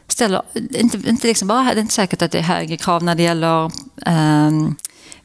ställer, 0.08 0.42
inte, 0.54 1.08
inte 1.08 1.26
liksom 1.26 1.48
bara, 1.48 1.62
det 1.62 1.70
är 1.70 1.80
inte 1.80 1.94
säkert 1.94 2.22
att 2.22 2.30
det 2.30 2.38
är 2.38 2.42
högre 2.42 2.76
krav 2.76 3.04
när 3.04 3.14
det 3.14 3.22
gäller 3.22 3.70
um, 4.06 4.76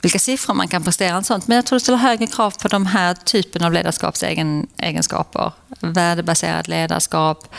vilka 0.02 0.20
siffror 0.20 0.54
man 0.54 0.68
kan 0.68 0.84
prestera 0.84 1.18
och 1.18 1.26
sånt. 1.26 1.48
Men 1.48 1.56
jag 1.56 1.66
tror 1.66 1.80
det 1.80 1.84
ställer 1.84 1.98
högre 1.98 2.28
krav 2.28 2.54
på 2.62 2.68
de 2.68 2.86
här 2.86 3.14
typen 3.14 3.64
av 3.64 3.74
ledarskapsegenskaper. 3.74 5.52
Värdebaserat 5.80 6.68
ledarskap, 6.68 7.56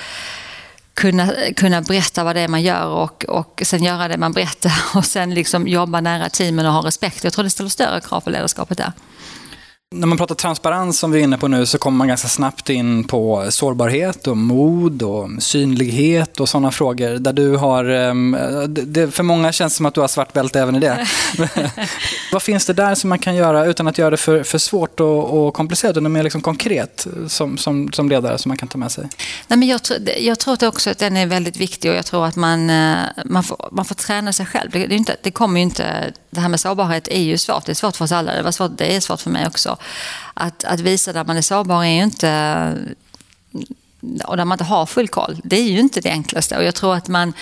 kunna, 0.94 1.33
kunna 1.57 1.83
berätta 1.83 2.24
vad 2.24 2.37
det 2.37 2.40
är 2.40 2.48
man 2.48 2.62
gör 2.62 2.87
och, 2.87 3.24
och 3.24 3.62
sen 3.64 3.85
göra 3.85 4.09
det 4.09 4.16
man 4.16 4.33
berättar 4.33 4.72
och 4.94 5.04
sen 5.04 5.35
liksom 5.35 5.68
jobba 5.68 6.00
nära 6.00 6.28
teamen 6.28 6.66
och 6.66 6.72
ha 6.72 6.87
respekt. 6.87 7.24
Jag 7.24 7.33
tror 7.33 7.44
det 7.44 7.50
ställer 7.50 7.70
större 7.70 8.00
krav 8.00 8.20
på 8.20 8.30
ledarskapet 8.30 8.78
där. 8.78 8.92
När 9.96 10.07
man 10.07 10.18
pratar 10.18 10.35
transparens 10.35 10.98
som 10.98 11.11
vi 11.11 11.20
är 11.20 11.24
inne 11.24 11.38
på 11.38 11.48
nu 11.48 11.66
så 11.66 11.78
kommer 11.78 11.98
man 11.98 12.09
ganska 12.09 12.28
snabbt 12.28 12.70
in 12.70 13.04
på 13.04 13.46
sårbarhet 13.50 14.26
och 14.26 14.37
mod 14.37 15.02
och 15.02 15.30
synlighet 15.38 16.40
och 16.40 16.48
sådana 16.48 16.70
frågor 16.70 17.11
där 17.11 17.33
du 17.33 17.57
har, 17.57 17.85
ehm, 17.85 18.37
det, 18.68 19.11
för 19.11 19.22
många 19.22 19.52
känns 19.52 19.72
det 19.72 19.76
som 19.76 19.87
att 19.87 19.94
du 19.94 20.00
har 20.00 20.09
svart 20.09 20.33
bälte 20.33 20.61
även 20.61 20.74
i 20.74 20.80
det. 20.80 21.07
Vad 22.33 22.42
finns 22.42 22.66
det 22.66 22.72
där 22.72 22.94
som 22.94 23.09
man 23.09 23.18
kan 23.18 23.35
göra 23.35 23.66
utan 23.66 23.87
att 23.87 23.98
göra 23.98 24.11
det 24.11 24.16
för, 24.16 24.42
för 24.42 24.59
svårt 24.59 25.00
och, 25.00 25.46
och 25.46 25.54
komplicerat, 25.54 25.96
utan 25.96 26.12
mer 26.12 26.22
liksom 26.22 26.40
konkret 26.40 27.07
som, 27.28 27.59
som, 27.59 27.92
som 27.92 28.09
ledare 28.09 28.38
som 28.38 28.48
man 28.48 28.59
kan 28.59 28.68
ta 28.68 28.78
med 28.78 28.92
sig? 28.92 29.09
Nej, 29.48 29.59
men 29.59 29.68
jag, 29.68 29.83
tror, 29.83 29.98
jag 30.18 30.38
tror 30.38 30.66
också 30.66 30.90
att 30.90 30.98
den 30.98 31.16
är 31.16 31.26
väldigt 31.26 31.57
viktig 31.57 31.90
och 31.90 31.96
jag 31.96 32.07
tror 32.07 32.26
att 32.26 32.37
man, 32.37 32.70
eh, 32.70 32.96
man, 33.24 33.44
får, 33.44 33.68
man 33.72 33.85
får 33.85 33.94
träna 33.94 34.33
sig 34.33 34.46
själv. 34.46 34.70
Det, 34.70 34.87
det, 34.87 34.94
inte, 34.94 35.16
det 35.22 35.30
kommer 35.30 35.61
ju 35.61 35.62
inte, 35.62 36.12
det 36.30 36.40
här 36.40 36.48
med 36.48 36.61
sårbarhet 36.61 37.09
är 37.09 37.22
ju 37.22 37.38
svårt, 37.38 37.64
det 37.66 37.72
är 37.72 37.74
svårt 37.74 37.96
för 37.96 38.04
oss 38.04 38.12
alla, 38.12 38.33
det, 38.33 38.42
var 38.42 38.52
svårt, 38.52 38.78
det 38.78 38.96
är 38.96 39.00
svårt 39.00 39.20
för 39.20 39.30
mig 39.30 39.46
också 39.46 39.76
att, 40.34 40.64
att 40.64 40.80
visa 40.80 41.12
där 41.12 41.24
man 41.24 41.36
är 41.36 41.42
sårbar 41.42 41.84
är 41.84 41.90
ju 41.90 42.02
inte 42.02 42.96
och 44.24 44.36
där 44.36 44.44
man 44.44 44.56
inte 44.56 44.64
har 44.64 44.86
full 44.86 45.08
koll, 45.08 45.40
det 45.44 45.56
är 45.56 45.70
ju 45.70 45.80
inte 45.80 46.00
det 46.00 46.10
enklaste. 46.10 46.56
Och 46.56 46.64
jag 46.64 46.74
tror 46.74 46.94
att 46.94 47.08
man, 47.08 47.32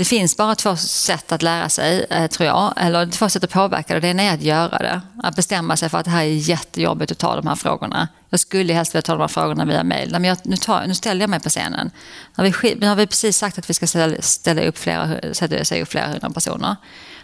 det 0.00 0.04
finns 0.04 0.36
bara 0.36 0.54
två 0.54 0.76
sätt 0.76 1.32
att 1.32 1.42
lära 1.42 1.68
sig, 1.68 2.06
eh, 2.10 2.26
tror 2.26 2.46
jag. 2.46 2.74
Eller 2.76 3.06
två 3.06 3.28
sätt 3.28 3.44
att 3.44 3.50
påverka 3.50 3.94
det. 3.94 4.00
Det 4.00 4.08
ena 4.08 4.22
är 4.22 4.34
att 4.34 4.42
göra 4.42 4.78
det. 4.78 5.00
Att 5.22 5.36
bestämma 5.36 5.76
sig 5.76 5.88
för 5.88 5.98
att 5.98 6.04
det 6.04 6.10
här 6.10 6.22
är 6.22 6.48
jättejobbigt 6.48 7.12
att 7.12 7.18
ta 7.18 7.36
de 7.36 7.46
här 7.46 7.54
frågorna. 7.54 8.08
Jag 8.30 8.40
skulle 8.40 8.72
helst 8.72 8.94
vilja 8.94 9.02
ta 9.02 9.12
de 9.12 9.20
här 9.20 9.28
frågorna 9.28 9.64
via 9.64 9.84
mail. 9.84 10.10
Men 10.10 10.24
jag, 10.24 10.38
nu, 10.42 10.56
tar, 10.56 10.86
nu 10.86 10.94
ställer 10.94 11.20
jag 11.20 11.30
mig 11.30 11.40
på 11.40 11.48
scenen. 11.48 11.90
Nu 12.36 12.44
har, 12.44 12.62
vi, 12.62 12.74
nu 12.74 12.86
har 12.86 12.96
vi 12.96 13.06
precis 13.06 13.38
sagt 13.38 13.58
att 13.58 13.70
vi 13.70 13.74
ska 13.74 13.86
ställa, 13.86 14.16
ställa 14.20 14.62
upp 14.62 14.78
flera, 14.78 15.34
sätta 15.34 15.80
upp 15.82 15.88
flera 15.88 16.06
hundra 16.06 16.30
personer. 16.30 16.76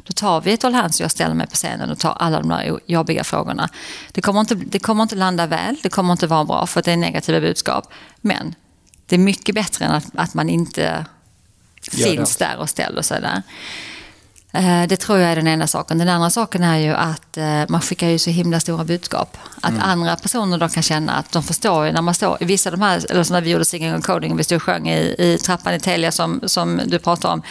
Då 0.03 0.13
tar 0.13 0.41
vi 0.41 0.53
ett 0.53 0.65
all 0.65 0.75
hands 0.75 1.01
och 1.01 1.05
jag 1.05 1.11
ställer 1.11 1.35
mig 1.35 1.47
på 1.47 1.55
scenen 1.55 1.91
och 1.91 1.99
tar 1.99 2.13
alla 2.13 2.41
de 2.41 2.49
där 2.49 2.81
jobbiga 2.87 3.25
frågorna. 3.25 3.69
Det 4.13 4.21
kommer 4.21 4.41
inte, 4.41 4.55
det 4.55 4.79
kommer 4.79 5.03
inte 5.03 5.17
landa 5.17 5.47
väl, 5.47 5.77
det 5.83 5.89
kommer 5.89 6.13
inte 6.13 6.27
vara 6.27 6.45
bra 6.45 6.67
för 6.67 6.81
att 6.81 6.85
det 6.85 6.93
är 6.93 6.97
negativa 6.97 7.41
budskap. 7.41 7.93
Men 8.21 8.55
det 9.07 9.15
är 9.15 9.21
mycket 9.21 9.55
bättre 9.55 9.85
än 9.85 9.93
att, 9.93 10.07
att 10.15 10.35
man 10.35 10.49
inte 10.49 11.05
finns 11.93 12.37
där 12.37 12.57
och 12.59 12.71
ställer 12.71 13.03
sig 13.03 13.21
där. 13.21 13.43
Eh, 14.57 14.87
det 14.89 14.97
tror 14.97 15.19
jag 15.19 15.31
är 15.31 15.37
den 15.37 15.49
ena 15.49 15.67
saken. 15.67 15.99
Den 15.99 16.09
andra 16.09 16.31
saken 16.31 16.63
är 16.63 16.77
ju 16.77 16.95
att 16.95 17.37
eh, 17.37 17.63
man 17.69 17.81
skickar 17.81 18.09
ju 18.09 18.19
så 18.19 18.31
himla 18.31 18.61
stora 18.61 18.85
budskap. 18.85 19.37
Att 19.61 19.71
mm. 19.71 19.83
andra 19.83 20.17
personer 20.17 20.59
då 20.59 20.69
kan 20.69 20.83
känna 20.83 21.13
att 21.13 21.33
de 21.33 21.43
förstår 21.43 21.87
ju 21.87 21.93
när 21.93 22.03
man 22.03 22.15
står 22.15 22.39
vissa 22.41 22.71
av 22.71 22.77
de 22.77 22.83
här, 22.83 23.11
eller 23.11 23.23
som 23.23 23.35
när 23.35 23.41
vi 23.41 23.51
gjorde 23.51 23.65
Singing 23.65 23.91
and 23.91 24.05
Coding, 24.05 24.37
vi 24.37 24.45
stod 24.45 24.57
och 24.57 24.63
sjöng 24.63 24.89
i, 24.89 25.15
i 25.19 25.39
trappan 25.39 25.75
i 25.75 25.81
Telia 25.81 26.13
som, 26.13 26.41
som 26.47 26.81
du 26.87 26.99
pratar 26.99 27.33
om. 27.33 27.43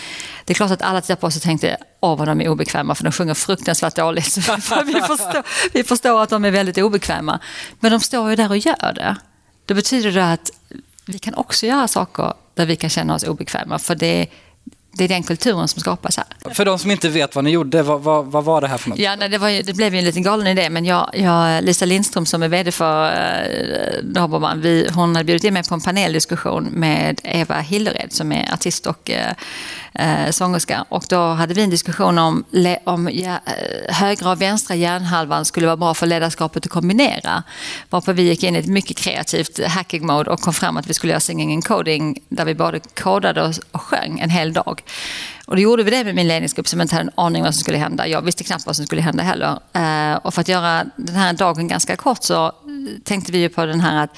Det 0.46 0.54
är 0.54 0.56
klart 0.56 0.72
att 0.72 0.82
alla 0.82 1.02
tittar 1.02 1.16
på 1.16 1.28
oss 1.28 1.36
och 1.36 1.42
tänkte, 1.42 1.78
åh 2.00 2.18
vad 2.18 2.28
de 2.28 2.42
är 2.42 2.50
obekväma 2.50 2.96
för 2.96 3.04
de 3.04 3.12
sjunger 3.12 3.34
fruktansvärt 3.34 3.96
dåligt. 3.96 4.38
vi, 4.86 5.02
förstår, 5.02 5.44
vi 5.74 5.84
förstår 5.84 6.24
att 6.24 6.30
de 6.30 6.46
är 6.46 6.52
väldigt 6.52 6.78
obekväma. 6.78 7.40
Men 7.80 7.92
de 7.92 8.00
står 8.00 8.30
ju 8.30 8.36
där 8.36 8.50
och 8.50 8.58
gör 8.58 8.94
det. 8.96 9.16
Då 9.66 9.74
betyder 9.74 10.12
det 10.12 10.32
att 10.32 10.52
vi 11.06 11.20
kan 11.20 11.34
också 11.34 11.66
göra 11.66 11.88
saker 11.88 12.34
där 12.56 12.66
vi 12.66 12.76
kan 12.76 12.90
känna 12.90 13.16
oss 13.16 13.24
obekväma. 13.24 13.80
För 13.80 13.96
det 13.96 14.28
det 14.98 15.04
är 15.04 15.08
den 15.08 15.24
kulturen 15.24 15.68
som 15.68 15.80
skapas 15.80 16.18
här. 16.18 16.54
För 16.54 16.66
de 16.66 16.80
som 16.80 16.92
inte 16.92 17.10
vet 17.10 17.36
vad 17.36 17.44
ni 17.44 17.50
gjorde, 17.50 17.84
vad, 17.84 18.02
vad, 18.02 18.26
vad 18.26 18.44
var 18.44 18.62
det 18.62 18.68
här 18.68 18.78
för 18.78 18.90
något? 18.90 19.00
Ja, 19.00 19.16
nej, 19.16 19.30
det, 19.30 19.38
var, 19.38 19.64
det 19.64 19.74
blev 19.74 19.94
ju 19.94 20.00
en 20.00 20.06
liten 20.06 20.24
galen 20.24 20.48
idé, 20.48 20.70
men 20.70 20.86
jag, 20.86 21.10
jag, 21.14 21.64
Lisa 21.64 21.86
Lindström 21.86 22.26
som 22.26 22.44
är 22.44 22.48
vd 22.48 22.72
för 22.72 23.12
Dobermann, 24.04 24.62
vi, 24.62 24.90
hon 24.94 25.16
hade 25.16 25.26
bjudit 25.26 25.44
in 25.44 25.54
mig 25.54 25.64
på 25.64 25.74
en 25.74 25.82
paneldiskussion 25.82 26.64
med 26.64 27.22
Eva 27.24 27.60
Hillered 27.60 28.14
som 28.14 28.32
är 28.32 28.54
artist 28.54 28.88
och 28.88 29.10
äh, 29.10 29.32
eh, 29.94 30.32
sångerska. 30.32 30.86
Och 30.90 31.06
då 31.10 31.28
hade 31.28 31.54
vi 31.54 31.64
en 31.64 31.70
diskussion 31.70 32.18
om, 32.18 32.44
om 32.84 33.10
ja, 33.14 33.40
eh, 33.46 33.96
högra 33.96 34.32
och 34.32 34.42
vänstra 34.42 34.76
hjärnhalvan 34.76 35.46
skulle 35.46 35.66
vara 35.66 35.78
bra 35.78 35.94
för 35.94 36.08
ledarskapet 36.08 36.66
att 36.66 36.72
kombinera. 36.72 37.44
Varpå 37.90 38.14
vi 38.14 38.24
gick 38.24 38.44
in 38.44 38.56
i 38.56 38.60
ett 38.60 38.68
mycket 38.68 38.98
kreativt 38.98 39.66
hacking 39.68 40.06
mode 40.06 40.32
och 40.32 40.40
kom 40.40 40.54
fram 40.54 40.78
att 40.78 40.88
vi 40.88 40.94
skulle 40.94 41.12
göra 41.12 41.20
singing 41.20 41.54
and 41.54 41.66
coding 41.66 42.20
där 42.30 42.46
vi 42.46 42.56
både 42.56 42.80
kodade 42.80 43.54
och 43.72 43.82
sjöng 43.82 44.20
en 44.20 44.30
hel 44.30 44.54
dag. 44.54 44.84
Och 45.46 45.56
då 45.56 45.62
gjorde 45.62 45.84
vi 45.84 45.92
det 45.92 46.04
med 46.04 46.16
min 46.16 46.28
ledningsgrupp 46.28 46.68
som 46.68 46.82
inte 46.82 46.96
hade 46.96 47.08
en 47.08 47.14
aning 47.16 47.42
om 47.42 47.46
vad 47.46 47.54
som 47.56 47.62
skulle 47.62 47.78
hända. 47.78 48.08
Jag 48.08 48.22
visste 48.22 48.44
knappt 48.44 48.66
vad 48.66 48.76
som 48.76 48.86
skulle 48.86 49.02
hända 49.02 49.24
heller. 49.24 49.60
Eh, 49.74 50.16
och 50.16 50.34
för 50.34 50.42
att 50.42 50.48
göra 50.48 50.86
den 50.96 51.16
här 51.16 51.34
dagen 51.34 51.68
ganska 51.68 51.96
kort 51.96 52.24
så 52.24 52.52
tänkte 53.04 53.32
vi 53.32 53.38
ju 53.38 53.50
på 53.50 53.66
den 53.66 53.82
här 53.82 54.04
att 54.04 54.18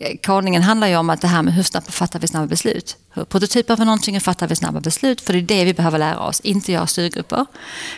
eh, 0.00 0.16
kodningen 0.26 0.62
handlar 0.62 0.88
ju 0.88 0.96
om 0.96 1.10
att 1.10 1.20
det 1.20 1.28
här 1.28 1.42
med 1.42 1.54
hur 1.54 1.62
snabbt 1.62 1.94
fattar 1.94 2.18
vi 2.18 2.26
snabba 2.26 2.46
beslut. 2.46 2.96
Hur 3.12 3.24
prototyper 3.24 3.76
vi 3.76 3.84
någonting 3.84 4.16
och 4.16 4.22
fattar 4.22 4.48
vi 4.48 4.56
snabba 4.56 4.80
beslut? 4.80 5.20
För 5.20 5.32
det 5.32 5.38
är 5.38 5.42
det 5.42 5.64
vi 5.64 5.74
behöver 5.74 5.98
lära 5.98 6.20
oss, 6.20 6.40
inte 6.40 6.72
göra 6.72 6.86
styrgrupper. 6.86 7.46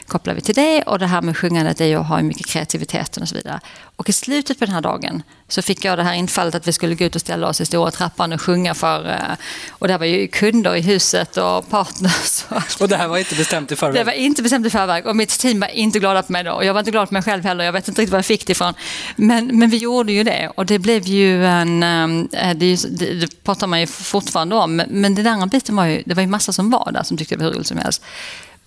Kopplar 0.07 0.35
vi 0.35 0.40
till 0.40 0.55
det 0.55 0.83
och 0.83 0.98
det 0.98 1.07
här 1.07 1.22
med 1.22 1.37
sjungandet 1.37 1.81
är 1.81 1.87
ju 1.87 1.96
att 1.96 2.07
ha 2.07 2.22
mycket 2.22 2.46
kreativitet 2.46 3.16
och 3.16 3.29
så 3.29 3.35
vidare. 3.35 3.61
Och 4.02 4.08
i 4.08 4.12
slutet 4.12 4.58
på 4.58 4.64
den 4.64 4.74
här 4.74 4.80
dagen 4.80 5.22
så 5.48 5.62
fick 5.62 5.84
jag 5.84 5.98
det 5.98 6.02
här 6.02 6.14
infallet 6.14 6.54
att 6.54 6.68
vi 6.68 6.72
skulle 6.72 6.94
gå 6.94 7.04
ut 7.04 7.14
och 7.14 7.20
ställa 7.20 7.48
oss 7.48 7.60
i 7.60 7.66
stora 7.66 7.90
trappan 7.90 8.32
och 8.32 8.42
sjunga 8.42 8.74
för... 8.74 9.10
Eh, 9.10 9.36
och 9.70 9.88
det 9.88 9.98
var 9.98 10.06
ju 10.06 10.28
kunder 10.28 10.76
i 10.76 10.80
huset 10.80 11.36
och 11.36 11.70
partners. 11.70 12.44
Och 12.80 12.88
det 12.88 12.96
här 12.96 13.08
var 13.08 13.18
inte 13.18 13.34
bestämt 13.34 13.72
i 13.72 13.76
förväg? 13.76 13.94
Det 13.94 14.04
var 14.04 14.12
inte 14.12 14.42
bestämt 14.42 14.66
i 14.66 14.70
förväg 14.70 15.06
och 15.06 15.16
mitt 15.16 15.38
team 15.38 15.60
var 15.60 15.68
inte 15.68 15.98
glada 15.98 16.22
på 16.22 16.32
mig 16.32 16.44
då. 16.44 16.52
Och 16.52 16.64
jag 16.64 16.74
var 16.74 16.80
inte 16.80 16.90
glad 16.90 17.08
på 17.08 17.14
mig 17.14 17.22
själv 17.22 17.44
heller. 17.44 17.64
Jag 17.64 17.72
vet 17.72 17.88
inte 17.88 18.00
riktigt 18.00 18.12
var 18.12 18.18
jag 18.18 18.26
fick 18.26 18.46
det 18.46 18.50
ifrån. 18.50 18.74
Men, 19.16 19.58
men 19.58 19.70
vi 19.70 19.76
gjorde 19.76 20.12
ju 20.12 20.24
det 20.24 20.50
och 20.54 20.66
det 20.66 20.78
blev 20.78 21.02
ju 21.02 21.46
en... 21.46 21.82
Eh, 21.82 22.54
det, 22.54 22.76
det, 22.98 23.14
det 23.14 23.44
pratar 23.44 23.66
man 23.66 23.80
ju 23.80 23.86
fortfarande 23.86 24.54
om. 24.54 24.76
Men 24.76 25.14
den 25.14 25.26
andra 25.26 25.46
biten 25.46 25.76
var 25.76 25.84
ju... 25.84 26.02
Det 26.06 26.14
var 26.14 26.22
ju 26.22 26.28
massa 26.28 26.52
som 26.52 26.70
var 26.70 26.90
där 26.92 27.02
som 27.02 27.16
tyckte 27.16 27.34
det 27.34 27.38
var 27.38 27.44
hur 27.44 27.54
roligt 27.54 27.66
som 27.66 27.78
helst. 27.78 28.02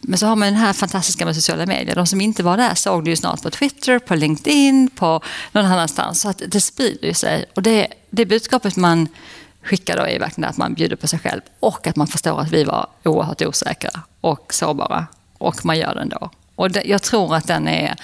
Men 0.08 0.20
så 0.20 0.26
har 0.26 0.36
man 0.36 0.48
den 0.48 0.62
här 0.62 0.74
fantastiska 0.74 1.26
med 1.26 1.36
sociala 1.36 1.65
medier. 1.65 1.96
De 1.96 2.08
som 2.08 2.22
inte 2.22 2.44
var 2.44 2.58
där 2.58 2.76
såg 2.76 3.04
det 3.04 3.10
ju 3.10 3.15
snart 3.15 3.41
på 3.41 3.50
Twitter, 3.50 4.00
på 4.00 4.15
LinkedIn, 4.15 4.89
på 4.89 5.22
någon 5.52 5.65
annanstans. 5.65 6.22
Så 6.22 6.30
att 6.30 6.41
det 6.48 6.62
sprider 6.62 7.08
ju 7.08 7.13
sig. 7.13 7.46
Och 7.56 7.63
det, 7.63 7.88
det 8.10 8.26
budskapet 8.26 8.76
man 8.76 9.08
skickar 9.63 9.98
då 9.98 10.08
är 10.08 10.20
verkligen 10.20 10.50
att 10.50 10.58
man 10.58 10.74
bjuder 10.74 10.96
på 10.96 11.08
sig 11.08 11.20
själv 11.20 11.41
och 11.60 11.88
att 11.88 11.96
man 11.96 12.08
förstår 12.08 12.41
att 12.41 12.52
vi 12.52 12.63
var 12.63 12.88
oerhört 13.04 13.41
osäkra 13.41 14.02
och 14.22 14.54
sårbara. 14.54 15.08
Och 15.38 15.65
man 15.65 15.78
gör 15.78 15.96
det 15.96 16.02
ändå. 16.02 16.30
Och 16.56 16.72
det, 16.72 16.84
jag 16.86 17.02
tror 17.02 17.36
att 17.36 17.48
den 17.48 17.68
är... 17.68 17.96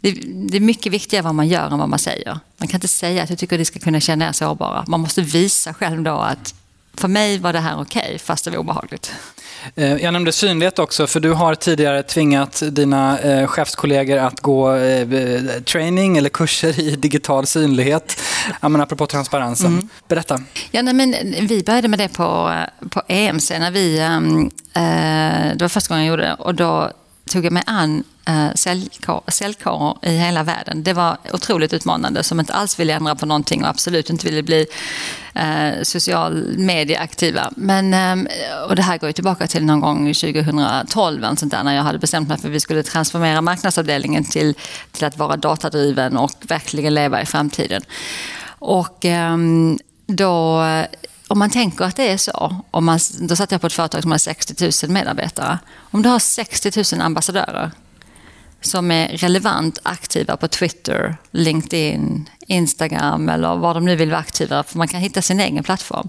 Det, 0.00 0.10
det 0.50 0.56
är 0.56 0.60
mycket 0.60 0.92
viktigare 0.92 1.24
vad 1.24 1.34
man 1.34 1.48
gör 1.48 1.70
än 1.70 1.78
vad 1.78 1.88
man 1.88 1.98
säger. 1.98 2.38
Man 2.56 2.68
kan 2.68 2.76
inte 2.76 2.88
säga 2.88 3.22
att 3.22 3.30
jag 3.30 3.38
tycker 3.38 3.56
att 3.56 3.60
ni 3.60 3.64
ska 3.64 3.78
kunna 3.78 4.00
känna 4.00 4.28
er 4.28 4.32
sårbara. 4.32 4.84
Man 4.88 5.00
måste 5.00 5.22
visa 5.22 5.74
själv 5.74 6.02
då 6.02 6.16
att 6.16 6.54
för 6.94 7.08
mig 7.08 7.38
var 7.38 7.52
det 7.52 7.60
här 7.60 7.80
okej, 7.80 8.02
okay, 8.02 8.18
fast 8.18 8.44
det 8.44 8.50
var 8.50 8.58
obehagligt. 8.58 9.12
Eh, 9.74 9.96
jag 9.96 10.12
nämnde 10.12 10.32
synlighet 10.32 10.78
också, 10.78 11.06
för 11.06 11.20
du 11.20 11.32
har 11.32 11.54
tidigare 11.54 12.02
tvingat 12.02 12.62
dina 12.70 13.18
eh, 13.18 13.46
chefskollegor 13.46 14.18
att 14.18 14.40
gå 14.40 14.74
eh, 14.74 15.08
training 15.64 16.16
eller 16.16 16.28
kurser 16.28 16.80
i 16.80 16.96
digital 16.96 17.46
synlighet. 17.46 18.20
Men 18.60 18.80
apropå 18.80 19.06
transparensen. 19.06 19.66
Mm. 19.66 19.88
Berätta. 20.08 20.42
Ja, 20.70 20.82
nej, 20.82 20.94
men 20.94 21.14
vi 21.46 21.62
började 21.66 21.88
med 21.88 21.98
det 21.98 22.08
på, 22.08 22.52
på 22.90 23.02
EMC 23.08 23.50
när 23.58 23.70
vi... 23.70 23.98
Det 25.54 25.60
var 25.60 25.68
första 25.68 25.94
gången 25.94 26.06
jag 26.06 26.12
gjorde 26.12 26.22
det 26.22 26.34
och 26.34 26.54
då 26.54 26.90
tog 27.30 27.44
jag 27.44 27.52
mig 27.52 27.62
an 27.66 28.04
eh, 28.26 28.54
säljkårer 29.28 29.94
i 30.02 30.16
hela 30.16 30.42
världen. 30.42 30.82
Det 30.82 30.92
var 30.92 31.16
otroligt 31.32 31.72
utmanande 31.72 32.22
som 32.22 32.40
inte 32.40 32.52
alls 32.52 32.80
ville 32.80 32.94
ändra 32.94 33.14
på 33.14 33.26
någonting 33.26 33.62
och 33.62 33.68
absolut 33.68 34.10
inte 34.10 34.26
ville 34.26 34.42
bli 34.42 34.66
eh, 35.34 35.82
social 35.82 36.58
medieaktiva. 36.58 37.50
Men, 37.56 37.94
eh, 37.94 38.32
och 38.68 38.76
det 38.76 38.82
här 38.82 38.98
går 38.98 39.08
ju 39.08 39.12
tillbaka 39.12 39.46
till 39.46 39.64
någon 39.64 39.80
gång 39.80 40.14
2012 40.14 41.36
sånt 41.36 41.50
där, 41.52 41.62
när 41.62 41.74
jag 41.74 41.82
hade 41.82 41.98
bestämt 41.98 42.28
mig 42.28 42.38
för 42.38 42.48
att 42.48 42.54
vi 42.54 42.60
skulle 42.60 42.82
transformera 42.82 43.40
marknadsavdelningen 43.40 44.24
till, 44.24 44.54
till 44.92 45.04
att 45.04 45.18
vara 45.18 45.36
datadriven 45.36 46.16
och 46.16 46.32
verkligen 46.48 46.94
leva 46.94 47.22
i 47.22 47.26
framtiden. 47.26 47.82
Och 48.58 49.04
eh, 49.04 49.36
då 50.06 50.64
om 51.28 51.38
man 51.38 51.50
tänker 51.50 51.84
att 51.84 51.96
det 51.96 52.08
är 52.08 52.16
så, 52.16 52.56
om 52.70 52.84
man, 52.84 52.98
då 53.20 53.36
satt 53.36 53.52
jag 53.52 53.60
på 53.60 53.66
ett 53.66 53.72
företag 53.72 54.02
som 54.02 54.10
har 54.10 54.18
60 54.18 54.86
000 54.86 54.92
medarbetare. 54.92 55.58
Om 55.76 56.02
du 56.02 56.08
har 56.08 56.18
60 56.18 56.96
000 56.96 57.02
ambassadörer 57.02 57.70
som 58.60 58.90
är 58.90 59.08
relevant 59.08 59.78
aktiva 59.82 60.36
på 60.36 60.48
Twitter, 60.48 61.16
LinkedIn, 61.30 62.28
Instagram 62.46 63.28
eller 63.28 63.56
var 63.56 63.74
de 63.74 63.84
nu 63.84 63.96
vill 63.96 64.10
vara 64.10 64.20
aktiva, 64.20 64.62
för 64.62 64.78
man 64.78 64.88
kan 64.88 65.00
hitta 65.00 65.22
sin 65.22 65.40
egen 65.40 65.64
plattform. 65.64 66.08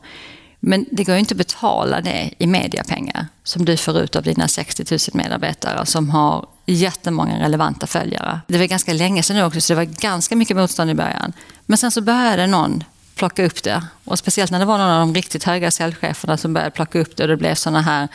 Men 0.59 0.85
det 0.91 1.03
går 1.03 1.15
ju 1.15 1.19
inte 1.19 1.33
att 1.33 1.37
betala 1.37 2.01
det 2.01 2.33
i 2.37 2.47
mediapengar 2.47 3.27
som 3.43 3.65
du 3.65 3.77
får 3.77 3.97
ut 3.97 4.15
av 4.15 4.23
dina 4.23 4.47
60 4.47 4.83
000 4.91 4.99
medarbetare 5.13 5.85
som 5.85 6.09
har 6.09 6.47
jättemånga 6.65 7.39
relevanta 7.39 7.87
följare. 7.87 8.39
Det 8.47 8.57
var 8.57 8.65
ganska 8.65 8.93
länge 8.93 9.23
sedan 9.23 9.35
nu 9.35 9.43
också, 9.43 9.61
så 9.61 9.73
det 9.73 9.77
var 9.77 9.83
ganska 9.83 10.35
mycket 10.35 10.57
motstånd 10.57 10.91
i 10.91 10.93
början. 10.93 11.33
Men 11.65 11.77
sen 11.77 11.91
så 11.91 12.01
började 12.01 12.47
någon 12.47 12.83
plocka 13.15 13.45
upp 13.45 13.63
det 13.63 13.83
Och 14.05 14.19
speciellt 14.19 14.51
när 14.51 14.59
det 14.59 14.65
var 14.65 14.77
någon 14.77 14.89
av 14.89 14.99
de 14.99 15.13
riktigt 15.13 15.43
höga 15.43 15.71
säljcheferna 15.71 16.37
som 16.37 16.53
började 16.53 16.71
plocka 16.71 16.99
upp 16.99 17.17
det 17.17 17.23
och 17.23 17.29
det 17.29 17.37
blev 17.37 17.55
sådana 17.55 17.81
här, 17.81 18.07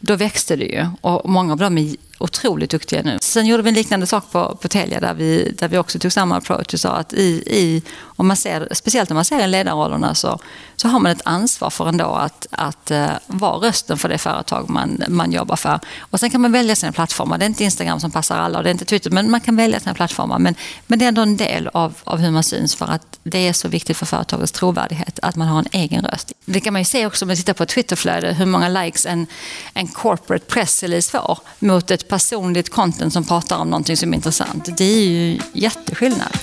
då 0.00 0.16
växte 0.16 0.56
det 0.56 0.64
ju. 0.64 0.86
Och 1.00 1.30
många 1.30 1.52
av 1.52 1.58
dem 1.58 1.78
är 1.78 1.96
otroligt 2.24 2.70
duktiga 2.70 3.02
nu. 3.02 3.18
Sen 3.20 3.46
gjorde 3.46 3.62
vi 3.62 3.68
en 3.68 3.74
liknande 3.74 4.06
sak 4.06 4.24
på, 4.32 4.58
på 4.62 4.68
Telia 4.68 5.00
där 5.00 5.14
vi, 5.14 5.54
där 5.58 5.68
vi 5.68 5.78
också 5.78 5.98
tog 5.98 6.12
samma 6.12 6.36
approach 6.36 6.74
och 6.74 6.80
sa 6.80 6.90
att 6.90 7.12
i, 7.12 7.42
i, 7.46 7.82
om 8.02 8.26
man 8.26 8.36
ser, 8.36 8.68
speciellt 8.72 9.10
om 9.10 9.14
man 9.14 9.24
ser 9.24 9.44
i 9.44 9.46
ledarrollerna 9.46 10.14
så, 10.14 10.38
så 10.76 10.88
har 10.88 11.00
man 11.00 11.12
ett 11.12 11.22
ansvar 11.24 11.70
för 11.70 11.88
ändå 11.88 12.04
att, 12.04 12.46
att 12.50 12.90
uh, 12.90 13.06
vara 13.26 13.68
rösten 13.68 13.98
för 13.98 14.08
det 14.08 14.18
företag 14.18 14.70
man, 14.70 15.02
man 15.08 15.32
jobbar 15.32 15.56
för. 15.56 15.80
Och 16.00 16.20
sen 16.20 16.30
kan 16.30 16.40
man 16.40 16.52
välja 16.52 16.76
sina 16.76 16.92
plattformar. 16.92 17.38
Det 17.38 17.44
är 17.44 17.46
inte 17.46 17.64
Instagram 17.64 18.00
som 18.00 18.10
passar 18.10 18.38
alla 18.38 18.58
och 18.58 18.64
det 18.64 18.70
är 18.70 18.72
inte 18.72 18.84
Twitter, 18.84 19.10
men 19.10 19.30
man 19.30 19.40
kan 19.40 19.56
välja 19.56 19.80
sina 19.80 19.94
plattformar. 19.94 20.38
Men, 20.38 20.54
men 20.86 20.98
det 20.98 21.04
är 21.04 21.08
ändå 21.08 21.22
en 21.22 21.36
del 21.36 21.68
av, 21.68 21.94
av 22.04 22.18
hur 22.18 22.30
man 22.30 22.42
syns 22.42 22.74
för 22.74 22.86
att 22.86 23.18
det 23.22 23.48
är 23.48 23.52
så 23.52 23.68
viktigt 23.68 23.96
för 23.96 24.06
företagets 24.06 24.52
trovärdighet 24.52 25.18
att 25.22 25.36
man 25.36 25.48
har 25.48 25.58
en 25.58 25.68
egen 25.72 26.04
röst. 26.04 26.32
Det 26.44 26.60
kan 26.60 26.72
man 26.72 26.80
ju 26.80 26.84
se 26.84 27.06
också 27.06 27.24
om 27.24 27.26
man 27.26 27.36
tittar 27.36 27.52
på 27.52 27.62
ett 27.62 27.68
Twitterflöde, 27.68 28.32
hur 28.32 28.46
många 28.46 28.68
likes 28.68 29.06
en, 29.06 29.26
en 29.74 29.88
corporate 29.88 30.44
press 30.44 30.82
release 30.82 31.10
får 31.10 31.38
mot 31.58 31.90
ett 31.90 32.08
personligt 32.08 32.70
content 32.70 33.12
som 33.12 33.24
pratar 33.24 33.56
om 33.56 33.70
någonting 33.70 33.96
som 33.96 34.12
är 34.12 34.16
intressant. 34.16 34.76
Det 34.76 34.84
är 34.84 35.08
ju 35.08 35.38
jätteskillnad. 35.52 36.38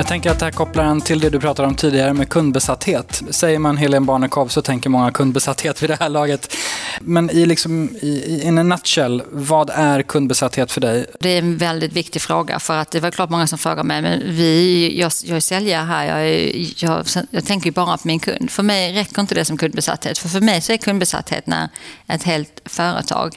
Jag 0.00 0.06
tänker 0.06 0.30
att 0.30 0.38
det 0.38 0.44
här 0.44 0.52
kopplar 0.52 0.84
an 0.84 1.00
till 1.00 1.20
det 1.20 1.30
du 1.30 1.40
pratade 1.40 1.68
om 1.68 1.74
tidigare 1.74 2.14
med 2.14 2.28
kundbesatthet. 2.28 3.22
Säger 3.30 3.58
man 3.58 3.76
Helene 3.76 4.06
Barnekow 4.06 4.48
så 4.48 4.62
tänker 4.62 4.90
många 4.90 5.12
kundbesatthet 5.12 5.82
vid 5.82 5.90
det 5.90 5.96
här 6.00 6.08
laget. 6.08 6.56
Men 7.00 7.30
i, 7.30 7.46
liksom, 7.46 7.88
i 8.02 8.42
in 8.44 8.58
a 8.58 8.62
nutshell, 8.62 9.22
vad 9.30 9.70
är 9.70 10.02
kundbesatthet 10.02 10.72
för 10.72 10.80
dig? 10.80 11.06
Det 11.20 11.28
är 11.28 11.38
en 11.38 11.56
väldigt 11.56 11.92
viktig 11.92 12.22
fråga 12.22 12.58
för 12.58 12.76
att 12.76 12.90
det 12.90 13.00
var 13.00 13.10
klart 13.10 13.30
många 13.30 13.46
som 13.46 13.58
frågar 13.58 13.84
mig, 13.84 14.02
men 14.02 14.20
vi, 14.24 15.00
jag, 15.00 15.12
jag 15.24 15.36
är 15.36 15.40
säljare 15.40 15.84
här, 15.84 16.04
jag, 16.04 16.28
är, 16.28 16.84
jag, 16.84 17.06
jag 17.30 17.44
tänker 17.44 17.66
ju 17.66 17.72
bara 17.72 17.96
på 17.96 18.08
min 18.08 18.20
kund. 18.20 18.50
För 18.50 18.62
mig 18.62 18.92
räcker 18.92 19.20
inte 19.20 19.34
det 19.34 19.44
som 19.44 19.56
kundbesatthet, 19.56 20.18
för 20.18 20.28
för 20.28 20.40
mig 20.40 20.60
så 20.60 20.72
är 20.72 20.76
kundbesatthet 20.76 21.46
när 21.46 21.68
ett 22.06 22.22
helt 22.22 22.60
företag 22.64 23.36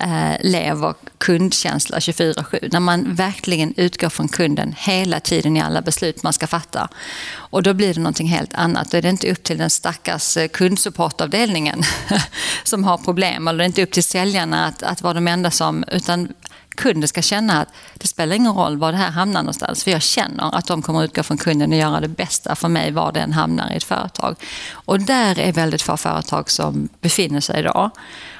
Eh, 0.00 0.36
lever 0.40 0.94
kundkänsla 1.18 1.98
24-7. 1.98 2.68
När 2.72 2.80
man 2.80 3.14
verkligen 3.14 3.74
utgår 3.76 4.08
från 4.08 4.28
kunden 4.28 4.74
hela 4.78 5.20
tiden 5.20 5.56
i 5.56 5.60
alla 5.60 5.82
beslut 5.82 6.22
man 6.22 6.32
ska 6.32 6.46
fatta. 6.46 6.88
Och 7.34 7.62
då 7.62 7.74
blir 7.74 7.94
det 7.94 8.00
någonting 8.00 8.28
helt 8.28 8.54
annat. 8.54 8.90
Då 8.90 8.96
är 8.96 9.02
det 9.02 9.08
inte 9.08 9.30
upp 9.30 9.42
till 9.42 9.58
den 9.58 9.70
stackars 9.70 10.36
eh, 10.36 10.48
kundsupportavdelningen 10.48 11.82
som 12.64 12.84
har 12.84 12.98
problem. 12.98 13.48
Eller 13.48 13.58
det 13.58 13.64
är 13.64 13.66
inte 13.66 13.82
upp 13.82 13.92
till 13.92 14.04
säljarna 14.04 14.66
att, 14.66 14.82
att 14.82 15.02
vara 15.02 15.14
de 15.14 15.28
enda 15.28 15.50
som... 15.50 15.84
Utan 15.92 16.28
kunden 16.76 17.08
ska 17.08 17.22
känna 17.22 17.60
att 17.60 17.68
det 17.94 18.06
spelar 18.06 18.36
ingen 18.36 18.52
roll 18.52 18.78
var 18.78 18.92
det 18.92 18.98
här 18.98 19.10
hamnar 19.10 19.42
någonstans. 19.42 19.84
För 19.84 19.90
jag 19.90 20.02
känner 20.02 20.54
att 20.54 20.66
de 20.66 20.82
kommer 20.82 21.04
utgå 21.04 21.22
från 21.22 21.38
kunden 21.38 21.72
och 21.72 21.78
göra 21.78 22.00
det 22.00 22.08
bästa 22.08 22.54
för 22.54 22.68
mig 22.68 22.92
var 22.92 23.12
den 23.12 23.32
hamnar 23.32 23.72
i 23.72 23.76
ett 23.76 23.84
företag. 23.84 24.36
Och 24.72 25.00
där 25.00 25.38
är 25.38 25.52
väldigt 25.52 25.82
få 25.82 25.96
företag 25.96 26.50
som 26.50 26.88
befinner 27.00 27.40
sig 27.40 27.60
idag. 27.60 27.90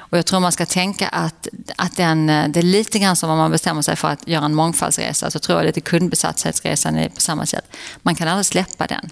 Och 0.09 0.17
jag 0.17 0.25
tror 0.25 0.39
man 0.39 0.51
ska 0.51 0.65
tänka 0.65 1.07
att, 1.07 1.47
att 1.75 1.95
den, 1.95 2.29
eh, 2.29 2.47
det 2.49 2.59
är 2.59 2.63
lite 2.63 2.99
grann 2.99 3.15
som 3.15 3.29
om 3.29 3.37
man 3.37 3.51
bestämmer 3.51 3.81
sig 3.81 3.95
för 3.95 4.07
att 4.07 4.27
göra 4.27 4.45
en 4.45 4.55
mångfaldsresa 4.55 5.31
så 5.31 5.39
tror 5.39 5.57
jag 5.59 5.65
lite 5.65 5.81
kundbesatthetsresan 5.81 6.97
är 6.97 7.09
på 7.09 7.21
samma 7.21 7.45
sätt. 7.45 7.75
Man 8.01 8.15
kan 8.15 8.27
aldrig 8.27 8.45
släppa 8.45 8.87
den. 8.87 9.09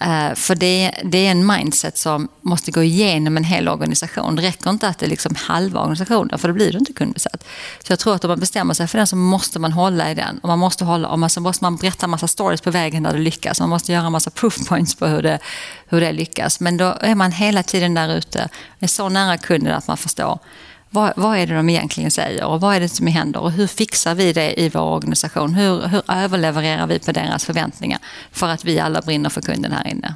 Eh, 0.00 0.34
för 0.34 0.54
det, 0.54 0.92
det, 1.04 1.26
är 1.26 1.30
en 1.30 1.46
mindset 1.46 1.98
som 1.98 2.28
måste 2.40 2.70
gå 2.70 2.82
igenom 2.82 3.36
en 3.36 3.44
hel 3.44 3.68
organisation. 3.68 4.36
Det 4.36 4.42
räcker 4.42 4.70
inte 4.70 4.88
att 4.88 4.98
det 4.98 5.06
är 5.06 5.10
liksom 5.10 5.34
halva 5.34 5.80
organisationen, 5.80 6.38
för 6.38 6.48
då 6.48 6.54
blir 6.54 6.72
du 6.72 6.78
inte 6.78 6.92
kundbesatt. 6.92 7.44
Så 7.86 7.92
jag 7.92 7.98
tror 7.98 8.14
att 8.14 8.24
om 8.24 8.28
man 8.28 8.40
bestämmer 8.40 8.74
sig 8.74 8.86
för 8.86 8.98
den 8.98 9.06
så 9.06 9.16
måste 9.16 9.58
man 9.58 9.72
hålla 9.72 10.10
i 10.10 10.14
den. 10.14 10.38
Och 10.38 10.48
man 10.48 10.58
måste 10.58 10.84
hålla, 10.84 11.08
och 11.08 11.18
man, 11.18 11.30
så 11.30 11.40
måste 11.40 11.64
man 11.64 11.76
berätta 11.76 12.06
en 12.06 12.10
massa 12.10 12.28
stories 12.28 12.60
på 12.60 12.70
vägen 12.70 13.02
där 13.02 13.12
det 13.12 13.18
lyckas. 13.18 13.60
Man 13.60 13.68
måste 13.68 13.92
göra 13.92 14.06
en 14.06 14.12
massa 14.12 14.30
proof 14.30 14.68
points 14.68 14.94
på 14.94 15.06
hur 15.06 15.22
det, 15.22 15.38
hur 15.88 16.00
det 16.00 16.12
lyckas. 16.12 16.60
Men 16.60 16.76
då 16.76 16.96
är 17.00 17.14
man 17.14 17.32
hela 17.32 17.62
tiden 17.62 17.94
där 17.94 18.16
ute, 18.16 18.48
är 18.78 18.86
så 18.86 19.08
nära 19.08 19.36
kunden 19.36 19.74
att 19.74 19.86
man 19.86 19.96
förstår 19.96 20.38
vad, 20.90 21.12
vad, 21.16 21.38
är 21.38 21.46
det 21.46 21.54
de 21.54 21.68
egentligen 21.68 22.10
säger 22.10 22.44
och 22.44 22.60
vad 22.60 22.76
är 22.76 22.80
det 22.80 22.88
som 22.88 23.06
händer 23.06 23.40
och 23.40 23.52
hur 23.52 23.66
fixar 23.66 24.14
vi 24.14 24.32
det 24.32 24.60
i 24.60 24.68
vår 24.68 24.80
organisation? 24.80 25.54
Hur, 25.54 25.86
hur 25.86 26.02
överlevererar 26.08 26.86
vi 26.86 26.98
på 26.98 27.12
deras 27.12 27.44
förväntningar 27.44 27.98
för 28.32 28.48
att 28.48 28.64
vi 28.64 28.80
alla 28.80 29.00
brinner 29.00 29.30
för 29.30 29.40
kunden 29.40 29.72
här 29.72 29.86
inne? 29.86 30.14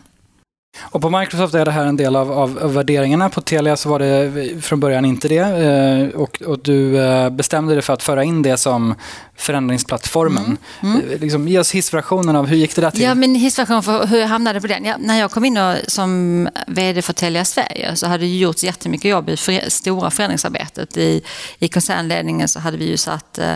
Och 0.81 1.01
på 1.01 1.11
Microsoft 1.11 1.55
är 1.55 1.65
det 1.65 1.71
här 1.71 1.87
en 1.87 1.97
del 1.97 2.17
av, 2.17 2.33
av, 2.33 2.59
av 2.59 2.75
värderingarna. 2.75 3.29
På 3.31 3.41
Telia 3.41 3.77
så 3.77 3.89
var 3.89 3.99
det 3.99 4.63
från 4.65 4.81
början 4.81 5.05
inte 5.05 5.29
det. 5.29 5.37
Eh, 5.37 6.21
och, 6.21 6.43
och, 6.43 6.59
du 6.59 6.99
eh, 6.99 7.31
bestämde 7.31 7.75
dig 7.75 7.83
för 7.83 7.93
att 7.93 8.03
föra 8.03 8.25
in 8.25 8.43
det 8.43 8.57
som 8.57 8.95
förändringsplattformen. 9.37 10.57
Mm. 10.81 11.01
Mm. 11.01 11.21
Liksom, 11.21 11.49
ge 11.49 11.59
oss 11.59 11.71
hissversionen 11.71 12.37
av 12.37 12.47
hur 12.47 12.57
gick 12.57 12.75
det 12.75 12.81
där 12.81 12.91
till? 12.91 13.03
Ja, 13.03 13.15
min 13.15 13.35
hissversion 13.35 13.83
för 13.83 14.07
hur 14.07 14.19
jag 14.19 14.29
hamnade 14.29 14.61
på 14.61 14.67
den. 14.67 14.85
Ja, 14.85 14.97
när 14.99 15.21
jag 15.21 15.31
kom 15.31 15.45
in 15.45 15.57
och, 15.57 15.77
som 15.87 16.49
VD 16.67 17.03
för 17.03 17.13
Telia 17.13 17.45
Sverige 17.45 17.97
så 17.97 18.07
hade 18.07 18.25
det 18.25 18.39
gjorts 18.39 18.65
jättemycket 18.65 19.11
jobb 19.11 19.29
i 19.29 19.37
för, 19.37 19.71
stora 19.71 20.11
förändringsarbetet. 20.11 20.97
I, 20.97 21.23
I 21.59 21.69
koncernledningen 21.69 22.49
så 22.49 22.61
hade 22.61 22.77
vi 22.77 22.85
ju 22.85 22.97
satt 22.97 23.39
eh, 23.39 23.55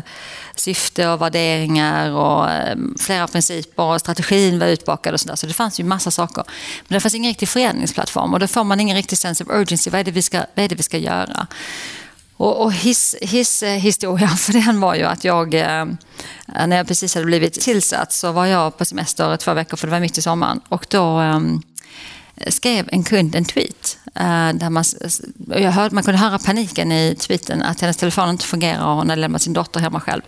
syfte 0.57 1.09
och 1.09 1.23
värderingar 1.23 2.11
och 2.11 2.51
eh, 2.51 2.77
flera 2.99 3.27
principer 3.27 3.83
och 3.83 4.01
strategin 4.01 4.59
var 4.59 4.67
utbakad 4.67 5.15
och 5.15 5.21
sådär. 5.21 5.37
Så 5.37 5.47
det 5.47 5.53
fanns 5.53 5.81
ju 5.81 5.85
massa 5.85 6.11
saker. 6.11 6.45
Men 6.89 7.01
fanns 7.07 7.15
ingen 7.15 7.31
riktig 7.31 7.49
föreningsplattform 7.49 8.35
och 8.35 8.41
då 8.41 8.47
får 8.47 8.65
man 8.65 8.81
ingen 8.81 8.97
riktig 8.97 9.19
sense 9.19 9.45
of 9.45 9.51
urgency. 9.51 9.91
Vad 9.91 10.01
är 10.01 10.05
det 10.05 10.11
vi 10.11 10.23
ska, 10.23 10.39
vad 10.55 10.65
är 10.65 10.69
det 10.69 10.75
vi 10.75 10.83
ska 10.83 10.99
göra? 10.99 11.47
Och, 12.37 12.63
och 12.63 12.73
his, 12.73 13.17
his 13.21 13.63
eh, 13.63 13.71
historia 13.71 14.29
för 14.29 14.33
alltså 14.33 14.53
den 14.53 14.81
var 14.81 14.95
ju 14.95 15.03
att 15.03 15.25
jag, 15.25 15.55
eh, 15.55 15.85
när 16.67 16.77
jag 16.77 16.87
precis 16.87 17.15
hade 17.15 17.27
blivit 17.27 17.61
tillsatt 17.61 18.13
så 18.13 18.33
var 18.33 18.47
jag 18.47 18.79
på 18.79 18.85
semester 18.85 19.37
två 19.37 19.55
veckor 19.55 19.77
för 19.77 19.87
det 19.87 19.91
var 19.91 20.01
mitt 20.01 20.19
i 20.19 20.23
sommaren. 20.23 20.61
Och 20.69 20.87
då 20.91 21.19
ehm, 21.19 21.63
skrev 22.47 22.89
en 22.93 23.05
kund 23.05 23.35
en 23.35 23.45
tweet. 23.45 23.99
Eh, 24.15 24.53
där 24.55 24.71
man, 24.71 24.85
jag 25.63 25.71
hörde, 25.71 25.95
man 25.95 26.05
kunde 26.05 26.19
höra 26.19 26.39
paniken 26.39 26.93
i 26.93 27.17
tweeten 27.19 27.63
att 27.63 27.81
hennes 27.81 27.97
telefon 27.97 28.31
inte 28.31 28.45
fungerar 28.45 28.87
och 28.87 28.97
hon 28.97 29.09
hade 29.11 29.21
lämnat 29.21 29.43
sin 29.43 29.53
dotter 29.53 29.81
hemma 29.81 30.01
själv. 30.01 30.23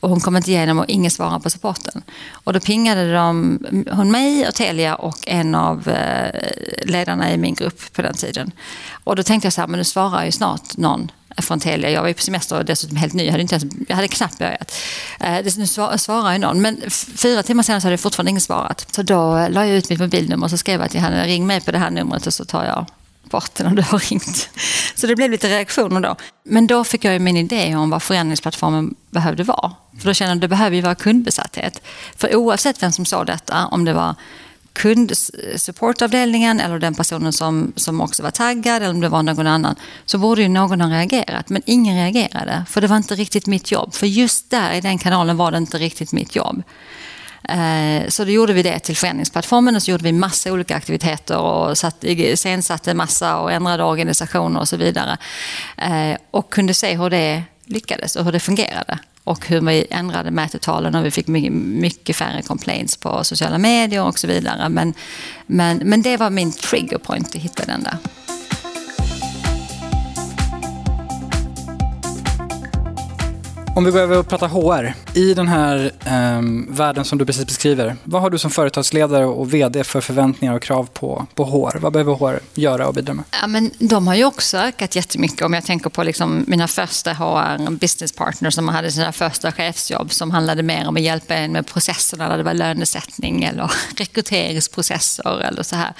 Och 0.00 0.10
hon 0.10 0.20
kom 0.20 0.36
inte 0.36 0.50
igenom 0.50 0.78
och 0.78 0.84
ingen 0.88 1.10
svarade 1.10 1.40
på 1.40 1.50
supporten. 1.50 2.02
Och 2.32 2.52
då 2.52 2.60
pingade 2.60 3.12
de, 3.12 3.58
hon 3.90 4.10
mig 4.10 4.48
och 4.48 4.54
Telia 4.54 4.94
och 4.94 5.18
en 5.26 5.54
av 5.54 5.88
eh, 5.88 6.42
ledarna 6.84 7.32
i 7.32 7.38
min 7.38 7.54
grupp 7.54 7.92
på 7.92 8.02
den 8.02 8.14
tiden. 8.14 8.52
Och 9.04 9.16
då 9.16 9.22
tänkte 9.22 9.46
jag 9.46 9.52
så 9.52 9.60
här, 9.60 9.68
men 9.68 9.78
nu 9.78 9.84
svarar 9.84 10.24
ju 10.24 10.32
snart 10.32 10.76
någon 10.76 11.10
från 11.42 11.60
Telia. 11.60 11.90
Jag 11.90 12.00
var 12.00 12.08
ju 12.08 12.14
på 12.14 12.22
semester 12.22 12.58
och 12.58 12.64
dessutom 12.64 12.96
helt 12.96 13.12
ny. 13.12 13.24
Jag 13.24 13.32
hade, 13.32 13.42
inte 13.42 13.54
ens, 13.54 13.74
jag 13.88 13.96
hade 13.96 14.08
knappt 14.08 14.38
börjat. 14.38 14.74
Eh, 15.20 15.44
nu 15.56 15.66
svarar 15.66 16.32
ju 16.32 16.38
någon. 16.38 16.62
Men 16.62 16.82
fyra 17.16 17.42
timmar 17.42 17.62
senare 17.62 17.80
så 17.80 17.86
hade 17.86 17.98
fortfarande 17.98 18.30
ingen 18.30 18.40
svarat. 18.40 18.86
Så 18.94 19.02
då 19.02 19.36
eh, 19.36 19.50
la 19.50 19.66
jag 19.66 19.76
ut 19.76 19.90
mitt 19.90 20.00
mobilnummer 20.00 20.44
och 20.44 20.50
så 20.50 20.56
skrev 20.56 20.80
jag 20.80 20.90
till 20.90 21.00
henne, 21.00 21.26
ring 21.26 21.46
mig 21.46 21.60
på 21.60 21.70
det 21.70 21.78
här 21.78 21.90
numret 21.90 22.26
och 22.26 22.34
så 22.34 22.44
tar 22.44 22.64
jag 22.64 22.86
bort 23.30 23.54
den 23.54 23.66
om 23.66 23.74
du 23.74 23.82
har 23.82 23.98
ringt. 23.98 24.48
Så 24.94 25.06
det 25.06 25.16
blev 25.16 25.30
lite 25.30 25.48
reaktioner 25.48 26.00
då. 26.00 26.16
Men 26.44 26.66
då 26.66 26.84
fick 26.84 27.04
jag 27.04 27.12
ju 27.12 27.18
min 27.18 27.36
idé 27.36 27.76
om 27.76 27.90
vad 27.90 28.02
förändringsplattformen 28.02 28.94
behövde 29.10 29.42
vara. 29.42 29.72
För 29.98 30.06
då 30.06 30.14
kände 30.14 30.30
jag 30.30 30.36
att 30.36 30.40
det 30.40 30.48
behöver 30.48 30.76
ju 30.76 30.82
vara 30.82 30.94
kundbesatthet. 30.94 31.82
För 32.16 32.36
oavsett 32.36 32.82
vem 32.82 32.92
som 32.92 33.04
sa 33.04 33.24
detta, 33.24 33.66
om 33.66 33.84
det 33.84 33.92
var 33.92 34.14
kundsupportavdelningen 34.72 36.60
eller 36.60 36.78
den 36.78 36.94
personen 36.94 37.32
som, 37.32 37.72
som 37.76 38.00
också 38.00 38.22
var 38.22 38.30
taggad 38.30 38.82
eller 38.82 38.90
om 38.90 39.00
det 39.00 39.08
var 39.08 39.22
någon 39.22 39.46
annan 39.46 39.74
så 40.04 40.18
borde 40.18 40.42
ju 40.42 40.48
någon 40.48 40.80
ha 40.80 40.90
reagerat. 40.90 41.48
Men 41.48 41.62
ingen 41.66 41.96
reagerade 41.96 42.64
för 42.68 42.80
det 42.80 42.86
var 42.86 42.96
inte 42.96 43.14
riktigt 43.14 43.46
mitt 43.46 43.70
jobb. 43.70 43.94
För 43.94 44.06
just 44.06 44.50
där 44.50 44.72
i 44.72 44.80
den 44.80 44.98
kanalen 44.98 45.36
var 45.36 45.50
det 45.50 45.58
inte 45.58 45.78
riktigt 45.78 46.12
mitt 46.12 46.36
jobb. 46.36 46.62
Eh, 47.48 48.08
så 48.08 48.24
då 48.24 48.30
gjorde 48.30 48.52
vi 48.52 48.62
det 48.62 48.78
till 48.78 48.96
förändringsplattformen 48.96 49.76
och 49.76 49.82
så 49.82 49.90
gjorde 49.90 50.04
vi 50.04 50.12
massa 50.12 50.52
olika 50.52 50.76
aktiviteter 50.76 51.38
och 51.38 51.78
satt, 51.78 52.04
sensatte 52.34 52.94
massa 52.94 53.36
och 53.36 53.52
ändrade 53.52 53.84
organisationer 53.84 54.60
och 54.60 54.68
så 54.68 54.76
vidare. 54.76 55.16
Eh, 55.76 56.16
och 56.30 56.52
kunde 56.52 56.74
se 56.74 56.96
hur 56.96 57.10
det 57.10 57.42
lyckades 57.64 58.16
och 58.16 58.24
hur 58.24 58.32
det 58.32 58.40
fungerade 58.40 58.98
och 59.28 59.46
hur 59.46 59.60
vi 59.60 59.86
ändrade 59.90 60.30
mätetalen 60.30 60.94
och 60.94 61.04
vi 61.04 61.10
fick 61.10 61.26
mycket, 61.26 61.52
mycket 61.52 62.16
färre 62.16 62.42
complaints 62.42 62.96
på 62.96 63.24
sociala 63.24 63.58
medier 63.58 64.02
och 64.02 64.18
så 64.18 64.26
vidare. 64.26 64.68
Men, 64.68 64.94
men, 65.46 65.78
men 65.78 66.02
det 66.02 66.16
var 66.16 66.30
min 66.30 66.52
trigger 66.52 66.98
point 66.98 67.28
att 67.28 67.42
hitta 67.42 67.64
den 67.64 67.82
där. 67.82 67.98
Om 73.78 73.84
vi 73.84 73.90
går 73.90 74.00
över 74.00 74.18
och 74.18 74.28
pratar 74.28 74.48
HR. 74.48 74.94
I 75.14 75.34
den 75.34 75.48
här 75.48 75.92
eh, 76.04 76.40
världen 76.68 77.04
som 77.04 77.18
du 77.18 77.26
precis 77.26 77.46
beskriver, 77.46 77.96
vad 78.04 78.22
har 78.22 78.30
du 78.30 78.38
som 78.38 78.50
företagsledare 78.50 79.24
och 79.26 79.54
VD 79.54 79.84
för 79.84 80.00
förväntningar 80.00 80.54
och 80.54 80.62
krav 80.62 80.88
på, 80.92 81.26
på 81.34 81.44
HR? 81.44 81.78
Vad 81.78 81.92
behöver 81.92 82.14
HR 82.14 82.40
göra 82.54 82.88
och 82.88 82.94
bidra 82.94 83.14
med? 83.14 83.24
Ja, 83.40 83.46
men 83.46 83.70
de 83.78 84.06
har 84.06 84.14
ju 84.14 84.24
också 84.24 84.58
ökat 84.58 84.96
jättemycket. 84.96 85.42
Om 85.42 85.54
jag 85.54 85.64
tänker 85.64 85.90
på 85.90 86.02
liksom 86.02 86.44
mina 86.46 86.68
första 86.68 87.12
HR 87.12 87.70
business 87.70 88.12
partners 88.12 88.54
som 88.54 88.68
hade 88.68 88.92
sina 88.92 89.12
första 89.12 89.52
chefsjobb 89.52 90.12
som 90.12 90.30
handlade 90.30 90.62
mer 90.62 90.88
om 90.88 90.96
att 90.96 91.02
hjälpa 91.02 91.34
en 91.34 91.52
med 91.52 91.66
processerna, 91.66 92.28
där 92.28 92.36
det 92.36 92.42
var 92.42 92.54
lönesättning 92.54 93.44
eller 93.44 93.72
rekryteringsprocesser 93.96 95.40
eller 95.40 95.62
så 95.62 95.76
här. 95.76 95.92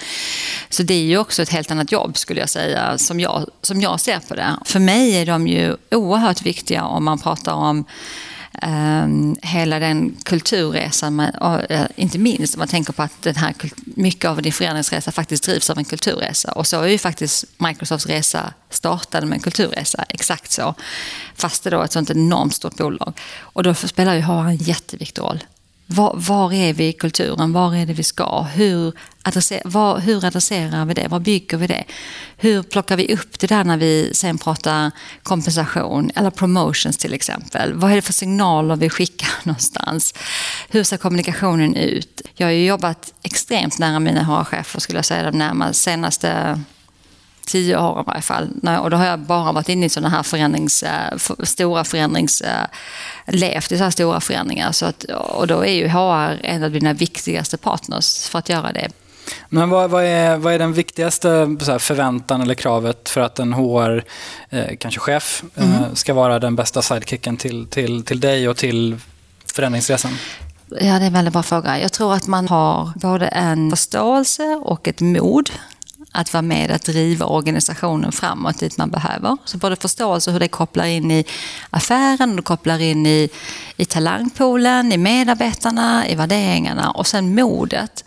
Så 0.68 0.82
det 0.82 0.94
är 0.94 1.04
ju 1.04 1.18
också 1.18 1.42
ett 1.42 1.50
helt 1.50 1.70
annat 1.70 1.92
jobb 1.92 2.16
skulle 2.16 2.40
jag 2.40 2.50
säga, 2.50 2.98
som 2.98 3.20
jag, 3.20 3.46
som 3.62 3.80
jag 3.80 4.00
ser 4.00 4.18
på 4.28 4.34
det. 4.34 4.56
För 4.64 4.80
mig 4.80 5.16
är 5.16 5.26
de 5.26 5.46
ju 5.46 5.76
oerhört 5.90 6.42
viktiga 6.42 6.84
om 6.84 7.04
man 7.04 7.18
pratar 7.18 7.52
om 7.52 7.67
um, 8.62 9.36
hela 9.42 9.78
den 9.78 10.16
kulturresan, 10.24 11.14
man, 11.16 11.30
och, 11.30 11.70
uh, 11.70 11.84
inte 11.96 12.18
minst 12.18 12.54
om 12.54 12.58
man 12.58 12.68
tänker 12.68 12.92
på 12.92 13.02
att 13.02 13.22
den 13.22 13.36
här, 13.36 13.54
mycket 13.84 14.30
av 14.30 14.42
din 14.42 14.52
förändringsresa 14.52 15.12
faktiskt 15.12 15.44
drivs 15.44 15.70
av 15.70 15.78
en 15.78 15.84
kulturresa. 15.84 16.52
Och 16.52 16.66
så 16.66 16.80
är 16.80 16.88
ju 16.88 16.98
faktiskt 16.98 17.44
Microsofts 17.58 18.06
resa 18.06 18.52
startade 18.70 19.26
med 19.26 19.36
en 19.36 19.42
kulturresa, 19.42 20.04
exakt 20.08 20.52
så. 20.52 20.74
Fast 21.34 21.64
det 21.64 21.70
då 21.70 21.80
är 21.80 21.84
ett 21.84 21.92
sånt 21.92 22.10
enormt 22.10 22.54
stort 22.54 22.76
bolag. 22.76 23.20
Och 23.40 23.62
då 23.62 23.74
spelar 23.74 24.14
ju 24.14 24.20
HR 24.20 24.48
en 24.48 24.56
jätteviktig 24.56 25.22
roll. 25.22 25.44
Var, 25.90 26.12
var, 26.16 26.52
är 26.52 26.72
vi 26.72 26.88
i 26.88 26.92
kulturen? 26.92 27.52
Var 27.52 27.74
är 27.74 27.86
det 27.86 27.92
vi 27.92 28.02
ska? 28.02 28.42
Hur, 28.42 28.92
adresser, 29.22 29.62
var, 29.64 29.98
hur 29.98 30.24
adresserar 30.24 30.84
vi 30.84 30.94
det? 30.94 31.08
Var 31.08 31.20
bygger 31.20 31.58
vi 31.58 31.66
det? 31.66 31.84
Hur 32.36 32.62
plockar 32.62 32.96
vi 32.96 33.14
upp 33.14 33.38
det 33.38 33.46
där 33.46 33.64
när 33.64 33.76
vi 33.76 34.10
sen 34.14 34.38
pratar 34.38 34.90
kompensation 35.22 36.10
eller 36.14 36.30
promotions 36.30 36.96
till 36.96 37.14
exempel? 37.14 37.74
Vad 37.74 37.90
är 37.90 37.94
det 37.96 38.02
för 38.02 38.12
signaler 38.12 38.76
vi 38.76 38.90
skickar 38.90 39.30
någonstans? 39.42 40.14
Hur 40.68 40.84
ser 40.84 40.96
kommunikationen 40.96 41.76
ut? 41.76 42.22
Jag 42.34 42.46
har 42.46 42.52
ju 42.52 42.66
jobbat 42.66 43.14
extremt 43.22 43.78
nära 43.78 43.98
mina 43.98 44.22
HR-chefer 44.22 44.80
skulle 44.80 44.98
jag 44.98 45.04
säga 45.04 45.30
de 45.30 45.38
närmaste 45.38 45.82
senaste 45.82 46.60
tio 47.48 47.78
år 47.78 48.00
i 48.00 48.04
varje 48.06 48.22
fall. 48.22 48.48
Och 48.82 48.90
då 48.90 48.96
har 48.96 49.06
jag 49.06 49.18
bara 49.18 49.52
varit 49.52 49.68
inne 49.68 49.86
i 49.86 49.88
sådana 49.88 50.08
här 50.08 50.22
förändrings, 50.22 50.82
eh, 50.82 51.18
stora 51.42 51.84
förändrings... 51.84 52.40
Eh, 52.40 52.66
levt 53.32 53.72
i 53.72 53.78
så 53.78 53.84
här 53.84 53.90
stora 53.90 54.20
förändringar. 54.20 54.72
Så 54.72 54.86
att, 54.86 55.04
och 55.04 55.46
då 55.46 55.64
är 55.64 55.72
ju 55.72 55.88
HR 55.88 56.40
en 56.42 56.62
av 56.62 56.70
dina 56.70 56.92
viktigaste 56.92 57.56
partners 57.56 58.28
för 58.28 58.38
att 58.38 58.48
göra 58.48 58.72
det. 58.72 58.88
Men 59.48 59.70
vad, 59.70 59.90
vad, 59.90 60.04
är, 60.04 60.36
vad 60.36 60.54
är 60.54 60.58
den 60.58 60.72
viktigaste 60.72 61.56
förväntan 61.78 62.40
eller 62.40 62.54
kravet 62.54 63.08
för 63.08 63.20
att 63.20 63.38
en 63.38 63.52
HR, 63.52 64.04
eh, 64.50 64.76
kanske 64.78 65.00
chef, 65.00 65.42
mm. 65.56 65.72
eh, 65.72 65.92
ska 65.94 66.14
vara 66.14 66.38
den 66.38 66.56
bästa 66.56 66.82
sidekicken 66.82 67.36
till, 67.36 67.66
till, 67.66 68.04
till 68.04 68.20
dig 68.20 68.48
och 68.48 68.56
till 68.56 68.96
förändringsresan? 69.54 70.12
Ja, 70.70 70.76
det 70.78 70.86
är 70.86 71.00
en 71.00 71.12
väldigt 71.12 71.32
bra 71.32 71.42
fråga. 71.42 71.80
Jag 71.80 71.92
tror 71.92 72.14
att 72.14 72.26
man 72.26 72.48
har 72.48 72.92
både 72.96 73.26
en 73.26 73.70
förståelse 73.70 74.60
och 74.64 74.88
ett 74.88 75.00
mod 75.00 75.50
att 76.18 76.32
vara 76.32 76.42
med 76.42 76.70
att 76.70 76.84
driva 76.84 77.26
organisationen 77.26 78.12
framåt 78.12 78.58
dit 78.58 78.78
man 78.78 78.90
behöver. 78.90 79.36
Så 79.44 79.58
både 79.58 79.76
förståelse 79.76 80.30
hur 80.30 80.40
det 80.40 80.48
kopplar 80.48 80.84
in 80.84 81.10
i 81.10 81.24
affären, 81.70 82.38
och 82.38 82.44
kopplar 82.44 82.78
in 82.78 83.06
i, 83.06 83.28
i 83.76 83.84
talangpoolen, 83.84 84.92
i 84.92 84.96
medarbetarna, 84.96 86.08
i 86.08 86.14
värderingarna 86.14 86.90
och 86.90 87.06
sen 87.06 87.34
modet 87.34 88.04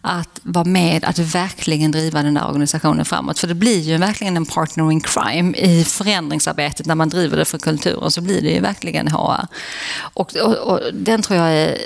att 0.00 0.40
vara 0.42 0.64
med 0.64 1.04
att 1.04 1.18
verkligen 1.18 1.90
driva 1.90 2.22
den 2.22 2.34
där 2.34 2.48
organisationen 2.48 3.04
framåt. 3.04 3.38
För 3.38 3.46
det 3.46 3.54
blir 3.54 3.80
ju 3.80 3.96
verkligen 3.96 4.36
en 4.36 4.46
partner 4.46 4.92
in 4.92 5.00
crime 5.00 5.56
i 5.56 5.84
förändringsarbetet 5.84 6.86
när 6.86 6.94
man 6.94 7.08
driver 7.08 7.36
det 7.36 7.44
för 7.44 7.58
kulturen 7.58 8.10
så 8.10 8.20
blir 8.20 8.42
det 8.42 8.50
ju 8.50 8.60
verkligen 8.60 9.08
HR. 9.08 9.46
Och, 10.00 10.36
och, 10.36 10.54
och 10.56 10.80
den 10.94 11.22
tror 11.22 11.38
jag 11.38 11.52
är 11.52 11.78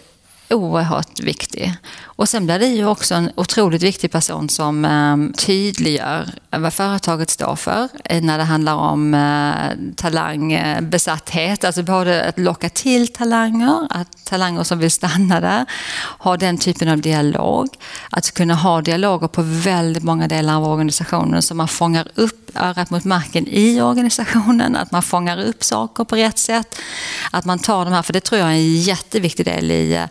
oerhört 0.55 1.21
viktig. 1.21 1.73
Och 2.05 2.29
sen 2.29 2.47
blir 2.47 2.59
det 2.59 2.67
ju 2.67 2.87
också 2.87 3.15
en 3.15 3.31
otroligt 3.35 3.83
viktig 3.83 4.13
person 4.13 4.49
som 4.49 4.85
eh, 4.85 5.37
tydliggör 5.47 6.29
vad 6.51 6.73
företaget 6.73 7.31
står 7.31 7.57
för 7.57 7.89
eh, 8.05 8.23
när 8.23 8.39
det 8.39 8.45
handlar 8.45 8.75
om 8.75 9.15
eh, 9.15 9.95
talangbesatthet. 9.97 11.65
Alltså 11.65 11.83
både 11.83 12.25
att 12.25 12.39
locka 12.39 12.69
till 12.69 13.09
talanger, 13.09 13.87
att 13.91 14.25
talanger 14.25 14.63
som 14.63 14.79
vill 14.79 14.91
stanna 14.91 15.41
där, 15.41 15.67
ha 16.19 16.37
den 16.37 16.59
typen 16.59 16.89
av 16.89 17.01
dialog. 17.01 17.69
Att 18.11 18.35
kunna 18.35 18.55
ha 18.55 18.81
dialoger 18.81 19.29
på 19.29 19.43
väldigt 19.43 20.03
många 20.03 20.29
delar 20.29 20.57
av 20.57 20.65
organisationen 20.65 21.43
så 21.43 21.55
man 21.55 21.69
fångar 21.69 22.09
upp 22.15 22.45
örat 22.57 22.91
mot 22.91 23.05
marken 23.05 23.49
i 23.49 23.81
organisationen, 23.81 24.77
att 24.77 24.91
man 24.91 25.03
fångar 25.03 25.45
upp 25.45 25.65
saker 25.65 26.05
på 26.05 26.17
rätt 26.17 26.39
sätt. 26.39 26.79
Att 27.31 27.45
man 27.45 27.59
tar 27.59 27.85
de 27.85 27.95
här, 27.95 28.03
för 28.03 28.13
det 28.13 28.21
tror 28.21 28.41
jag 28.41 28.49
är 28.49 28.53
en 28.53 28.77
jätteviktig 28.77 29.45
del 29.47 29.71
i 29.71 29.95
eh, 29.95 30.05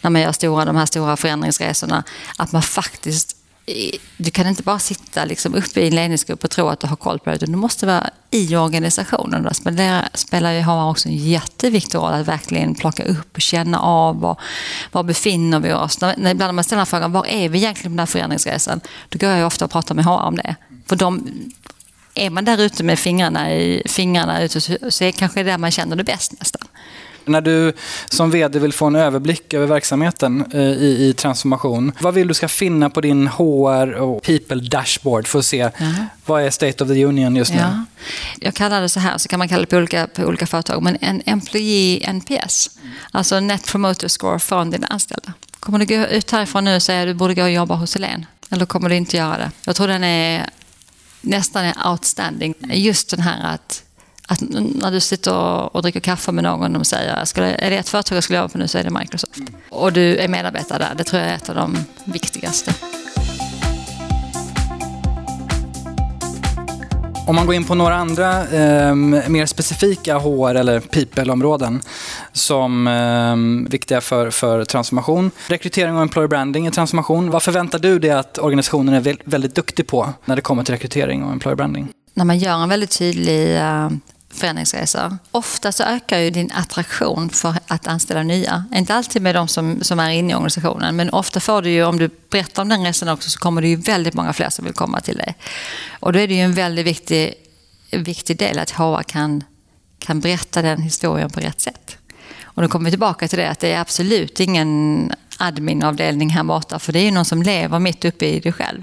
när 0.00 0.10
man 0.10 0.20
gör 0.20 0.32
stora, 0.32 0.64
de 0.64 0.76
här 0.76 0.86
stora 0.86 1.16
förändringsresorna, 1.16 2.04
att 2.36 2.52
man 2.52 2.62
faktiskt 2.62 3.36
du 4.16 4.30
kan 4.30 4.46
inte 4.46 4.62
bara 4.62 4.78
sitta 4.78 5.24
liksom 5.24 5.54
uppe 5.54 5.80
i 5.80 5.86
en 5.86 5.94
ledningsgrupp 5.94 6.44
och 6.44 6.50
tro 6.50 6.68
att 6.68 6.80
du 6.80 6.86
har 6.86 6.96
koll 6.96 7.18
på 7.18 7.30
det, 7.30 7.36
utan 7.36 7.52
du 7.52 7.56
måste 7.56 7.86
vara 7.86 8.10
i 8.30 8.56
organisationen. 8.56 9.42
Där 9.42 9.52
spelar, 9.52 10.08
spelar 10.14 10.52
ju 10.52 10.60
HR 10.60 10.90
också 10.90 11.08
en 11.08 11.16
jätteviktig 11.16 11.98
roll 11.98 12.12
att 12.12 12.28
verkligen 12.28 12.74
plocka 12.74 13.04
upp 13.04 13.34
och 13.34 13.40
känna 13.40 13.80
av 13.80 14.20
var, 14.20 14.40
var 14.92 15.02
befinner 15.02 15.60
vi 15.60 15.72
oss. 15.72 16.00
När, 16.00 16.12
ibland 16.12 16.38
när 16.38 16.52
man 16.52 16.64
ställer 16.64 16.84
frågan 16.84 17.12
var 17.12 17.26
är 17.26 17.48
vi 17.48 17.58
egentligen 17.58 17.92
på 17.92 17.94
den 17.94 17.98
här 17.98 18.06
förändringsresan, 18.06 18.80
då 19.08 19.18
går 19.18 19.30
jag 19.30 19.46
ofta 19.46 19.64
och 19.64 19.70
pratar 19.70 19.94
med 19.94 20.04
HR 20.04 20.22
om 20.22 20.36
det. 20.36 20.56
För 20.86 20.96
de, 20.96 21.28
är 22.14 22.30
man 22.30 22.44
där 22.44 22.60
ute 22.60 22.84
med 22.84 22.98
fingrarna, 22.98 23.54
i, 23.54 23.82
fingrarna 23.86 24.42
ute 24.42 24.60
så, 24.60 24.76
så 24.88 25.04
är 25.04 25.06
det 25.06 25.12
kanske 25.12 25.42
där 25.42 25.58
man 25.58 25.70
känner 25.70 25.96
det 25.96 26.04
bäst 26.04 26.32
nästan. 26.38 26.68
När 27.24 27.40
du 27.40 27.72
som 28.08 28.30
VD 28.30 28.58
vill 28.58 28.72
få 28.72 28.86
en 28.86 28.96
överblick 28.96 29.54
över 29.54 29.66
verksamheten 29.66 30.44
eh, 30.52 30.60
i, 30.60 31.08
i 31.08 31.12
transformation, 31.12 31.92
vad 32.00 32.14
vill 32.14 32.28
du 32.28 32.34
ska 32.34 32.48
finna 32.48 32.90
på 32.90 33.00
din 33.00 33.26
HR 33.26 33.92
och 33.92 34.22
people 34.22 34.68
dashboard 34.68 35.26
för 35.26 35.38
att 35.38 35.46
se 35.46 35.64
uh 35.64 36.04
vad 36.30 36.42
är 36.42 36.50
state 36.50 36.84
of 36.84 36.90
the 36.90 37.04
union 37.04 37.36
just 37.36 37.52
nu? 37.52 37.58
Ja. 37.58 37.84
Jag 38.40 38.54
kallar 38.54 38.80
det 38.80 38.88
så 38.88 39.00
här, 39.00 39.18
så 39.18 39.28
kan 39.28 39.38
man 39.38 39.48
kalla 39.48 39.60
det 39.60 39.66
på 39.66 39.76
olika, 39.76 40.06
på 40.06 40.22
olika 40.22 40.46
företag, 40.46 40.82
men 40.82 40.96
en 41.00 41.22
employee 41.26 42.12
NPS, 42.12 42.70
alltså 43.10 43.40
net 43.40 43.66
promoter 43.66 44.08
score 44.08 44.38
från 44.38 44.70
dina 44.70 44.86
anställda. 44.86 45.32
Kommer 45.60 45.78
du 45.78 45.86
gå 45.86 46.06
ut 46.06 46.30
härifrån 46.30 46.64
nu 46.64 46.76
och 46.76 46.82
säga 46.82 47.02
att 47.02 47.08
du 47.08 47.14
borde 47.14 47.34
gå 47.34 47.42
och 47.42 47.50
jobba 47.50 47.74
hos 47.74 47.94
Helene? 47.94 48.26
Eller 48.50 48.66
kommer 48.66 48.88
du 48.88 48.96
inte 48.96 49.16
göra 49.16 49.38
det? 49.38 49.50
Jag 49.64 49.76
tror 49.76 49.88
den 49.88 50.04
är 50.04 50.50
nästan 51.20 51.64
är 51.64 51.88
outstanding. 51.90 52.54
Just 52.60 53.10
den 53.10 53.20
här 53.20 53.54
att 53.54 53.82
att 54.30 54.40
när 54.50 54.90
du 54.90 55.00
sitter 55.00 55.32
och 55.76 55.82
dricker 55.82 56.00
kaffe 56.00 56.32
med 56.32 56.44
någon 56.44 56.76
och 56.76 56.86
säger 56.86 57.24
skulle, 57.24 57.54
är 57.54 57.70
det 57.70 57.76
ett 57.76 57.88
företag 57.88 58.16
jag 58.16 58.24
skulle 58.24 58.38
jobba 58.38 58.48
på 58.48 58.58
nu 58.58 58.68
så 58.68 58.78
är 58.78 58.84
det 58.84 58.90
Microsoft. 58.90 59.40
Och 59.68 59.92
du 59.92 60.16
är 60.16 60.28
medarbetare 60.28 60.78
där, 60.78 60.94
det 60.96 61.04
tror 61.04 61.22
jag 61.22 61.30
är 61.30 61.34
ett 61.34 61.48
av 61.48 61.54
de 61.54 61.76
viktigaste. 62.04 62.74
Om 67.26 67.36
man 67.36 67.46
går 67.46 67.54
in 67.54 67.64
på 67.64 67.74
några 67.74 67.94
andra 67.94 68.48
eh, 68.48 68.94
mer 69.28 69.46
specifika 69.46 70.18
HR 70.18 70.54
eller 70.54 70.80
people-områden 70.80 71.82
som 72.32 72.86
eh, 72.86 73.70
viktiga 73.70 74.00
för, 74.00 74.30
för 74.30 74.64
transformation. 74.64 75.30
Rekrytering 75.46 75.96
och 75.96 76.02
employer 76.02 76.28
branding 76.28 76.66
är 76.66 76.70
transformation. 76.70 77.30
Vad 77.30 77.42
förväntar 77.42 77.78
du 77.78 77.98
dig 77.98 78.10
att 78.10 78.38
organisationen 78.38 78.94
är 78.94 79.16
väldigt 79.24 79.54
duktig 79.54 79.86
på 79.86 80.12
när 80.24 80.36
det 80.36 80.42
kommer 80.42 80.64
till 80.64 80.74
rekrytering 80.74 81.24
och 81.24 81.32
employer 81.32 81.56
branding? 81.56 81.88
När 82.14 82.24
man 82.24 82.38
gör 82.38 82.62
en 82.62 82.68
väldigt 82.68 82.98
tydlig 82.98 83.56
uh 83.56 83.88
förändringsresor. 84.30 85.18
Ofta 85.30 85.72
så 85.72 85.82
ökar 85.82 86.18
ju 86.18 86.30
din 86.30 86.52
attraktion 86.52 87.30
för 87.30 87.54
att 87.66 87.86
anställa 87.86 88.22
nya. 88.22 88.64
Inte 88.74 88.94
alltid 88.94 89.22
med 89.22 89.34
de 89.34 89.48
som, 89.48 89.82
som 89.82 90.00
är 90.00 90.10
inne 90.10 90.32
i 90.32 90.34
organisationen, 90.34 90.96
men 90.96 91.10
ofta 91.10 91.40
får 91.40 91.62
du 91.62 91.70
ju, 91.70 91.84
om 91.84 91.98
du 91.98 92.10
berättar 92.30 92.62
om 92.62 92.68
den 92.68 92.84
resan 92.84 93.08
också, 93.08 93.30
så 93.30 93.38
kommer 93.38 93.62
det 93.62 93.68
ju 93.68 93.76
väldigt 93.76 94.14
många 94.14 94.32
fler 94.32 94.50
som 94.50 94.64
vill 94.64 94.74
komma 94.74 95.00
till 95.00 95.16
dig. 95.16 95.36
Och 96.00 96.12
då 96.12 96.18
är 96.18 96.28
det 96.28 96.34
ju 96.34 96.40
en 96.40 96.54
väldigt 96.54 96.86
viktig, 96.86 97.34
viktig 97.90 98.38
del 98.38 98.58
att 98.58 98.70
HR 98.70 99.02
kan, 99.02 99.44
kan 99.98 100.20
berätta 100.20 100.62
den 100.62 100.82
historien 100.82 101.30
på 101.30 101.40
rätt 101.40 101.60
sätt. 101.60 101.96
Och 102.42 102.62
då 102.62 102.68
kommer 102.68 102.84
vi 102.84 102.90
tillbaka 102.90 103.28
till 103.28 103.38
det 103.38 103.50
att 103.50 103.60
det 103.60 103.72
är 103.72 103.80
absolut 103.80 104.40
ingen 104.40 105.12
adminavdelning 105.38 106.30
här 106.30 106.44
borta, 106.44 106.78
för 106.78 106.92
det 106.92 106.98
är 106.98 107.04
ju 107.04 107.10
någon 107.10 107.24
som 107.24 107.42
lever 107.42 107.78
mitt 107.78 108.04
uppe 108.04 108.26
i 108.26 108.40
det 108.40 108.52
själv. 108.52 108.82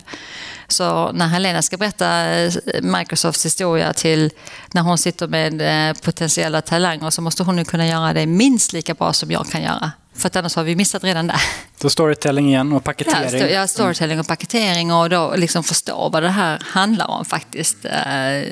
Så 0.67 1.11
när 1.11 1.27
Helena 1.27 1.61
ska 1.61 1.77
berätta 1.77 2.29
eh, 2.29 2.51
Microsofts 2.81 3.45
historia 3.45 3.93
till 3.93 4.31
när 4.71 4.81
hon 4.81 4.97
sitter 4.97 5.27
med 5.27 5.89
eh, 5.89 5.97
potentiella 6.01 6.61
talanger 6.61 7.09
så 7.09 7.21
måste 7.21 7.43
hon 7.43 7.57
ju 7.57 7.65
kunna 7.65 7.87
göra 7.87 8.13
det 8.13 8.25
minst 8.25 8.73
lika 8.73 8.93
bra 8.93 9.13
som 9.13 9.31
jag 9.31 9.47
kan 9.49 9.61
göra. 9.61 9.91
För 10.15 10.27
att 10.27 10.35
annars 10.35 10.55
har 10.55 10.63
vi 10.63 10.75
missat 10.75 11.03
redan 11.03 11.27
där. 11.27 11.41
Så 11.81 11.89
storytelling 11.89 12.47
igen 12.47 12.73
och 12.73 12.83
paketering? 12.83 13.41
Ja, 13.41 13.47
ja 13.47 13.67
storytelling 13.67 14.19
och 14.19 14.27
paketering 14.27 14.93
och 14.93 15.09
då 15.09 15.33
liksom 15.35 15.63
förstå 15.63 16.09
vad 16.09 16.23
det 16.23 16.29
här 16.29 16.59
handlar 16.65 17.07
om 17.07 17.25
faktiskt. 17.25 17.85
Eh, 17.85 18.43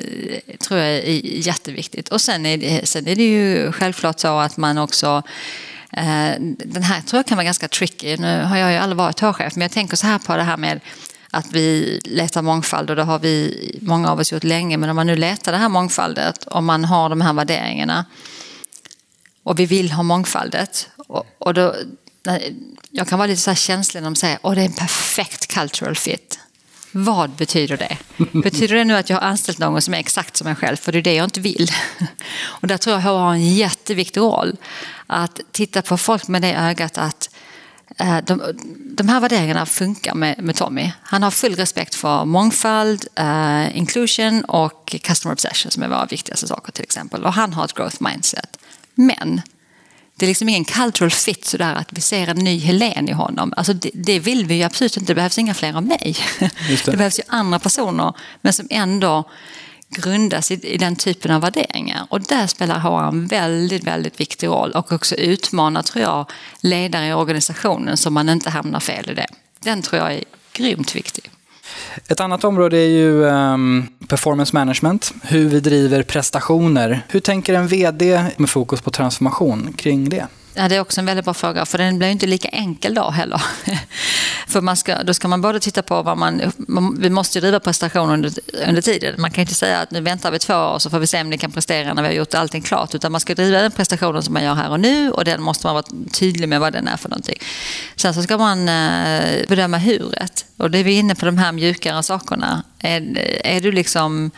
tror 0.58 0.80
jag 0.80 0.88
är 0.90 1.26
jätteviktigt. 1.46 2.08
Och 2.08 2.20
sen 2.20 2.46
är, 2.46 2.56
det, 2.56 2.88
sen 2.88 3.08
är 3.08 3.16
det 3.16 3.24
ju 3.24 3.72
självklart 3.72 4.20
så 4.20 4.38
att 4.38 4.56
man 4.56 4.78
också 4.78 5.22
den 6.64 6.82
här 6.82 7.00
tror 7.00 7.18
jag 7.18 7.26
kan 7.26 7.36
vara 7.36 7.44
ganska 7.44 7.68
tricky. 7.68 8.16
Nu 8.16 8.42
har 8.42 8.56
jag 8.56 8.72
ju 8.72 8.78
aldrig 8.78 8.96
varit 8.96 9.20
HR-chef 9.20 9.56
men 9.56 9.62
jag 9.62 9.72
tänker 9.72 9.96
så 9.96 10.06
här 10.06 10.18
på 10.18 10.36
det 10.36 10.42
här 10.42 10.56
med 10.56 10.80
att 11.36 11.52
vi 11.52 12.00
letar 12.04 12.42
mångfald 12.42 12.90
och 12.90 12.96
det 12.96 13.02
har 13.02 13.18
vi, 13.18 13.78
många 13.82 14.10
av 14.10 14.20
oss 14.20 14.32
gjort 14.32 14.44
länge. 14.44 14.76
Men 14.76 14.90
om 14.90 14.96
man 14.96 15.06
nu 15.06 15.16
letar 15.16 15.52
det 15.52 15.58
här 15.58 15.68
mångfaldet, 15.68 16.46
om 16.46 16.64
man 16.64 16.84
har 16.84 17.08
de 17.08 17.20
här 17.20 17.32
värderingarna 17.32 18.04
och 19.42 19.58
vi 19.58 19.66
vill 19.66 19.92
ha 19.92 20.02
mångfaldet. 20.02 20.88
Och, 20.96 21.26
och 21.38 21.54
då, 21.54 21.74
jag 22.90 23.08
kan 23.08 23.18
vara 23.18 23.26
lite 23.26 23.40
så 23.40 23.50
här 23.50 23.56
känslig 23.56 24.02
när 24.02 24.10
de 24.10 24.16
säger 24.16 24.38
att 24.42 24.54
det 24.54 24.60
är 24.60 24.66
en 24.66 24.72
perfekt 24.72 25.46
cultural 25.46 25.96
fit. 25.96 26.38
Vad 26.92 27.30
betyder 27.30 27.76
det? 27.76 27.98
Betyder 28.42 28.74
det 28.74 28.84
nu 28.84 28.96
att 28.96 29.10
jag 29.10 29.16
har 29.16 29.28
anställt 29.28 29.58
någon 29.58 29.82
som 29.82 29.94
är 29.94 29.98
exakt 29.98 30.36
som 30.36 30.44
mig 30.44 30.54
själv? 30.54 30.76
För 30.76 30.92
det 30.92 30.98
är 30.98 31.02
det 31.02 31.14
jag 31.14 31.24
inte 31.24 31.40
vill. 31.40 31.70
Och 32.44 32.68
där 32.68 32.76
tror 32.76 32.94
jag 32.96 33.02
HR 33.02 33.08
har 33.08 33.32
en 33.32 33.54
jätteviktig 33.54 34.20
roll. 34.20 34.56
Att 35.06 35.40
titta 35.52 35.82
på 35.82 35.96
folk 35.96 36.28
med 36.28 36.42
det 36.42 36.54
ögat 36.54 36.98
att 36.98 37.30
de, 38.24 38.42
de 38.96 39.08
här 39.08 39.20
värderingarna 39.20 39.66
funkar 39.66 40.14
med, 40.14 40.42
med 40.42 40.56
Tommy. 40.56 40.92
Han 41.02 41.22
har 41.22 41.30
full 41.30 41.56
respekt 41.56 41.94
för 41.94 42.24
mångfald, 42.24 43.06
uh, 43.20 43.76
inclusion 43.76 44.44
och 44.44 44.96
customer 45.02 45.32
obsession 45.32 45.70
som 45.70 45.82
är 45.82 45.88
våra 45.88 46.06
viktigaste 46.06 46.48
saker 46.48 46.72
till 46.72 46.82
exempel. 46.82 47.24
Och 47.24 47.32
han 47.32 47.52
har 47.52 47.64
ett 47.64 47.72
growth 47.72 47.96
mindset. 48.02 48.58
Men 48.94 49.42
Det 50.16 50.24
är 50.24 50.28
liksom 50.28 50.48
ingen 50.48 50.64
cultural 50.64 51.10
fit 51.10 51.44
sådär 51.44 51.74
att 51.74 51.92
vi 51.92 52.00
ser 52.00 52.28
en 52.28 52.36
ny 52.36 52.58
Helen 52.58 53.08
i 53.08 53.12
honom. 53.12 53.52
Alltså 53.56 53.72
det, 53.72 53.90
det 53.94 54.18
vill 54.18 54.46
vi 54.46 54.54
ju 54.54 54.62
absolut 54.62 54.96
inte. 54.96 55.10
Det 55.10 55.14
behövs 55.14 55.38
inga 55.38 55.54
fler 55.54 55.76
av 55.76 55.82
mig. 55.82 56.16
Det. 56.38 56.50
det. 56.84 56.96
behövs 56.96 57.18
ju 57.18 57.22
andra 57.28 57.58
personer 57.58 58.14
men 58.40 58.52
som 58.52 58.66
ändå 58.70 59.30
grundas 59.88 60.50
i, 60.50 60.54
i 60.54 60.76
den 60.76 60.96
typen 60.96 61.30
av 61.30 61.40
värderingar. 61.40 62.06
Och 62.10 62.20
där 62.20 62.46
spelar 62.46 62.78
HR 62.78 63.08
en 63.08 63.26
väldigt, 63.26 63.84
väldigt 63.84 64.20
viktig 64.20 64.46
roll 64.46 64.70
och 64.70 64.92
också 64.92 65.14
utmanar, 65.14 65.82
tror 65.82 66.02
jag, 66.02 66.30
ledare 66.60 67.06
i 67.06 67.12
organisationen 67.12 67.96
så 67.96 68.10
man 68.10 68.28
inte 68.28 68.50
hamnar 68.50 68.80
fel 68.80 69.10
i 69.10 69.14
det. 69.14 69.26
Den 69.60 69.82
tror 69.82 70.02
jag 70.02 70.14
är 70.14 70.24
grymt 70.52 70.96
viktig. 70.96 71.30
Ett 72.08 72.20
annat 72.20 72.44
område 72.44 72.76
är 72.76 72.88
ju 72.88 73.22
um, 73.22 73.86
performance 74.08 74.56
management, 74.56 75.14
hur 75.22 75.48
vi 75.48 75.60
driver 75.60 76.02
prestationer. 76.02 77.02
Hur 77.08 77.20
tänker 77.20 77.54
en 77.54 77.68
VD 77.68 78.24
med 78.36 78.50
fokus 78.50 78.80
på 78.80 78.90
transformation 78.90 79.72
kring 79.72 80.08
det? 80.08 80.26
Ja, 80.58 80.68
det 80.68 80.76
är 80.76 80.80
också 80.80 81.00
en 81.00 81.06
väldigt 81.06 81.24
bra 81.24 81.34
fråga, 81.34 81.66
för 81.66 81.78
den 81.78 81.98
blir 81.98 82.08
ju 82.08 82.12
inte 82.12 82.26
lika 82.26 82.48
enkel 82.48 82.94
då 82.94 83.10
heller. 83.10 83.42
för 84.46 84.60
man 84.60 84.76
ska, 84.76 85.02
då 85.02 85.14
ska 85.14 85.28
man 85.28 85.40
både 85.40 85.60
titta 85.60 85.82
på 85.82 86.02
vad 86.02 86.18
man... 86.18 86.52
man 86.56 87.00
vi 87.00 87.10
måste 87.10 87.38
ju 87.38 87.40
driva 87.40 87.60
prestation 87.60 88.10
under, 88.10 88.32
under 88.68 88.82
tiden. 88.82 89.14
Man 89.18 89.30
kan 89.30 89.42
inte 89.42 89.54
säga 89.54 89.78
att 89.78 89.90
nu 89.90 90.00
väntar 90.00 90.30
vi 90.30 90.38
två 90.38 90.54
år 90.54 90.78
så 90.78 90.90
får 90.90 90.98
vi 90.98 91.06
se 91.06 91.20
om 91.20 91.30
ni 91.30 91.38
kan 91.38 91.52
prestera 91.52 91.94
när 91.94 92.02
vi 92.02 92.08
har 92.08 92.14
gjort 92.14 92.34
allting 92.34 92.62
klart. 92.62 92.94
Utan 92.94 93.12
man 93.12 93.20
ska 93.20 93.34
driva 93.34 93.60
den 93.60 93.70
prestationen 93.70 94.22
som 94.22 94.34
man 94.34 94.44
gör 94.44 94.54
här 94.54 94.70
och 94.70 94.80
nu 94.80 95.10
och 95.10 95.24
den 95.24 95.42
måste 95.42 95.66
man 95.66 95.74
vara 95.74 95.86
tydlig 96.12 96.48
med 96.48 96.60
vad 96.60 96.72
den 96.72 96.88
är 96.88 96.96
för 96.96 97.08
någonting. 97.08 97.38
Sen 97.96 98.14
så 98.14 98.22
ska 98.22 98.38
man 98.38 98.68
eh, 98.68 99.48
bedöma 99.48 99.78
huret. 99.78 100.44
Och 100.56 100.70
det 100.70 100.78
är 100.78 100.84
vi 100.84 100.92
inne 100.92 101.14
på 101.14 101.26
de 101.26 101.38
här 101.38 101.52
mjukare 101.52 102.02
sakerna. 102.02 102.62
Är, 102.78 103.18
är 103.44 103.60
du 103.60 103.72
liksom 103.72 104.30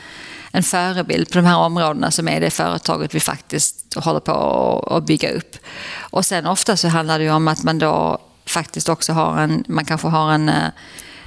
en 0.58 0.62
förebild 0.62 1.30
på 1.30 1.38
de 1.38 1.44
här 1.44 1.58
områdena 1.58 2.10
som 2.10 2.28
är 2.28 2.40
det 2.40 2.50
företaget 2.50 3.14
vi 3.14 3.20
faktiskt 3.20 3.94
håller 3.94 4.20
på 4.20 4.32
att 4.90 5.06
bygga 5.06 5.30
upp. 5.32 5.56
Och 5.98 6.26
sen 6.26 6.46
ofta 6.46 6.76
så 6.76 6.88
handlar 6.88 7.18
det 7.18 7.24
ju 7.24 7.30
om 7.30 7.48
att 7.48 7.62
man 7.62 7.78
då 7.78 8.18
faktiskt 8.46 8.88
också 8.88 9.12
har 9.12 9.38
en, 9.38 9.64
man 9.68 9.84
kanske 9.84 10.08
har 10.08 10.32
en, 10.32 10.48
eh, 10.48 10.68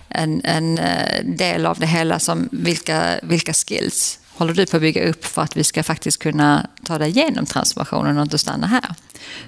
en, 0.10 0.42
en 0.46 0.78
eh, 0.78 1.24
del 1.24 1.66
av 1.66 1.80
det 1.80 1.86
hela 1.86 2.20
som 2.20 2.50
vilka, 2.52 3.20
vilka 3.24 3.54
skills 3.54 4.20
håller 4.42 4.54
du 4.54 4.66
på 4.66 4.78
att 4.78 4.82
bygga 4.82 5.10
upp 5.10 5.26
för 5.26 5.42
att 5.42 5.58
vi 5.58 5.64
ska 5.64 5.84
faktiskt 5.84 6.20
kunna 6.20 6.68
ta 6.86 6.98
dig 6.98 7.10
igenom 7.10 7.46
transformationen 7.46 8.18
och 8.18 8.24
inte 8.24 8.38
stanna 8.38 8.68
här. 8.68 8.96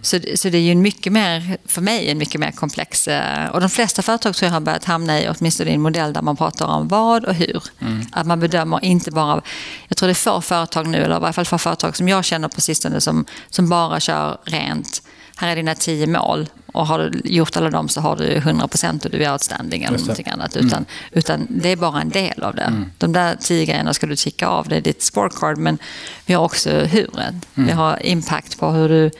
Så, 0.01 0.19
så 0.35 0.49
det 0.49 0.57
är 0.57 0.61
ju 0.61 0.71
en 0.71 0.81
mycket 0.81 1.13
mer, 1.13 1.57
för 1.65 1.81
mig, 1.81 2.09
en 2.09 2.17
mycket 2.17 2.41
mer 2.41 2.51
komplex... 2.51 3.07
Och 3.51 3.61
de 3.61 3.69
flesta 3.69 4.01
företag 4.01 4.35
tror 4.35 4.47
jag 4.47 4.53
har 4.53 4.59
börjat 4.59 4.85
hamna 4.85 5.21
i, 5.21 5.29
åtminstone 5.29 5.69
i 5.69 5.73
en 5.73 5.81
modell 5.81 6.13
där 6.13 6.21
man 6.21 6.37
pratar 6.37 6.65
om 6.65 6.87
vad 6.87 7.25
och 7.25 7.33
hur. 7.33 7.63
Mm. 7.79 8.05
Att 8.11 8.27
man 8.27 8.39
bedömer 8.39 8.85
inte 8.85 9.11
bara... 9.11 9.41
Jag 9.87 9.97
tror 9.97 10.07
det 10.07 10.11
är 10.11 10.31
få 10.31 10.41
företag 10.41 10.87
nu, 10.87 10.97
eller 10.97 11.17
i 11.17 11.19
varje 11.19 11.33
fall 11.33 11.45
få 11.45 11.57
företag 11.57 11.97
som 11.97 12.07
jag 12.09 12.25
känner 12.25 12.47
på 12.47 12.61
sistone 12.61 13.01
som, 13.01 13.25
som 13.49 13.69
bara 13.69 13.99
kör 13.99 14.37
rent. 14.43 15.01
Här 15.35 15.51
är 15.51 15.55
dina 15.55 15.75
tio 15.75 16.07
mål 16.07 16.49
och 16.73 16.87
har 16.87 16.99
du 16.99 17.21
gjort 17.23 17.57
alla 17.57 17.69
dem 17.69 17.89
så 17.89 18.01
har 18.01 18.15
du 18.15 18.35
100 18.35 18.67
procent 18.67 19.05
och 19.05 19.11
du 19.11 19.23
är 19.23 19.31
outstanding 19.31 19.83
eller 19.83 19.99
någonting 19.99 20.27
annat. 20.27 20.55
Utan, 20.55 20.77
mm. 20.77 20.85
utan 21.11 21.47
det 21.49 21.69
är 21.69 21.75
bara 21.75 22.01
en 22.01 22.09
del 22.09 22.43
av 22.43 22.55
det. 22.55 22.61
Mm. 22.61 22.91
De 22.97 23.13
där 23.13 23.35
tio 23.41 23.65
grejerna 23.65 23.93
ska 23.93 24.07
du 24.07 24.15
ticka 24.15 24.47
av, 24.47 24.67
det 24.67 24.75
är 24.75 24.81
ditt 24.81 25.01
scorecard. 25.01 25.57
Men 25.57 25.77
vi 26.25 26.33
har 26.33 26.43
också 26.43 26.69
huret. 26.69 27.35
Mm. 27.55 27.67
Vi 27.67 27.71
har 27.71 28.05
impact 28.05 28.59
på 28.59 28.69
hur 28.69 28.89
du 28.89 29.11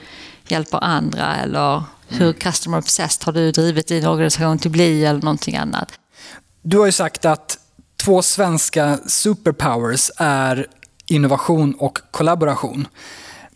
hjälper 0.48 0.84
andra 0.84 1.36
eller 1.36 1.84
hur 2.08 2.22
mm. 2.22 2.34
customer 2.34 2.78
obsessed 2.78 3.26
har 3.26 3.34
du 3.34 3.52
drivit 3.52 3.88
din 3.88 4.06
organisation 4.06 4.60
till 4.60 4.72
bli 4.72 5.06
eller 5.06 5.22
någonting 5.22 5.56
annat. 5.56 5.92
Du 6.62 6.78
har 6.78 6.86
ju 6.86 6.92
sagt 6.92 7.26
att 7.26 7.58
två 8.04 8.22
svenska 8.22 8.98
superpowers 9.08 10.12
är 10.18 10.68
innovation 11.06 11.74
och 11.74 12.00
kollaboration. 12.12 12.88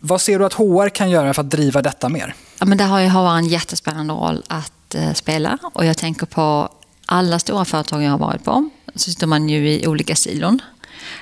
Vad 0.00 0.20
ser 0.20 0.38
du 0.38 0.44
att 0.44 0.54
HR 0.54 0.88
kan 0.88 1.10
göra 1.10 1.34
för 1.34 1.42
att 1.42 1.50
driva 1.50 1.82
detta 1.82 2.08
mer? 2.08 2.34
Ja, 2.58 2.66
men 2.66 2.78
där 2.78 2.86
har 2.86 3.00
ju 3.00 3.08
HR 3.08 3.38
en 3.38 3.48
jättespännande 3.48 4.14
roll 4.14 4.42
att 4.46 4.94
eh, 4.94 5.12
spela. 5.12 5.58
Och 5.72 5.84
jag 5.84 5.96
tänker 5.96 6.26
på 6.26 6.68
alla 7.06 7.38
stora 7.38 7.64
företag 7.64 8.02
jag 8.02 8.10
har 8.10 8.18
varit 8.18 8.44
på. 8.44 8.70
Så 8.94 9.10
sitter 9.10 9.26
man 9.26 9.48
ju 9.48 9.72
i 9.72 9.86
olika 9.86 10.16
silon. 10.16 10.60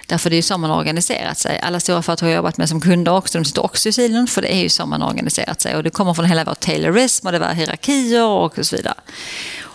Därför 0.06 0.30
det 0.30 0.34
är 0.34 0.38
ju 0.38 0.42
så 0.42 0.58
man 0.58 0.70
har 0.70 0.78
organiserat 0.78 1.38
sig. 1.38 1.60
Alla 1.60 1.80
stora 1.80 2.02
företag 2.02 2.28
jag 2.28 2.32
har 2.32 2.36
jobbat 2.36 2.58
med 2.58 2.68
som 2.68 2.80
kunder 2.80 3.12
också, 3.12 3.38
de 3.38 3.44
sitter 3.44 3.64
också 3.64 3.88
i 3.88 3.92
silon 3.92 4.26
för 4.26 4.42
det 4.42 4.54
är 4.54 4.62
ju 4.62 4.68
så 4.68 4.86
man 4.86 5.02
har 5.02 5.08
organiserat 5.08 5.60
sig. 5.60 5.76
Och 5.76 5.82
det 5.82 5.90
kommer 5.90 6.14
från 6.14 6.24
hela 6.24 6.44
vår 6.44 6.54
taylorism 6.54 7.26
och 7.26 7.32
det 7.32 7.38
var 7.38 7.52
hierarkier 7.52 8.24
och 8.24 8.58
så 8.62 8.76
vidare. 8.76 8.94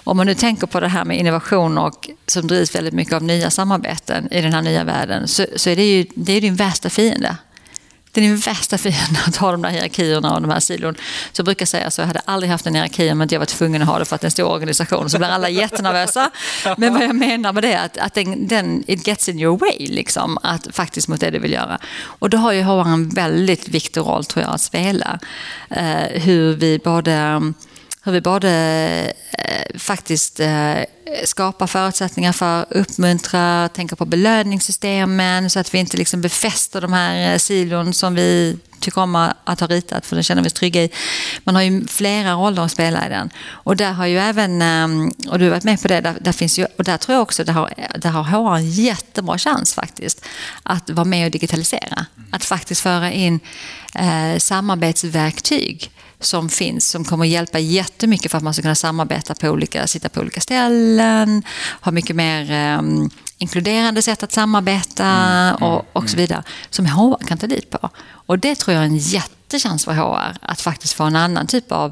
Om 0.04 0.18
man 0.18 0.26
nu 0.26 0.36
tänker 0.36 0.68
på 0.68 0.80
det 0.80 0.88
här 0.88 1.06
med 1.06 1.20
innovation 1.20 1.78
och 1.78 2.10
som 2.28 2.48
drivs 2.48 2.76
väldigt 2.76 2.94
mycket 2.94 3.14
av 3.14 3.24
nya 3.24 3.50
samarbeten 3.50 4.34
i 4.34 4.42
den 4.42 4.54
här 4.54 4.62
nya 4.62 4.84
världen 4.84 5.28
så, 5.28 5.46
så 5.56 5.70
är 5.70 5.76
det 5.76 5.84
ju 5.84 6.06
det 6.16 6.34
är 6.34 6.42
din 6.42 6.56
värsta 6.56 6.90
fiende. 6.90 7.38
Det 8.12 8.22
är 8.22 8.26
din 8.26 8.38
värsta 8.38 8.78
fiende 8.78 9.20
att 9.28 9.36
ha 9.36 9.52
de 9.52 9.62
där 9.62 9.70
hierarkierna 9.70 10.34
och 10.36 10.42
de 10.42 10.52
här 10.52 10.60
silon. 10.60 10.96
Så 11.32 11.40
jag 11.40 11.46
brukar 11.46 11.66
säga 11.66 11.92
så, 11.92 12.02
jag 12.02 12.08
hade 12.08 12.22
aldrig 12.26 12.52
haft 12.52 12.68
en 12.68 12.76
hierarki 12.76 13.12
om 13.12 13.22
inte 13.22 13.36
jag 13.36 13.40
var 13.40 13.46
tvungen 13.46 13.82
att 13.82 13.88
ha 13.88 14.00
det 14.00 14.06
för 14.06 14.16
att 14.16 14.22
det 14.22 14.26
är 14.26 14.28
en 14.28 14.32
stor 14.32 14.52
organisation. 14.52 15.10
Så 15.10 15.18
blir 15.18 15.28
alla 15.28 15.50
jättenervösa. 15.50 16.32
Men 16.78 16.94
vad 16.94 17.04
jag 17.04 17.16
menar 17.16 17.54
med 17.54 17.64
det 17.64 17.74
är 17.74 17.86
att, 17.86 17.98
att 17.98 18.14
den, 18.14 18.48
den, 18.48 18.84
it 18.88 19.08
gets 19.08 19.30
in 19.30 19.40
your 19.40 19.58
way, 19.58 19.88
liksom, 19.88 20.38
att 20.44 20.68
faktiskt 20.72 21.08
mot 21.08 21.20
det 21.20 21.32
du 21.32 21.40
vill 21.40 21.52
göra. 21.52 21.80
Och 22.04 22.30
då 22.30 22.38
har 22.38 22.52
ju 22.52 22.62
HR 22.62 22.88
en 22.88 23.10
väldigt 23.10 23.68
viktig 23.68 24.02
roll 24.02 24.26
tror 24.26 24.46
jag 24.46 24.54
att 24.54 24.62
spela. 24.62 25.20
Eh, 25.70 26.22
hur 26.22 26.56
vi 26.56 26.80
både 26.84 27.42
hur 28.04 28.12
vi 28.12 28.22
både 28.22 28.52
eh, 29.32 29.80
faktiskt 29.80 30.40
eh, 30.40 30.80
skapar 31.24 31.68
förutsättningar 31.68 32.32
för 32.32 32.66
uppmuntrar, 32.70 33.68
tänker 33.68 33.96
på 33.96 34.06
belöningssystemen 34.06 35.50
så 35.50 35.60
att 35.60 35.74
vi 35.74 35.78
inte 35.78 35.98
liksom 35.98 36.22
befäster 36.22 36.82
de 36.82 36.94
här 36.94 37.34
eh, 37.34 37.38
silon 37.38 37.94
som 37.94 38.16
vi 38.16 38.58
tycker 38.80 39.02
om 39.02 39.16
att 39.44 39.60
ha 39.60 39.68
ritat 39.68 40.06
för 40.06 40.16
det 40.16 40.24
känner 40.24 40.42
vi 40.42 40.48
oss 40.48 40.54
trygga 40.54 40.84
i. 40.84 40.90
Man 41.44 41.56
har 41.56 41.62
ju 41.62 41.88
flera 41.88 42.34
roller 42.34 42.62
att 42.62 42.72
spela 42.72 43.06
i 43.06 43.10
den. 43.10 43.30
Och 43.50 43.76
där 43.76 43.92
har 43.92 44.06
ju 44.06 44.20
även, 44.20 44.62
ehm, 44.62 45.12
och 45.28 45.40
du 45.40 45.46
har 45.46 45.52
varit 45.52 45.64
med 45.64 45.82
på 45.82 45.88
det, 45.88 46.02
där, 46.02 46.18
där 46.22 46.32
finns 46.32 46.60
ju, 46.60 46.66
och 46.78 46.84
där 46.84 46.98
tror 46.98 47.14
jag 47.14 47.22
också, 47.22 47.44
där 47.44 47.54
har, 47.54 47.74
där 47.96 48.10
har 48.10 48.24
HR 48.24 48.56
en 48.56 48.72
jättebra 48.72 49.38
chans 49.38 49.74
faktiskt 49.74 50.26
att 50.64 50.90
vara 50.90 51.06
med 51.06 51.26
och 51.26 51.32
digitalisera. 51.32 52.06
Att 52.32 52.44
faktiskt 52.44 52.82
föra 52.82 53.12
in 53.12 53.40
eh, 53.96 54.38
samarbetsverktyg 54.38 55.92
som 56.22 56.50
finns 56.50 56.90
som 56.90 57.06
kommer 57.06 57.26
hjälpa 57.26 57.60
jättemycket 57.60 58.32
för 58.32 58.38
att 58.38 58.44
man 58.44 58.54
ska 58.54 58.62
kunna 58.62 58.76
samarbeta 58.76 59.36
på 59.36 59.48
olika, 59.48 59.88
sitta 59.88 60.10
på 60.10 60.22
olika 60.22 60.42
ställen, 60.42 61.44
ha 61.82 61.92
mycket 61.92 62.16
mer 62.16 62.78
um, 62.80 63.10
inkluderande 63.38 64.02
sätt 64.02 64.24
att 64.24 64.32
samarbeta 64.32 65.06
mm, 65.06 65.56
och, 65.56 65.72
mm, 65.72 65.86
och 65.94 66.10
så 66.10 66.16
mm. 66.16 66.22
vidare 66.22 66.44
som 66.70 66.86
HR 66.86 67.26
kan 67.28 67.38
ta 67.38 67.48
dit 67.48 67.70
på. 67.70 67.90
Och 68.26 68.40
det 68.40 68.56
tror 68.56 68.74
jag 68.74 68.84
är 68.84 68.88
en 68.88 68.98
jättechans 68.98 69.86
för 69.86 69.94
HR 69.94 70.38
att 70.42 70.62
faktiskt 70.62 70.94
få 70.94 71.04
en 71.04 71.16
annan 71.16 71.48
typ 71.48 71.72
av 71.72 71.92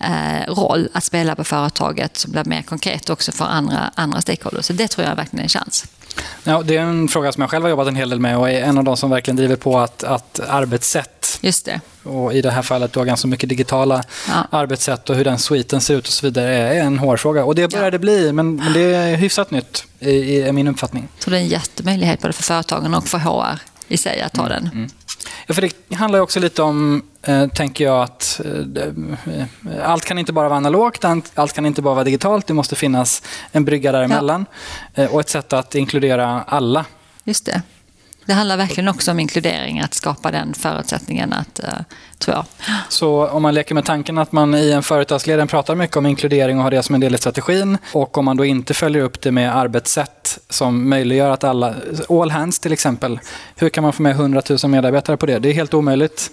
eh, 0.00 0.54
roll 0.54 0.88
att 0.92 1.04
spela 1.04 1.34
på 1.34 1.44
företaget 1.44 2.16
som 2.16 2.32
blir 2.32 2.44
mer 2.44 2.62
konkret 2.62 3.10
också 3.10 3.32
för 3.32 3.44
andra, 3.44 3.90
andra 3.94 4.20
stakeholders. 4.20 4.64
Så 4.66 4.72
det 4.72 4.88
tror 4.88 5.06
jag 5.06 5.16
verkligen 5.16 5.38
är 5.38 5.42
en 5.42 5.48
chans. 5.48 5.86
Ja, 6.44 6.62
det 6.62 6.76
är 6.76 6.80
en 6.80 7.08
fråga 7.08 7.32
som 7.32 7.40
jag 7.40 7.50
själv 7.50 7.64
har 7.64 7.70
jobbat 7.70 7.88
en 7.88 7.96
hel 7.96 8.10
del 8.10 8.20
med 8.20 8.38
och 8.38 8.50
är 8.50 8.62
en 8.62 8.78
av 8.78 8.84
de 8.84 8.96
som 8.96 9.10
verkligen 9.10 9.36
driver 9.36 9.56
på 9.56 9.78
att, 9.78 10.04
att 10.04 10.40
arbetssätt 10.40 11.21
Just 11.44 11.64
det. 11.64 11.80
och 12.02 12.34
i 12.34 12.42
det 12.42 12.50
här 12.50 12.62
fallet 12.62 12.92
då 12.92 13.04
ganska 13.04 13.28
mycket 13.28 13.48
digitala 13.48 14.04
ja. 14.28 14.46
arbetssätt 14.50 15.10
och 15.10 15.16
hur 15.16 15.24
den 15.24 15.38
sviten 15.38 15.80
ser 15.80 15.94
ut 15.94 16.06
och 16.06 16.12
så 16.12 16.26
vidare 16.26 16.54
är 16.54 16.80
en 16.80 16.98
hårfråga. 16.98 17.44
Och 17.44 17.54
det 17.54 17.68
börjar 17.68 17.84
ja. 17.84 17.90
det 17.90 17.98
bli, 17.98 18.32
men, 18.32 18.56
men, 18.56 18.72
det 18.72 18.94
är 18.94 19.16
hyfsat 19.16 19.50
nytt 19.50 19.84
i, 19.98 20.40
i 20.40 20.52
min 20.52 20.68
uppfattning. 20.68 21.08
Så 21.18 21.30
det 21.30 21.36
är 21.36 21.40
en 21.40 21.48
jättemöjlighet 21.48 22.20
både 22.20 22.32
för 22.32 22.42
företagen 22.42 22.94
och 22.94 23.08
för 23.08 23.18
HR 23.18 23.58
i 23.88 23.96
sig 23.96 24.20
att 24.20 24.32
ta 24.32 24.46
mm. 24.46 24.52
den. 24.52 24.72
Mm. 24.72 24.90
Ja, 25.46 25.54
för 25.54 25.62
det 25.62 25.94
handlar 25.94 26.20
också 26.20 26.40
lite 26.40 26.62
om, 26.62 27.02
eh, 27.22 27.48
tänker 27.48 27.84
jag, 27.84 28.02
att 28.02 28.40
eh, 28.44 29.44
allt 29.84 30.04
kan 30.04 30.18
inte 30.18 30.32
bara 30.32 30.48
vara 30.48 30.56
analogt, 30.56 31.04
allt 31.34 31.52
kan 31.52 31.66
inte 31.66 31.82
bara 31.82 31.94
vara 31.94 32.04
digitalt. 32.04 32.46
Det 32.46 32.54
måste 32.54 32.76
finnas 32.76 33.22
en 33.52 33.64
brygga 33.64 33.92
däremellan 33.92 34.46
ja. 34.94 35.02
eh, 35.02 35.14
och 35.14 35.20
ett 35.20 35.28
sätt 35.28 35.52
att 35.52 35.74
inkludera 35.74 36.42
alla. 36.42 36.84
Just 37.24 37.46
det. 37.46 37.62
Det 38.26 38.32
handlar 38.32 38.56
verkligen 38.56 38.88
också 38.88 39.10
om 39.10 39.20
inkludering, 39.20 39.80
att 39.80 39.94
skapa 39.94 40.30
den 40.30 40.54
förutsättningen, 40.54 41.32
att, 41.32 41.60
uh, 41.64 41.68
tror 42.18 42.36
jag. 42.36 42.44
Så 42.88 43.26
om 43.26 43.42
man 43.42 43.54
leker 43.54 43.74
med 43.74 43.84
tanken 43.84 44.18
att 44.18 44.32
man 44.32 44.54
i 44.54 44.70
en 44.70 44.82
företagsledning 44.82 45.46
pratar 45.46 45.74
mycket 45.74 45.96
om 45.96 46.06
inkludering 46.06 46.58
och 46.58 46.64
har 46.64 46.70
det 46.70 46.82
som 46.82 46.94
en 46.94 47.00
del 47.00 47.14
i 47.14 47.18
strategin 47.18 47.78
och 47.92 48.18
om 48.18 48.24
man 48.24 48.36
då 48.36 48.44
inte 48.44 48.74
följer 48.74 49.02
upp 49.02 49.20
det 49.20 49.30
med 49.30 49.56
arbetssätt 49.56 50.38
som 50.48 50.88
möjliggör 50.88 51.30
att 51.30 51.44
alla, 51.44 51.74
all 52.08 52.30
hands 52.30 52.58
till 52.58 52.72
exempel, 52.72 53.20
hur 53.56 53.68
kan 53.68 53.82
man 53.82 53.92
få 53.92 54.02
med 54.02 54.12
100 54.12 54.42
000 54.62 54.70
medarbetare 54.70 55.16
på 55.16 55.26
det? 55.26 55.38
Det 55.38 55.48
är 55.48 55.52
helt 55.52 55.74
omöjligt 55.74 56.30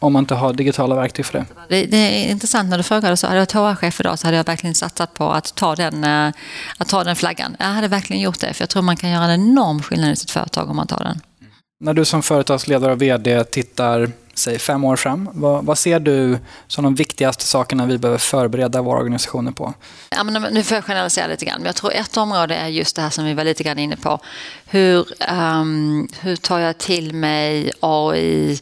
om 0.00 0.12
man 0.12 0.22
inte 0.22 0.34
har 0.34 0.52
digitala 0.52 0.94
verktyg 0.94 1.26
för 1.26 1.38
det. 1.38 1.46
Det, 1.68 1.86
det 1.86 1.96
är 1.96 2.30
intressant 2.30 2.70
när 2.70 2.76
du 2.76 2.82
frågade 2.82 3.16
så. 3.16 3.26
Hade 3.26 3.38
jag 3.38 3.54
varit 3.54 3.76
HR-chef 3.78 4.00
idag 4.00 4.18
så 4.18 4.26
hade 4.26 4.36
jag 4.36 4.44
verkligen 4.44 4.74
satsat 4.74 5.14
på 5.14 5.30
att 5.30 5.54
ta, 5.54 5.76
den, 5.76 6.04
eh, 6.04 6.32
att 6.78 6.88
ta 6.88 7.04
den 7.04 7.16
flaggan. 7.16 7.56
Jag 7.58 7.66
hade 7.66 7.88
verkligen 7.88 8.22
gjort 8.22 8.40
det, 8.40 8.54
för 8.54 8.62
jag 8.62 8.68
tror 8.68 8.82
man 8.82 8.96
kan 8.96 9.10
göra 9.10 9.24
en 9.24 9.40
enorm 9.40 9.82
skillnad 9.82 10.10
i 10.12 10.16
sitt 10.16 10.30
företag 10.30 10.70
om 10.70 10.76
man 10.76 10.86
tar 10.86 11.04
den. 11.04 11.20
När 11.82 11.94
du 11.94 12.04
som 12.04 12.22
företagsledare 12.22 12.92
och 12.92 13.02
VD 13.02 13.44
tittar 13.44 14.10
säg 14.34 14.58
fem 14.58 14.84
år 14.84 14.96
fram? 14.96 15.30
Vad, 15.32 15.64
vad, 15.64 15.78
ser 15.78 16.00
du 16.00 16.38
som 16.66 16.84
de 16.84 16.94
viktigaste 16.94 17.44
sakerna 17.44 17.86
vi 17.86 17.98
behöver 17.98 18.18
förbereda 18.18 18.82
våra 18.82 18.98
organisationer 18.98 19.52
på? 19.52 19.74
Ja, 20.10 20.24
men 20.24 20.42
nu 20.42 20.62
får 20.62 20.74
jag 20.74 20.84
generalisera 20.84 21.26
lite 21.26 21.44
grann, 21.44 21.58
men 21.58 21.66
jag 21.66 21.76
tror 21.76 21.92
ett 21.92 22.16
område 22.16 22.54
är 22.54 22.68
just 22.68 22.96
det 22.96 23.02
här 23.02 23.10
som 23.10 23.24
vi 23.24 23.34
var 23.34 23.44
lite 23.44 23.62
grann 23.62 23.78
inne 23.78 23.96
på. 23.96 24.20
Hur, 24.66 25.06
um, 25.32 26.08
hur 26.20 26.36
tar 26.36 26.58
jag 26.58 26.78
till 26.78 27.14
mig 27.14 27.72
AI, 27.80 28.60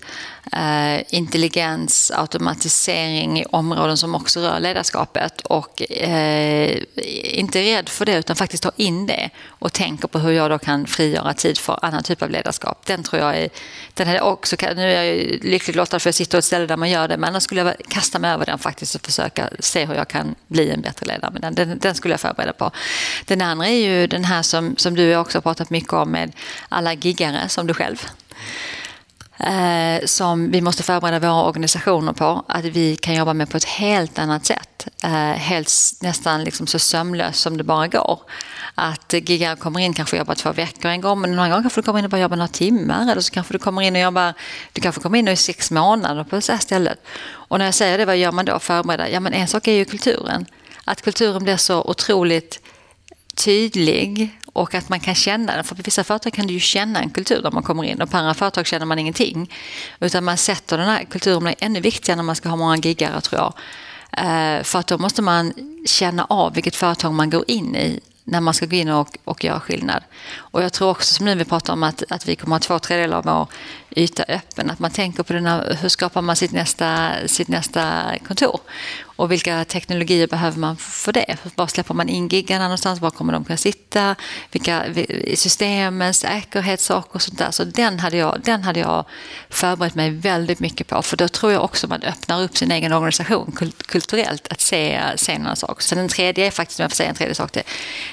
Uh, 0.55 0.95
eh, 0.95 1.03
intelligens, 1.09 2.13
automatisering 2.15 3.41
i 3.41 3.45
områden 3.45 3.97
som 3.97 4.15
också 4.15 4.41
rör 4.41 4.61
ledarskapet 4.61 5.41
och 5.41 5.83
uh, 5.91 6.77
inte 7.39 7.63
rädd 7.63 7.89
för 7.89 8.07
det 8.07 8.19
utan 8.19 8.37
faktiskt 8.37 8.63
ta 8.63 8.73
in 8.77 9.07
det 9.07 9.31
och 9.49 9.73
tänker 9.73 10.09
på 10.09 10.19
hur 10.19 10.33
jag 10.33 10.51
då 10.51 10.59
kan 10.59 10.87
frigöra 10.87 11.35
tid 11.35 11.59
för 11.59 11.79
annan 11.83 12.03
typ 12.03 12.23
av 12.23 12.31
ledarskap. 12.31 12.87
Den 12.87 13.03
tror 13.03 13.23
jag 13.23 13.39
är, 13.39 13.49
den 13.95 14.09
är 14.09 14.21
också, 14.21 14.57
nu 14.61 14.93
är 14.93 15.05
jag 15.05 15.45
lyckligt 15.59 15.77
lottad 15.77 16.01
för 16.01 16.09
jag 16.09 16.15
sitter 16.15 16.31
på 16.31 16.39
ett 16.39 16.45
ställe 16.45 16.67
där 16.67 16.77
man 16.77 16.91
gör 16.91 17.09
det 17.09 17.17
men 17.17 17.29
annars 17.29 17.43
skulle 17.43 17.61
jag 17.61 17.75
kasta 17.89 18.19
mig 18.19 18.31
över 18.31 18.47
den 18.47 18.59
faktiskt 18.59 18.95
och 18.95 19.01
försöka 19.01 19.49
se 19.59 19.87
hur 19.87 19.95
jag 19.95 20.09
kan 20.09 20.35
bli 20.49 20.71
en 20.71 20.81
bättre 20.81 21.07
ledare. 21.07 21.31
Men 21.33 21.43
den, 21.43 21.55
den, 21.55 21.79
den 21.79 21.95
skulle 21.95 22.13
jag 22.13 22.21
förbereda 22.21 22.53
på. 22.53 22.71
Den 23.25 23.43
andra 23.43 23.67
är 23.67 23.89
ju 23.89 24.07
den 24.07 24.25
här 24.25 24.43
som, 24.43 24.77
som 24.77 24.95
du 24.95 25.17
också 25.17 25.39
har 25.39 25.43
pratat 25.43 25.71
mycket 25.71 25.93
om 25.93 26.11
med 26.11 26.33
alla 26.69 26.95
giggare 26.95 27.49
som 27.49 27.67
du 27.67 27.75
själv 27.75 28.07
eh, 29.39 30.07
som 30.07 30.51
vi 30.51 30.61
måste 30.61 30.83
förbereda 30.83 31.19
våra 31.19 31.45
organisationer 31.45 32.13
på 32.13 32.45
att 32.49 32.65
vi 32.65 32.97
kan 32.97 33.15
jobba 33.15 33.35
med 33.35 33.51
på 33.51 33.57
ett 33.57 33.65
helt 33.65 34.19
annat 34.19 34.47
sätt. 34.47 34.89
Eh, 35.05 35.11
helt, 35.33 35.71
nästan 36.01 36.45
liksom 36.45 36.67
så 36.67 36.79
sömlöst 36.79 37.41
som 37.41 37.57
det 37.57 37.65
bara 37.65 37.87
går. 37.87 38.21
Att 38.75 39.13
giggare 39.13 39.57
kommer 39.57 39.81
in 39.81 39.95
kanske 39.95 40.17
jobbar 40.17 40.35
två 40.35 40.53
veckor 40.53 40.91
en 40.91 41.01
gång 41.01 41.21
men 41.21 41.37
några 41.37 41.49
gånger 41.49 41.63
kanske 41.63 41.81
du 41.81 41.85
kommer 41.85 41.99
in 41.99 42.05
och 42.05 42.11
bara 42.11 42.21
jobbar 42.21 42.37
några 42.37 42.49
timmar 42.49 43.13
eller 43.13 43.21
så 43.21 43.33
kanske 43.33 43.55
du 43.55 43.59
kommer 43.59 43.83
in 43.83 43.97
och 43.97 44.03
jobbar, 44.03 44.35
du 44.73 44.81
kanske 44.81 45.01
kommer 45.01 45.19
in 45.19 45.29
och 45.29 45.33
i 45.33 45.37
sex 45.37 45.71
månader 45.71 46.25
på 46.25 46.37
det 46.37 46.49
här 46.49 46.59
stället. 46.59 46.99
Och 47.31 47.59
när 47.59 47.65
jag 47.65 47.75
säger 47.75 47.99
det, 47.99 48.05
vad 48.05 48.17
gör 48.17 48.33
man 48.33 48.45
då? 48.45 48.59
Förbereda? 48.59 49.09
Ja 49.09 49.21
men 49.21 49.33
en 49.33 49.49
sak 49.49 49.69
är 49.69 49.73
ju 49.73 49.85
kulturen. 49.85 50.47
Att 50.85 51.03
kulturen 51.03 51.45
blir 51.45 51.57
så 51.57 51.83
otroligt 51.83 52.61
tydlig 53.39 54.39
och 54.53 54.75
att 54.75 54.89
man 54.89 55.01
kan 55.01 55.15
känna 55.15 55.55
den. 55.55 55.65
För 55.65 55.75
på 55.75 55.83
vissa 55.83 56.05
företag 56.05 56.33
kan 56.33 56.47
du 56.47 56.55
ju 56.55 56.61
känna 56.61 57.01
en 57.01 57.11
kultur 57.11 57.41
när 57.43 57.51
man 57.51 57.63
kommer 57.63 57.85
in 57.85 58.03
och 58.03 58.11
på 58.11 58.17
andra 58.17 58.35
företag 58.35 58.67
känner 58.67 58.87
man 58.87 58.99
ingenting. 58.99 59.53
Utan 60.01 60.25
man 60.25 60.37
sätter 60.37 60.79
den 60.79 60.87
här 60.87 61.05
kulturen, 61.05 61.43
blir 61.43 61.55
ännu 61.59 61.81
viktigare 61.81 62.17
när 62.17 62.25
man 62.25 62.37
ska 62.37 62.49
ha 62.49 62.57
många 62.57 62.77
giggare 62.77 63.21
tror 63.21 63.41
jag. 63.41 63.55
Eh, 64.13 64.63
för 64.63 64.79
att 64.79 64.87
då 64.87 64.99
måste 64.99 65.23
man 65.23 65.53
känna 65.87 66.25
av 66.25 66.55
vilket 66.55 66.77
företag 66.77 67.15
man 67.15 67.31
går 67.31 67.45
in 67.47 67.77
i 67.77 68.01
när 68.25 68.41
man 68.41 68.55
ska 68.55 68.67
gå 68.67 68.77
in 68.77 68.89
och, 68.89 69.19
och 69.25 69.45
göra 69.45 69.61
skillnad. 69.61 70.03
Och 70.37 70.63
jag 70.63 70.73
tror 70.73 70.91
också 70.91 71.15
som 71.15 71.27
nu 71.27 71.35
vi 71.35 71.45
pratar 71.45 71.73
om 71.73 71.83
att, 71.83 72.03
att 72.09 72.29
vi 72.29 72.37
kommer 72.37 72.57
att 72.57 72.65
ha 72.65 72.79
två 72.79 72.87
tredjedelar 72.87 73.19
av 73.19 73.25
vår 73.25 73.47
yta 73.91 74.23
öppen. 74.23 74.71
Att 74.71 74.79
man 74.79 74.91
tänker 74.91 75.23
på 75.23 75.33
den 75.33 75.47
här, 75.47 75.79
hur 75.83 75.89
skapar 75.89 76.23
man 76.23 76.37
sitt 76.37 76.53
nästa, 76.53 77.13
sitt 77.27 77.49
nästa 77.49 78.15
kontor? 78.27 78.61
Och 79.19 79.33
vilka 79.33 79.65
teknologier 79.65 80.27
behöver 80.27 80.59
man 80.59 80.77
för 80.77 81.13
det? 81.13 81.37
Var 81.55 81.67
släpper 81.67 81.95
man 81.95 82.09
in 82.09 82.29
giggarna 82.29 82.65
någonstans? 82.65 83.01
Var 83.01 83.11
kommer 83.11 83.33
de 83.33 83.45
kunna 83.45 83.57
sitta? 83.57 84.15
Vilka 84.51 84.85
systemen, 85.35 86.15
säkerhetssaker 86.15 87.15
och 87.15 87.23
sånt 87.23 87.39
där. 87.39 87.51
Så 87.51 87.65
den 87.65 88.01
hade, 88.01 88.17
jag, 88.17 88.41
den 88.45 88.63
hade 88.63 88.81
jag 88.81 89.05
förberett 89.49 89.95
mig 89.95 90.11
väldigt 90.11 90.61
mycket 90.61 90.87
på. 90.87 91.03
För 91.03 91.17
då 91.17 91.29
tror 91.29 91.53
jag 91.53 91.65
också 91.65 91.87
man 91.87 92.03
öppnar 92.03 92.43
upp 92.43 92.57
sin 92.57 92.71
egen 92.71 92.93
organisation 92.93 93.53
kulturellt 93.87 94.49
att 94.49 94.61
se, 94.61 95.03
se 95.17 95.39
några 95.39 95.57
saker. 95.57 95.83
Så 95.83 95.95
den 95.95 96.09
tredje 96.09 96.47
är 96.47 96.51
faktiskt, 96.51 96.81
om 96.81 96.83
jag 96.85 96.91
får 96.91 96.97
säga 96.97 97.09
en 97.09 97.15
tredje 97.15 97.35
sak 97.35 97.53
till, 97.53 97.63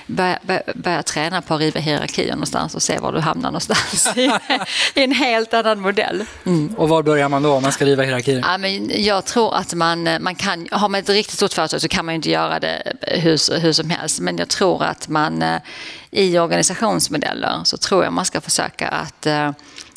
börja, 0.07 0.39
börja, 0.41 0.63
börja 0.75 1.03
träna 1.03 1.41
på 1.41 1.53
att 1.53 1.59
riva 1.59 1.79
hierarkier 1.79 2.31
någonstans 2.31 2.75
och 2.75 2.83
se 2.83 2.97
var 2.99 3.11
du 3.11 3.19
hamnar 3.19 3.49
någonstans. 3.49 4.17
I, 4.17 4.31
i 4.99 5.03
en 5.03 5.11
helt 5.11 5.53
annan 5.53 5.64
modell. 5.75 6.25
Mm. 6.45 6.75
Och 6.77 6.89
var 6.89 7.03
börjar 7.03 7.29
man 7.29 7.43
då 7.43 7.53
om 7.53 7.63
man 7.63 7.71
ska 7.71 7.85
riva 7.85 8.03
hierarkier? 8.03 8.43
Ja, 8.47 8.57
men 8.57 9.03
jag 9.03 9.25
tror 9.25 9.55
att 9.55 9.73
man, 9.73 10.03
man 10.19 10.35
kan, 10.35 10.67
har 10.71 10.89
man 10.89 10.99
ett 10.99 11.09
riktigt 11.09 11.35
stort 11.35 11.53
företag 11.53 11.81
så 11.81 11.87
kan 11.87 12.05
man 12.05 12.15
inte 12.15 12.29
göra 12.29 12.59
det 12.59 12.93
hur, 13.01 13.59
hur 13.59 13.71
som 13.71 13.89
helst. 13.89 14.19
Men 14.19 14.37
jag 14.37 14.49
tror 14.49 14.83
att 14.83 15.07
man 15.07 15.41
eh, 15.41 15.61
i 16.11 16.39
organisationsmodeller 16.39 17.61
så 17.63 17.77
tror 17.77 18.03
jag 18.03 18.13
man 18.13 18.25
ska 18.25 18.41
försöka 18.41 18.87
att 18.87 19.25
eh, 19.25 19.51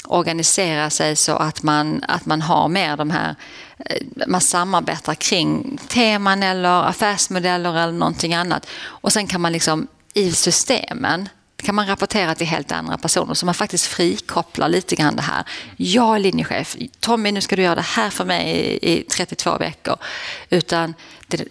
organisera 0.05 0.91
sig 0.91 1.17
så 1.17 1.37
att 1.37 1.63
man, 1.63 2.05
att 2.09 2.27
man 2.27 2.43
har 2.43 2.69
mer 2.69 2.97
de 2.97 3.11
här 3.11 3.35
eh, 3.79 4.03
man 4.27 4.41
samarbetar 4.41 5.15
kring 5.15 5.79
teman 5.89 6.43
eller 6.43 6.83
affärsmodeller 6.89 7.79
eller 7.79 7.93
någonting 7.93 8.35
annat. 8.35 8.67
Och 8.85 9.13
sen 9.13 9.27
kan 9.27 9.41
man 9.41 9.53
liksom 9.53 9.89
i 10.15 10.33
systemen 10.33 11.29
kan 11.63 11.75
man 11.75 11.87
rapportera 11.87 12.35
till 12.35 12.47
helt 12.47 12.73
andra 12.73 12.99
personer 12.99 13.35
så 13.35 13.47
man 13.47 13.55
faktiskt 13.55 13.87
frikopplar 13.87 14.69
lite 14.69 14.97
grann 14.97 15.17
det 15.17 15.23
här. 15.23 15.45
Jag 15.77 16.15
är 16.15 16.19
linjechef, 16.19 16.77
Tommy 17.01 17.33
nu 17.33 17.41
ska 17.41 17.57
du 17.57 17.63
göra 17.63 17.75
det 17.75 17.81
här 17.81 18.11
för 18.11 18.25
mig 18.25 18.51
i, 18.83 18.93
i 18.93 19.03
32 19.03 19.59
veckor. 19.59 19.97
Utan 20.51 20.95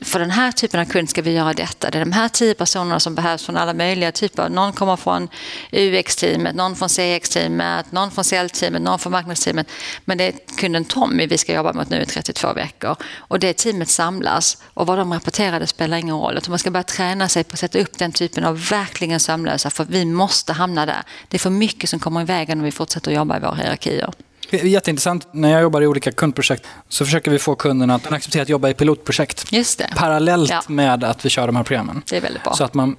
för 0.01 0.19
den 0.19 0.31
här 0.31 0.51
typen 0.51 0.79
av 0.79 0.85
kund 0.85 1.09
ska 1.09 1.21
vi 1.21 1.31
göra 1.31 1.53
detta. 1.53 1.89
Det 1.89 1.97
är 1.97 2.05
de 2.05 2.11
här 2.11 2.29
tio 2.29 2.53
personerna 2.53 2.99
som 2.99 3.15
behövs 3.15 3.45
från 3.45 3.57
alla 3.57 3.73
möjliga 3.73 4.11
typer. 4.11 4.49
Någon 4.49 4.73
kommer 4.73 4.95
från 4.95 5.27
UX-teamet, 5.71 6.55
någon 6.55 6.75
från 6.75 6.89
CX-teamet, 6.89 7.91
någon 7.91 8.11
från 8.11 8.23
säljteamet, 8.23 8.81
någon 8.81 8.99
från 8.99 9.11
marknadsteamet. 9.11 9.67
Men 10.05 10.17
det 10.17 10.23
är 10.23 10.33
kunden 10.57 10.85
Tommy 10.85 11.27
vi 11.27 11.37
ska 11.37 11.53
jobba 11.53 11.73
mot 11.73 11.89
nu 11.89 12.01
i 12.01 12.05
32 12.05 12.53
veckor. 12.53 12.95
Och 13.17 13.39
det 13.39 13.53
teamet 13.53 13.89
samlas 13.89 14.57
och 14.73 14.87
vad 14.87 14.97
de 14.97 15.13
rapporterade 15.13 15.67
spelar 15.67 15.97
ingen 15.97 16.15
roll. 16.15 16.37
Utan 16.37 16.51
man 16.51 16.59
ska 16.59 16.71
börja 16.71 16.83
träna 16.83 17.29
sig 17.29 17.43
på 17.43 17.53
att 17.53 17.59
sätta 17.59 17.79
upp 17.79 17.97
den 17.97 18.11
typen 18.11 18.43
av 18.43 18.67
verkligen 18.69 19.19
sömlösa 19.19 19.69
för 19.69 19.85
vi 19.85 20.05
måste 20.05 20.53
hamna 20.53 20.85
där. 20.85 21.03
Det 21.27 21.37
är 21.37 21.39
för 21.39 21.49
mycket 21.49 21.89
som 21.89 21.99
kommer 21.99 22.21
i 22.21 22.25
vägen 22.25 22.57
om 22.57 22.63
vi 22.63 22.71
fortsätter 22.71 23.11
att 23.11 23.17
jobba 23.17 23.37
i 23.37 23.39
våra 23.39 23.55
hierarkier. 23.55 24.13
Jätteintressant. 24.49 25.27
När 25.31 25.51
jag 25.51 25.61
jobbar 25.61 25.81
i 25.81 25.87
olika 25.87 26.11
kundprojekt 26.11 26.65
så 26.89 27.05
försöker 27.05 27.31
vi 27.31 27.39
få 27.39 27.55
kunderna 27.55 27.95
att 27.95 28.11
acceptera 28.11 28.41
att 28.41 28.49
jobba 28.49 28.69
i 28.69 28.73
pilotprojekt. 28.73 29.51
Just 29.51 29.79
det. 29.79 29.89
Parallellt 29.95 30.49
ja. 30.49 30.61
med 30.67 31.03
att 31.03 31.25
vi 31.25 31.29
kör 31.29 31.47
de 31.47 31.55
här 31.55 31.63
programmen. 31.63 32.01
Det 32.09 32.17
är 32.17 32.21
väldigt 32.21 32.43
bra. 32.43 32.53
Så 32.53 32.63
att 32.63 32.73
man 32.73 32.95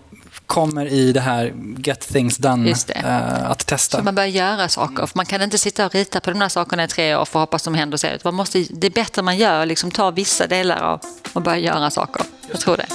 kommer 0.47 0.87
i 0.87 1.13
det 1.13 1.21
här 1.21 1.55
get 1.77 2.01
things 2.01 2.39
done, 2.39 2.75
äh, 2.89 3.51
att 3.51 3.67
testa. 3.67 3.97
Så 3.97 4.05
man 4.05 4.15
börjar 4.15 4.29
göra 4.29 4.69
saker. 4.69 5.07
För 5.07 5.17
man 5.17 5.27
kan 5.27 5.43
inte 5.43 5.59
sitta 5.59 5.87
och 5.87 5.95
rita 5.95 6.21
på 6.21 6.31
de 6.31 6.41
här 6.41 6.49
sakerna 6.49 6.85
i 6.85 6.89
tre 6.89 7.17
år 7.17 7.25
för 7.25 7.39
att 7.39 7.43
hoppas 7.43 7.63
de 7.63 7.75
händer 7.75 7.99
sig. 7.99 8.19
Man 8.25 8.35
måste, 8.35 8.67
det 8.71 8.87
är 8.87 8.91
bättre 8.91 9.23
man 9.23 9.37
gör, 9.37 9.67
liksom 9.67 9.91
ta 9.91 10.11
vissa 10.11 10.47
delar 10.47 10.83
av 10.83 11.01
och 11.33 11.43
börja 11.43 11.59
göra 11.59 11.91
saker. 11.91 12.23
Jag 12.51 12.61
tror 12.61 12.77
det. 12.77 12.87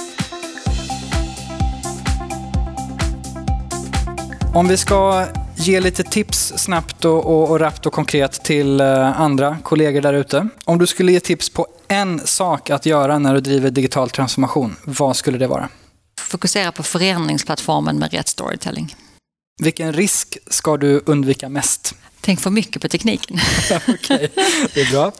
Om 4.54 4.68
vi 4.68 4.76
ska 4.76 5.26
ge 5.56 5.80
lite 5.80 6.02
tips 6.02 6.52
snabbt 6.56 7.04
och, 7.04 7.26
och, 7.26 7.50
och 7.50 7.60
rappt 7.60 7.86
och 7.86 7.92
konkret 7.92 8.44
till 8.44 8.80
uh, 8.80 9.20
andra 9.20 9.58
kollegor 9.62 10.00
där 10.00 10.14
ute. 10.14 10.48
Om 10.64 10.78
du 10.78 10.86
skulle 10.86 11.12
ge 11.12 11.20
tips 11.20 11.50
på 11.50 11.66
en 11.88 12.20
sak 12.26 12.70
att 12.70 12.86
göra 12.86 13.18
när 13.18 13.34
du 13.34 13.40
driver 13.40 13.70
digital 13.70 14.10
transformation, 14.10 14.76
vad 14.84 15.16
skulle 15.16 15.38
det 15.38 15.46
vara? 15.46 15.68
Fokusera 16.20 16.72
på 16.72 16.82
förändringsplattformen 16.82 17.98
med 17.98 18.12
rätt 18.12 18.28
storytelling. 18.28 18.94
Vilken 19.62 19.92
risk 19.92 20.38
ska 20.46 20.76
du 20.76 21.02
undvika 21.06 21.48
mest? 21.48 21.94
Tänk 22.20 22.40
för 22.40 22.50
mycket 22.50 22.82
på 22.82 22.88
tekniken. 22.88 23.38
Okej, 23.88 24.30
det 24.74 24.80
är 24.80 24.90
bra. 24.90 25.12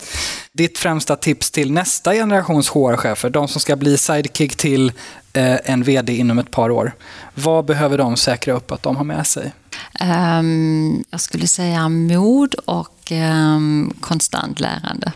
Ditt 0.53 0.78
främsta 0.78 1.16
tips 1.16 1.51
till 1.51 1.72
nästa 1.72 2.12
generations 2.12 2.68
HR-chefer, 2.68 3.30
de 3.30 3.49
som 3.49 3.61
ska 3.61 3.76
bli 3.76 3.99
sidekick 3.99 4.57
till 4.57 4.93
eh, 5.32 5.70
en 5.70 5.82
VD 5.82 6.16
inom 6.16 6.39
ett 6.39 6.51
par 6.51 6.70
år. 6.70 6.95
Vad 7.35 7.64
behöver 7.64 7.99
de 7.99 8.16
säkra 8.16 8.55
upp 8.55 8.72
att 8.72 8.82
de 8.82 8.97
har 8.97 9.05
med 9.05 9.26
sig? 9.26 9.53
Um, 10.00 11.04
jag 11.10 11.20
skulle 11.20 11.46
säga 11.46 11.88
mod 11.88 12.54
och 12.54 13.12
um, 13.12 13.94
konstant 14.00 14.60
lärande. 14.60 15.12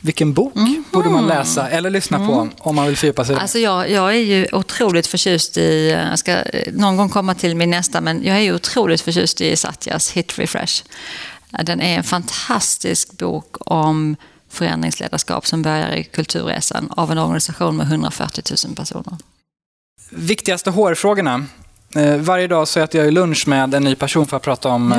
Vilken 0.00 0.32
bok 0.32 0.56
mm. 0.56 0.84
borde 0.90 1.08
man 1.08 1.26
läsa 1.26 1.68
eller 1.68 1.90
lyssna 1.90 2.18
på 2.26 2.32
mm. 2.32 2.50
om 2.58 2.76
man 2.76 2.86
vill 2.86 2.96
fördjupa 2.96 3.24
sig? 3.24 3.36
Alltså 3.36 3.58
jag, 3.58 3.90
jag 3.90 4.10
är 4.10 4.20
ju 4.20 4.46
otroligt 4.52 5.06
förtjust 5.06 5.56
i, 5.56 5.90
jag 6.10 6.18
ska 6.18 6.36
någon 6.72 6.96
gång 6.96 7.08
komma 7.08 7.34
till 7.34 7.56
min 7.56 7.70
nästa, 7.70 8.00
men 8.00 8.24
jag 8.24 8.36
är 8.36 8.40
ju 8.40 8.54
otroligt 8.54 9.00
förtjust 9.00 9.40
i 9.40 9.56
Satyas 9.56 10.10
Hit 10.10 10.38
Refresh. 10.38 10.84
Den 11.64 11.80
är 11.80 11.96
en 11.96 12.04
fantastisk 12.04 13.12
bok 13.12 13.56
om 13.60 14.16
förändringsledarskap 14.48 15.46
som 15.46 15.62
börjar 15.62 15.92
i 15.92 16.04
Kulturresan 16.04 16.90
av 16.90 17.12
en 17.12 17.18
organisation 17.18 17.76
med 17.76 17.86
140 17.86 18.44
000 18.66 18.76
personer. 18.76 19.16
Viktigaste 20.10 20.70
HR-frågorna. 20.70 21.46
Eh, 21.96 22.16
varje 22.16 22.46
dag 22.46 22.68
så 22.68 22.80
äter 22.80 23.04
jag 23.04 23.12
lunch 23.12 23.48
med 23.48 23.74
en 23.74 23.84
ny 23.84 23.94
person 23.94 24.26
för 24.26 24.36
att 24.36 24.42
prata 24.42 24.68
om 24.68 24.94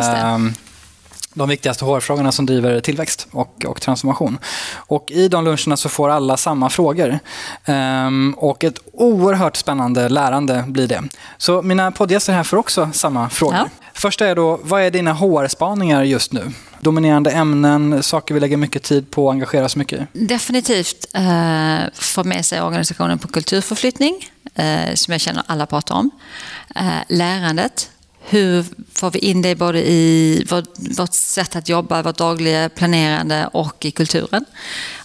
de 1.33 1.49
viktigaste 1.49 1.85
HR-frågorna 1.85 2.31
som 2.31 2.45
driver 2.45 2.79
tillväxt 2.79 3.27
och, 3.31 3.65
och, 3.65 3.81
transformation. 3.81 4.37
Och 4.73 5.11
I 5.11 5.27
de 5.27 5.45
luncherna 5.45 5.77
så 5.77 5.89
får 5.89 6.09
alla 6.09 6.37
samma 6.37 6.69
frågor. 6.69 7.19
Ehm, 7.65 8.35
och 8.37 8.63
ett 8.63 8.79
oerhört 8.93 9.55
spännande 9.55 10.09
lärande 10.09 10.63
blir 10.67 10.87
det. 10.87 11.03
Så 11.37 11.61
mina 11.61 11.91
poddgäster 11.91 12.33
här 12.33 12.43
får 12.43 12.57
också 12.57 12.89
samma 12.93 13.29
frågor. 13.29 13.55
Ja. 13.55 13.69
Första 13.93 14.27
är 14.27 14.35
då, 14.35 14.59
vad 14.63 14.81
är 14.81 14.91
dina 14.91 15.13
HR-spaningar 15.13 16.03
just 16.03 16.33
nu? 16.33 16.51
Dominerande 16.79 17.31
ämnen, 17.31 18.03
saker 18.03 18.33
vi 18.33 18.39
lägger 18.39 18.57
mycket 18.57 18.83
tid 18.83 19.11
på 19.11 19.25
och 19.25 19.31
engagerar 19.31 19.65
oss 19.65 19.75
mycket 19.75 20.01
i? 20.01 20.25
Definitivt 20.25 21.07
eh, 21.13 21.79
få 21.93 22.23
med 22.23 22.45
sig 22.45 22.61
organisationen 22.61 23.19
på 23.19 23.27
kulturförflyttning, 23.27 24.29
eh, 24.55 24.93
som 24.93 25.11
jag 25.11 25.21
känner 25.21 25.43
alla 25.47 25.65
pratar 25.65 25.95
om. 25.95 26.11
Eh, 26.76 27.03
lärandet, 27.07 27.91
hur 28.22 28.65
får 28.93 29.11
vi 29.11 29.19
in 29.19 29.41
det 29.41 29.55
både 29.55 29.80
i 29.80 30.45
vårt, 30.97 31.13
sätt 31.13 31.55
att 31.55 31.69
jobba, 31.69 32.01
vårt 32.01 32.17
dagliga 32.17 32.69
planerande 32.69 33.49
och 33.53 33.86
i 33.86 33.91
kulturen. 33.91 34.45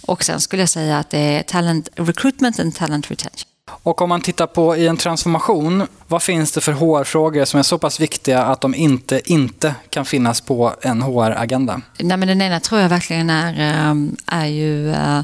Och 0.07 0.25
sen 0.25 0.41
skulle 0.41 0.63
jag 0.63 0.69
säga 0.69 0.99
att 0.99 1.11
det 1.11 1.19
är 1.19 1.43
talent 1.43 1.89
recruitment 1.95 2.61
and 2.61 2.75
talent 2.75 3.11
retention. 3.11 3.49
Och 3.83 4.03
om 4.03 4.09
man 4.09 4.21
tittar 4.21 4.47
på 4.47 4.77
i 4.77 4.87
en 4.87 4.97
transformation, 4.97 5.87
vad 6.07 6.23
finns 6.23 6.53
det 6.53 6.61
för 6.61 6.73
HR-frågor 6.73 7.45
som 7.45 7.59
är 7.59 7.63
så 7.63 7.79
pass 7.79 8.01
viktiga 8.01 8.43
att 8.43 8.61
de 8.61 8.75
inte 8.75 9.33
inte 9.33 9.75
kan 9.91 10.05
finnas 10.05 10.41
på 10.41 10.75
en 10.83 11.03
HR-agenda? 11.03 11.81
Nej, 11.99 12.17
men 12.17 12.29
den 12.29 12.43
ena 12.43 12.61
tror 12.61 12.81
jag 12.81 12.89
verkligen 12.89 13.31
är, 13.31 13.55
ehm, 13.59 14.17
är 14.27 14.47
ju 14.47 14.91
eh, 14.93 15.21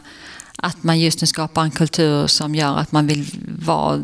att 0.56 0.82
man 0.82 1.00
just 1.00 1.20
nu 1.20 1.26
skapar 1.26 1.62
en 1.62 1.70
kultur 1.70 2.26
som 2.26 2.54
gör 2.54 2.76
att 2.76 2.92
man 2.92 3.06
vill 3.06 3.26
vara 3.66 4.00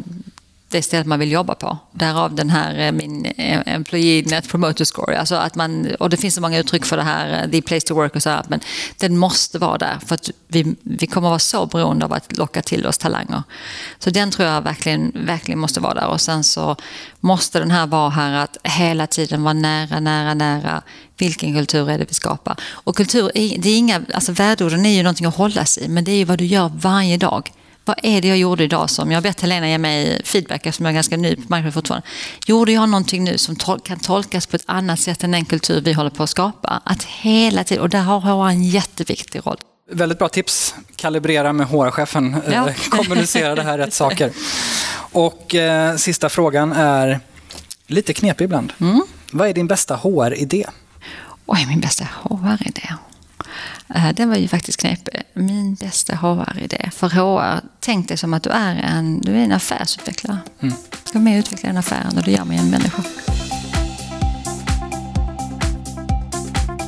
det 0.70 0.82
stället 0.82 1.06
man 1.06 1.18
vill 1.18 1.32
jobba 1.32 1.54
på. 1.54 1.78
Därav 1.92 2.34
den 2.34 2.50
här 2.50 2.78
eh, 2.78 2.92
min 2.92 3.26
eh, 3.26 3.60
Employee 3.66 4.22
Net 4.26 4.48
Promoter 4.48 4.84
Score. 4.84 5.18
Alltså 5.18 5.34
att 5.34 5.54
man, 5.54 5.94
och 6.00 6.10
det 6.10 6.16
finns 6.16 6.34
så 6.34 6.40
många 6.40 6.58
uttryck 6.58 6.84
för 6.84 6.96
det 6.96 7.02
här, 7.02 7.42
eh, 7.44 7.50
the 7.50 7.62
place 7.62 7.86
to 7.86 7.94
work 7.94 8.16
och 8.16 8.22
så 8.22 8.30
här, 8.30 8.44
men 8.48 8.60
den 8.96 9.16
måste 9.16 9.58
vara 9.58 9.78
där 9.78 9.98
för 10.06 10.14
att 10.14 10.30
vi, 10.48 10.74
vi 10.82 11.06
kommer 11.06 11.28
vara 11.28 11.38
så 11.38 11.66
beroende 11.66 12.04
av 12.04 12.12
att 12.12 12.36
locka 12.36 12.62
till 12.62 12.86
oss 12.86 12.98
talanger. 12.98 13.42
Så 13.98 14.10
den 14.10 14.30
tror 14.30 14.48
jag 14.48 14.62
verkligen, 14.62 15.12
verkligen 15.14 15.58
måste 15.58 15.80
vara 15.80 15.94
där 15.94 16.06
och 16.06 16.20
sen 16.20 16.44
så 16.44 16.76
måste 17.20 17.58
den 17.58 17.70
här 17.70 17.86
vara 17.86 18.10
här 18.10 18.32
att 18.32 18.56
hela 18.62 19.06
tiden 19.06 19.42
vara 19.42 19.52
nära, 19.54 20.00
nära, 20.00 20.34
nära 20.34 20.82
vilken 21.16 21.54
kultur 21.54 21.90
är 21.90 21.98
det 21.98 22.04
vi 22.08 22.14
skapar? 22.14 22.56
Och 22.70 22.96
kultur, 22.96 23.30
det 23.34 23.68
är 23.70 23.78
inga, 23.78 24.02
alltså 24.14 24.32
värdeorden 24.32 24.86
är 24.86 24.96
ju 24.96 25.02
någonting 25.02 25.26
att 25.26 25.36
hålla 25.36 25.64
sig 25.64 25.84
i, 25.84 25.88
men 25.88 26.04
det 26.04 26.12
är 26.12 26.16
ju 26.16 26.24
vad 26.24 26.38
du 26.38 26.44
gör 26.44 26.70
varje 26.74 27.16
dag 27.16 27.52
vad 27.88 27.96
är 28.02 28.20
det 28.20 28.28
jag 28.28 28.38
gjorde 28.38 28.64
idag 28.64 28.90
som, 28.90 29.10
jag 29.10 29.16
har 29.16 29.22
bett 29.22 29.40
Helena 29.40 29.68
ge 29.68 29.78
mig 29.78 30.22
feedback 30.24 30.66
eftersom 30.66 30.86
jag 30.86 30.90
är 30.90 30.94
ganska 30.94 31.16
ny 31.16 31.36
på 31.36 31.42
marknaden 31.42 31.72
fortfarande. 31.72 32.06
Gjorde 32.46 32.72
jag 32.72 32.88
någonting 32.88 33.24
nu 33.24 33.38
som 33.38 33.56
tol 33.56 33.80
kan 33.80 33.98
tolkas 33.98 34.46
på 34.46 34.56
ett 34.56 34.64
annat 34.66 35.00
sätt 35.00 35.24
än 35.24 35.30
den 35.30 35.44
kultur 35.44 35.80
vi 35.80 35.92
håller 35.92 36.10
på 36.10 36.22
att 36.22 36.30
skapa? 36.30 36.82
Att 36.84 37.04
hela 37.04 37.64
tiden, 37.64 37.82
och 37.82 37.88
där 37.88 38.02
har 38.02 38.20
HR 38.20 38.48
en 38.50 38.64
jätteviktig 38.64 39.46
roll. 39.46 39.58
Väldigt 39.90 40.18
bra 40.18 40.28
tips. 40.28 40.74
Kalibrera 40.96 41.52
med 41.52 41.66
HR-chefen. 41.66 42.34
Eh, 42.34 42.52
ja. 42.54 42.68
Kommunicera 42.90 43.54
det 43.54 43.62
här 43.62 43.78
rätt 43.78 43.94
saker. 43.94 44.32
Och 45.12 45.54
eh, 45.54 45.96
sista 45.96 46.28
frågan 46.28 46.72
är 46.72 47.20
lite 47.86 48.12
knepig 48.12 48.44
ibland. 48.44 48.72
Mm. 48.80 49.02
Vad 49.30 49.48
är 49.48 49.52
din 49.52 49.66
bästa 49.66 49.96
HR-idé? 49.96 50.66
Oj, 51.46 51.66
min 51.68 51.80
bästa 51.80 52.04
HR-idé? 52.22 52.94
Eh, 53.94 54.14
den 54.14 54.28
var 54.28 54.36
ju 54.36 54.48
faktiskt 54.48 54.80
knepig. 54.80 55.22
Min 55.34 55.74
bästa 55.74 56.14
HR-idé. 56.14 56.90
För 56.92 57.08
HR, 57.08 57.60
tänk 57.80 58.08
dig 58.08 58.16
som 58.16 58.34
att 58.34 58.42
du 58.42 58.50
är 58.50 58.74
en, 58.76 59.20
du 59.20 59.32
är 59.32 59.44
en 59.44 59.52
affärsutvecklare. 59.52 60.38
Mm. 60.60 60.74
Du 61.04 61.08
ska 61.08 61.18
med 61.18 61.38
och 61.38 61.38
utveckla 61.38 61.68
den 61.68 61.76
affären 61.76 62.18
och 62.18 62.22
det 62.22 62.30
gör 62.30 62.44
med 62.44 62.60
en 62.60 62.70
människa. 62.70 63.02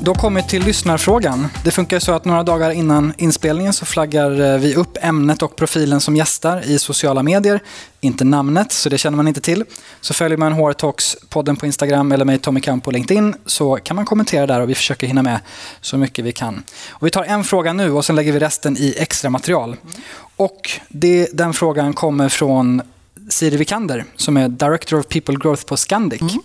Då 0.02 0.14
kommer 0.14 0.42
vi 0.42 0.48
till 0.48 0.62
lyssnarfrågan. 0.62 1.48
Det 1.64 1.70
funkar 1.70 1.98
så 1.98 2.12
att 2.12 2.24
några 2.24 2.42
dagar 2.42 2.70
innan 2.70 3.12
inspelningen 3.16 3.72
så 3.72 3.86
flaggar 3.86 4.40
eh, 4.40 4.58
vi 4.58 4.74
upp 4.74 4.98
ämnet 5.00 5.42
och 5.42 5.56
profilen 5.56 6.00
som 6.00 6.16
gästar 6.16 6.62
i 6.66 6.78
sociala 6.78 7.22
medier. 7.22 7.60
Inte 8.00 8.24
namnet, 8.24 8.72
så 8.72 8.88
det 8.88 8.98
känner 8.98 9.16
man 9.16 9.28
inte 9.28 9.40
till. 9.40 9.64
Så 10.00 10.14
följer 10.14 10.38
man 10.38 10.52
HR 10.52 10.72
Talks-podden 10.72 11.56
på 11.56 11.66
Instagram 11.66 12.12
eller 12.12 12.24
mig 12.24 12.38
Tommy 12.38 12.60
Kamp 12.60 12.84
på 12.84 12.90
LinkedIn 12.90 13.34
så 13.46 13.76
kan 13.76 13.96
man 13.96 14.04
kommentera 14.04 14.46
där 14.46 14.60
och 14.60 14.70
vi 14.70 14.74
försöker 14.74 15.06
hinna 15.06 15.22
med 15.22 15.40
så 15.80 15.96
mycket 15.96 16.24
vi 16.24 16.32
kan. 16.32 16.62
Och 16.90 17.06
vi 17.06 17.10
tar 17.10 17.24
en 17.24 17.44
fråga 17.44 17.72
nu 17.72 17.92
och 17.92 18.04
sen 18.04 18.16
lägger 18.16 18.32
vi 18.32 18.38
resten 18.38 18.76
i 18.76 18.94
extra 18.98 19.30
material. 19.30 19.76
Och 20.36 20.70
det, 20.88 21.28
den 21.32 21.52
frågan 21.52 21.92
kommer 21.92 22.28
från 22.28 22.82
Siri 23.28 23.56
Vikander 23.56 24.04
som 24.16 24.36
är 24.36 24.48
Director 24.48 24.98
of 24.98 25.06
People 25.08 25.36
Growth 25.40 25.64
på 25.64 25.76
Scandic. 25.76 26.20
Mm. 26.20 26.42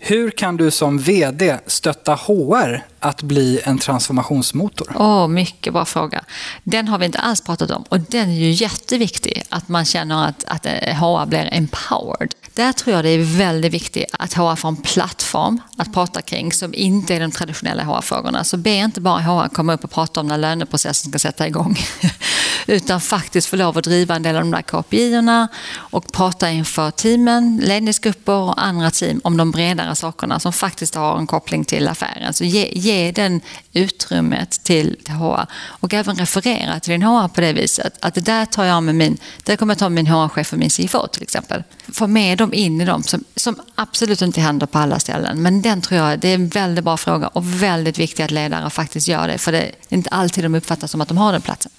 Hur 0.00 0.30
kan 0.30 0.56
du 0.56 0.70
som 0.70 0.98
VD 0.98 1.58
stötta 1.66 2.14
HR 2.14 2.84
att 3.00 3.22
bli 3.22 3.60
en 3.64 3.78
transformationsmotor? 3.78 4.92
Oh, 4.94 5.28
mycket 5.28 5.72
bra 5.72 5.84
fråga. 5.84 6.24
Den 6.64 6.88
har 6.88 6.98
vi 6.98 7.06
inte 7.06 7.18
alls 7.18 7.40
pratat 7.40 7.70
om 7.70 7.84
och 7.88 8.00
den 8.00 8.28
är 8.30 8.34
ju 8.34 8.50
jätteviktig, 8.50 9.42
att 9.48 9.68
man 9.68 9.84
känner 9.84 10.28
att, 10.28 10.44
att 10.44 10.66
eh, 10.66 10.72
HR 10.72 11.26
blir 11.26 11.48
empowered. 11.52 12.34
Där 12.54 12.72
tror 12.72 12.96
jag 12.96 13.04
det 13.04 13.10
är 13.10 13.38
väldigt 13.38 13.72
viktigt 13.72 14.04
att 14.12 14.34
HR 14.34 14.56
får 14.56 14.68
en 14.68 14.76
plattform 14.76 15.60
att 15.76 15.94
prata 15.94 16.22
kring 16.22 16.52
som 16.52 16.74
inte 16.74 17.14
är 17.14 17.20
de 17.20 17.30
traditionella 17.30 17.82
HR-frågorna. 17.82 18.44
Så 18.44 18.56
be 18.56 18.70
inte 18.70 19.00
bara 19.00 19.20
HR 19.20 19.48
komma 19.48 19.74
upp 19.74 19.84
och 19.84 19.90
prata 19.90 20.20
om 20.20 20.26
när 20.26 20.38
löneprocessen 20.38 21.10
ska 21.10 21.18
sätta 21.18 21.46
igång. 21.46 21.76
Utan 22.68 23.00
faktiskt 23.00 23.48
få 23.48 23.56
lov 23.56 23.78
att 23.78 23.84
driva 23.84 24.16
en 24.16 24.22
del 24.22 24.36
av 24.36 24.42
de 24.42 24.50
där 24.50 24.62
KPI-erna 24.62 25.48
och 25.76 26.12
prata 26.12 26.50
inför 26.50 26.90
teamen, 26.90 27.60
ledningsgrupper 27.64 28.32
och 28.32 28.64
andra 28.64 28.90
team 28.90 29.20
om 29.24 29.36
de 29.36 29.50
bredare 29.50 29.94
sakerna 29.94 30.40
som 30.40 30.52
faktiskt 30.52 30.94
har 30.94 31.18
en 31.18 31.26
koppling 31.26 31.64
till 31.64 31.88
affären. 31.88 32.34
Så 32.34 32.44
ge, 32.44 32.68
ge 32.72 33.12
den 33.12 33.40
utrymmet 33.72 34.50
till, 34.50 34.96
till 35.04 35.14
HR 35.14 35.46
och 35.52 35.94
även 35.94 36.16
referera 36.16 36.80
till 36.80 36.90
din 36.90 37.02
HR 37.02 37.28
på 37.28 37.40
det 37.40 37.52
viset. 37.52 37.98
Att 38.00 38.14
det 38.14 38.20
där 38.20 38.44
tar 38.44 38.64
jag 38.64 38.82
med 38.82 38.94
min, 38.94 39.18
det 39.44 39.56
kommer 39.56 39.74
jag 39.74 39.78
ta 39.78 39.88
med 39.88 40.04
min 40.04 40.12
HR-chef 40.12 40.52
och 40.52 40.58
min 40.58 40.70
CFO 40.70 41.06
till 41.06 41.22
exempel. 41.22 41.62
Få 41.92 42.06
med 42.06 42.38
dem 42.38 42.54
in 42.54 42.80
i 42.80 42.84
dem 42.84 43.02
som, 43.02 43.24
som 43.36 43.60
absolut 43.74 44.22
inte 44.22 44.40
händer 44.40 44.66
på 44.66 44.78
alla 44.78 44.98
ställen. 44.98 45.42
Men 45.42 45.62
den 45.62 45.80
tror 45.80 46.00
jag, 46.00 46.18
det 46.18 46.28
är 46.28 46.34
en 46.34 46.48
väldigt 46.48 46.84
bra 46.84 46.96
fråga 46.96 47.28
och 47.28 47.62
väldigt 47.62 47.98
viktigt 47.98 48.24
att 48.24 48.30
ledare 48.30 48.70
faktiskt 48.70 49.08
gör 49.08 49.28
det. 49.28 49.38
För 49.38 49.52
det 49.52 49.60
är 49.60 49.72
inte 49.88 50.10
alltid 50.10 50.44
de 50.44 50.54
uppfattar 50.54 50.86
som 50.86 51.00
att 51.00 51.08
de 51.08 51.18
har 51.18 51.32
den 51.32 51.42
platsen. 51.42 51.72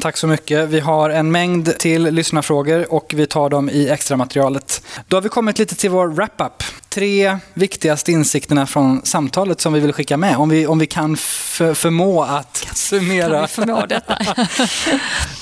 Tack 0.00 0.16
så 0.16 0.26
mycket. 0.26 0.68
Vi 0.68 0.80
har 0.80 1.10
en 1.10 1.32
mängd 1.32 1.78
till 1.78 2.02
lyssnarfrågor 2.02 2.92
och 2.92 3.12
vi 3.16 3.26
tar 3.26 3.50
dem 3.50 3.70
i 3.70 3.88
extra 3.88 4.16
materialet. 4.16 4.82
Då 5.08 5.16
har 5.16 5.22
vi 5.22 5.28
kommit 5.28 5.58
lite 5.58 5.74
till 5.74 5.90
vår 5.90 6.08
wrap-up. 6.08 6.62
Tre 6.88 7.38
viktigaste 7.54 8.12
insikterna 8.12 8.66
från 8.66 9.00
samtalet 9.04 9.60
som 9.60 9.72
vi 9.72 9.80
vill 9.80 9.92
skicka 9.92 10.16
med. 10.16 10.36
Om 10.36 10.48
vi, 10.48 10.66
om 10.66 10.78
vi 10.78 10.86
kan 10.86 11.16
förmå 11.16 12.22
att 12.22 12.56
summera. 12.74 13.30
Kan 13.30 13.42
vi 13.42 13.48
förmå 13.48 13.86
detta? 13.86 14.18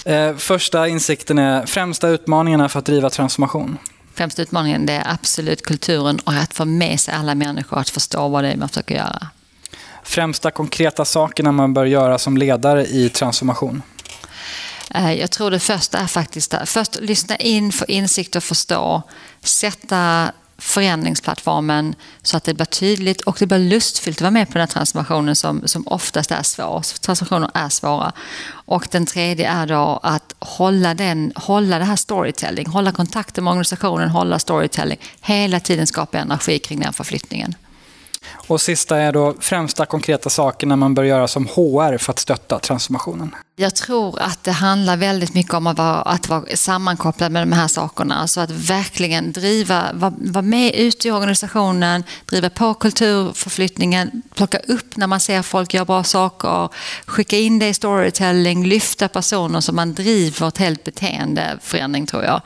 Eh, 0.05 0.36
första 0.36 0.88
insikten 0.88 1.38
är 1.38 1.66
främsta 1.66 2.09
utmaningarna 2.09 2.68
för 2.68 2.78
att 2.78 2.84
driva 2.84 3.11
transformation. 3.11 3.78
Främsta 4.14 4.42
utmaningen 4.42 4.88
är 4.88 5.07
absolut 5.12 5.62
kulturen 5.62 6.18
och 6.18 6.32
att 6.32 6.55
få 6.55 6.64
med 6.64 7.01
sig 7.01 7.14
alla 7.14 7.34
människor 7.34 7.78
att 7.78 7.90
förstå 7.90 8.28
vad 8.28 8.44
det 8.44 8.51
är 8.51 8.57
man 8.57 8.68
försöker 8.68 8.94
göra. 8.94 9.26
Främsta 10.03 10.51
konkreta 10.51 11.05
sakerna 11.05 11.53
man 11.53 11.74
bör 11.74 11.84
göra 11.84 12.18
som 12.18 12.36
ledare 12.36 12.86
i 12.86 13.09
transformation. 13.09 13.82
Eh, 14.95 15.12
jag 15.12 15.30
tror 15.30 15.51
det 15.51 15.59
första 15.59 15.99
är 15.99 16.07
faktiskt 16.07 16.55
att 16.55 16.68
först 16.68 17.01
lyssna 17.01 17.36
in, 17.36 17.72
få 17.72 17.84
insikt 17.84 18.36
och 18.36 18.45
förstå. 18.45 19.03
Sätta 19.43 20.32
förändringsplattformen 20.61 21.95
så 22.22 22.36
att 22.36 22.45
det 22.45 22.55
blir 22.55 22.64
tydligt 22.64 23.20
och 23.20 23.36
det 23.38 23.47
blir 23.47 23.59
lustfyllt 23.59 24.18
att 24.18 24.22
vara 24.22 24.30
med 24.30 24.47
på 24.47 24.53
den 24.53 24.61
här 24.61 24.66
transformationen 24.66 25.36
som, 25.36 25.62
som 25.64 25.88
oftast 25.88 26.30
är 26.30 26.43
svår. 26.43 26.80
Transformationer 27.01 27.51
är 27.55 27.68
svåra. 27.68 28.12
Och 28.51 28.88
den 28.91 29.07
tredje 29.07 29.51
är 29.51 29.66
då 29.66 30.01
att 30.03 30.34
hålla, 30.38 30.95
den, 30.95 31.32
hålla 31.36 31.78
det 31.78 31.84
här 31.84 31.97
storytelling, 31.97 32.66
hålla 32.66 32.93
kontakten 32.93 33.45
med 33.45 33.51
organisationen, 33.51 34.09
hålla 34.09 34.38
storytelling. 34.38 34.99
Hela 35.20 35.61
tiden 35.61 35.86
skapa 35.86 36.18
energi 36.18 36.59
kring 36.59 36.80
den 36.80 36.93
förflyttningen. 36.93 37.55
Och 38.47 38.61
sista 38.61 38.97
är 38.97 39.12
då 39.12 39.34
främsta 39.41 39.86
konkreta 39.86 40.30
sakerna 40.30 40.76
man 40.76 40.95
bör 40.95 41.05
göra 41.05 41.28
som 41.28 41.47
HR 41.47 41.99
för 41.99 42.12
att 42.12 42.18
stötta 42.18 42.59
transformationen. 42.59 43.34
Jag 43.57 43.74
tror 43.74 44.20
att 44.20 44.44
det 44.44 44.53
handlar 44.53 44.96
väldigt 44.96 45.34
mycket 45.34 45.55
om 45.55 45.66
att 45.66 45.78
vara, 45.78 46.03
att 46.03 46.28
vara 46.28 46.57
sammankopplad 46.57 47.32
med 47.32 47.42
de 47.42 47.53
här 47.53 47.68
sakerna. 47.68 48.14
Alltså 48.14 48.40
att 48.40 48.51
verkligen 48.51 49.32
driva, 49.32 49.92
vara, 49.92 50.14
var 50.18 50.42
med 50.42 50.74
ute 50.74 51.09
i 51.09 51.11
organisationen, 51.11 52.05
driva 52.26 52.51
på 52.51 52.74
kulturförflyttningen, 52.74 54.22
plocka 54.34 54.59
upp 54.59 54.96
när 54.96 55.07
man 55.07 55.20
ser 55.20 55.42
folk 55.42 55.74
göra 55.74 55.84
bra 55.84 56.05
saker, 56.05 56.68
skicka 57.07 57.38
in 57.38 57.59
det 57.59 57.68
i 57.68 57.74
storytelling, 57.74 58.66
lyfta 58.66 59.09
personer 59.09 59.61
så 59.61 59.72
man 59.72 59.94
driver 59.94 60.48
ett 60.48 60.59
helt 60.59 60.84
beteendeförändring 60.84 62.07
tror 62.07 62.24
jag 62.24 62.40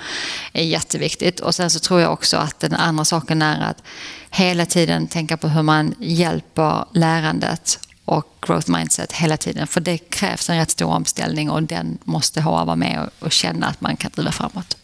är 0.52 0.64
jätteviktigt. 0.64 1.40
Och 1.40 1.54
sen 1.54 1.70
så 1.70 1.78
tror 1.78 2.00
jag 2.00 2.12
också 2.12 2.36
att 2.36 2.60
den 2.60 2.74
andra 2.74 3.04
saken 3.04 3.42
är 3.42 3.70
att 3.70 3.82
hela 4.30 4.66
tiden 4.66 5.06
tänka 5.06 5.36
på 5.36 5.48
hur 5.48 5.62
man 5.62 5.94
hjälper 5.98 6.84
lärandet 6.92 7.78
och 8.04 8.34
growth 8.40 8.70
mindset 8.70 9.12
hela 9.12 9.36
tiden. 9.36 9.66
För 9.66 9.80
det 9.80 9.98
krävs 9.98 10.50
en 10.50 10.56
rätt 10.56 10.70
stor 10.70 10.86
omställning 10.86 11.50
och 11.50 11.62
den 11.62 11.98
måste 12.04 12.40
ha 12.40 12.64
vara 12.64 12.76
med 12.76 13.10
och 13.18 13.32
känna 13.32 13.66
att 13.66 13.80
man 13.80 13.96
kan 13.96 14.10
driva 14.14 14.32
framåt. 14.32 14.76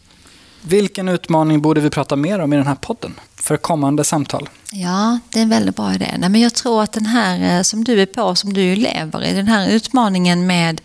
Vilken 0.61 1.09
utmaning 1.09 1.61
borde 1.61 1.81
vi 1.81 1.89
prata 1.89 2.15
mer 2.15 2.39
om 2.39 2.53
i 2.53 2.55
den 2.55 2.67
här 2.67 2.75
podden 2.75 3.19
för 3.35 3.57
kommande 3.57 4.03
samtal? 4.03 4.49
Ja, 4.71 5.19
det 5.29 5.39
är 5.39 5.43
en 5.43 5.49
väldigt 5.49 5.75
bra 5.75 5.93
idé. 5.93 6.15
Nej, 6.17 6.29
men 6.29 6.41
jag 6.41 6.53
tror 6.53 6.83
att 6.83 6.91
den 6.91 7.05
här 7.05 7.57
eh, 7.57 7.61
som 7.61 7.83
du 7.83 8.01
är 8.01 8.05
på, 8.05 8.35
som 8.35 8.53
du 8.53 8.75
lever 8.75 9.23
i, 9.23 9.33
den 9.33 9.47
här 9.47 9.69
utmaningen 9.69 10.47
med 10.47 10.81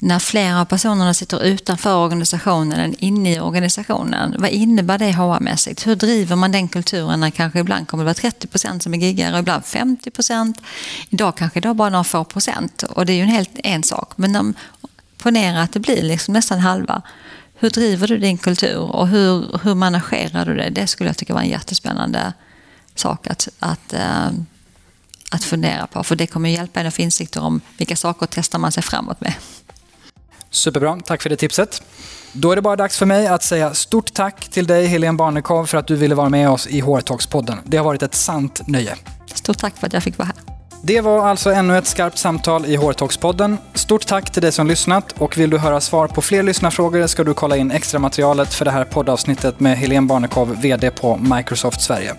när 0.00 0.18
flera 0.18 0.60
av 0.60 0.64
personerna 0.64 1.14
sitter 1.14 1.42
utanför 1.42 1.96
organisationen 1.96 2.80
än 2.80 2.94
inne 2.98 3.34
i 3.34 3.40
organisationen. 3.40 4.34
Vad 4.38 4.50
innebär 4.50 4.98
det 4.98 5.12
HR-mässigt? 5.12 5.86
Hur 5.86 5.96
driver 5.96 6.36
man 6.36 6.52
den 6.52 6.68
kulturen 6.68 7.20
när 7.20 7.30
kanske 7.30 7.60
ibland 7.60 7.88
kommer 7.88 8.04
det 8.04 8.06
vara 8.06 8.14
30 8.14 8.46
procent 8.46 8.82
som 8.82 8.94
är 8.94 8.98
giggare 8.98 9.32
och 9.32 9.38
ibland 9.38 9.64
50 9.64 10.10
procent. 10.10 10.60
Idag 11.08 11.36
kanske 11.36 11.60
det 11.60 11.68
är 11.68 11.74
bara 11.74 11.90
några 11.90 12.04
få 12.04 12.24
procent 12.24 12.82
och 12.82 13.06
det 13.06 13.12
är 13.12 13.16
ju 13.16 13.22
en 13.22 13.28
helt 13.28 13.50
en 13.54 13.82
sak. 13.82 14.12
Men 14.16 14.54
ponera 15.18 15.62
att 15.62 15.72
det 15.72 15.80
blir 15.80 16.02
liksom 16.02 16.34
nästan 16.34 16.58
halva. 16.58 17.02
Hur 17.60 17.70
driver 17.70 18.06
du 18.06 18.18
din 18.18 18.38
kultur 18.38 18.78
och 18.78 19.08
hur, 19.08 19.58
hur 19.62 19.74
managerar 19.74 20.44
du 20.44 20.54
det? 20.54 20.70
Det 20.70 20.86
skulle 20.86 21.08
jag 21.08 21.16
tycka 21.16 21.34
var 21.34 21.40
en 21.40 21.48
jättespännande 21.48 22.32
sak 22.94 23.26
att, 23.26 23.48
att, 23.58 23.92
äh, 23.92 24.28
att 25.30 25.44
fundera 25.44 25.86
på. 25.86 26.04
För 26.04 26.16
det 26.16 26.26
kommer 26.26 26.50
hjälpa 26.50 26.80
en 26.80 26.86
att 26.86 26.94
få 26.94 27.02
insikter 27.02 27.42
om 27.42 27.60
vilka 27.76 27.96
saker 27.96 28.28
testar 28.30 28.58
man 28.58 28.72
sig 28.72 28.82
framåt 28.82 29.20
med. 29.20 29.34
Superbra, 30.50 31.00
tack 31.04 31.22
för 31.22 31.30
det 31.30 31.36
tipset. 31.36 31.82
Då 32.32 32.52
är 32.52 32.56
det 32.56 32.62
bara 32.62 32.76
dags 32.76 32.98
för 32.98 33.06
mig 33.06 33.26
att 33.26 33.42
säga 33.42 33.74
stort 33.74 34.12
tack 34.12 34.48
till 34.48 34.66
dig 34.66 34.86
Helene 34.86 35.16
Barnekow 35.16 35.66
för 35.66 35.78
att 35.78 35.86
du 35.86 35.96
ville 35.96 36.14
vara 36.14 36.28
med 36.28 36.50
oss 36.50 36.66
i 36.66 36.82
HR-talks-podden. 36.82 37.58
Det 37.64 37.76
har 37.76 37.84
varit 37.84 38.02
ett 38.02 38.14
sant 38.14 38.60
nöje. 38.66 38.96
Stort 39.34 39.58
tack 39.58 39.76
för 39.76 39.86
att 39.86 39.92
jag 39.92 40.02
fick 40.02 40.18
vara 40.18 40.26
här. 40.26 40.57
Det 40.82 41.00
var 41.00 41.28
alltså 41.28 41.52
ännu 41.52 41.78
ett 41.78 41.86
skarpt 41.86 42.18
samtal 42.18 42.66
i 42.66 42.76
Hårtalkspodden. 42.76 43.58
Stort 43.74 44.06
tack 44.06 44.30
till 44.30 44.42
dig 44.42 44.52
som 44.52 44.66
lyssnat 44.66 45.14
och 45.18 45.38
vill 45.38 45.50
du 45.50 45.58
höra 45.58 45.80
svar 45.80 46.08
på 46.08 46.22
fler 46.22 46.42
lyssnarfrågor 46.42 47.06
ska 47.06 47.24
du 47.24 47.34
kolla 47.34 47.56
in 47.56 47.70
extra 47.70 47.98
materialet 47.98 48.54
för 48.54 48.64
det 48.64 48.70
här 48.70 48.84
poddavsnittet 48.84 49.60
med 49.60 49.78
Helene 49.78 50.06
Barnekow, 50.06 50.56
VD 50.60 50.90
på 50.90 51.16
Microsoft 51.16 51.80
Sverige. 51.80 52.14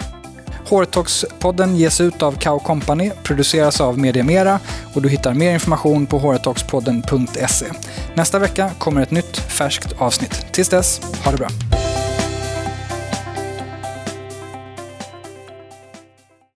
Hårtalkspodden 0.70 1.76
ges 1.76 2.02
ut 2.02 2.22
av 2.22 2.32
Kao 2.32 2.60
Company, 2.60 3.12
produceras 3.24 3.82
av 3.82 4.00
Media 4.00 4.24
Mera 4.24 4.60
och 4.94 5.02
du 5.02 5.10
hittar 5.10 5.34
mer 5.34 5.54
information 5.54 6.06
på 6.06 6.18
hårtalkspodden.se. 6.18 7.66
Nästa 8.14 8.40
vecka 8.40 8.72
kommer 8.78 9.02
ett 9.02 9.12
nytt 9.12 9.38
färskt 9.38 9.94
avsnitt. 9.98 10.46
Tills 10.52 10.70
dess, 10.70 11.02
ha 11.24 11.32
det 11.32 11.38
bra. 11.38 11.50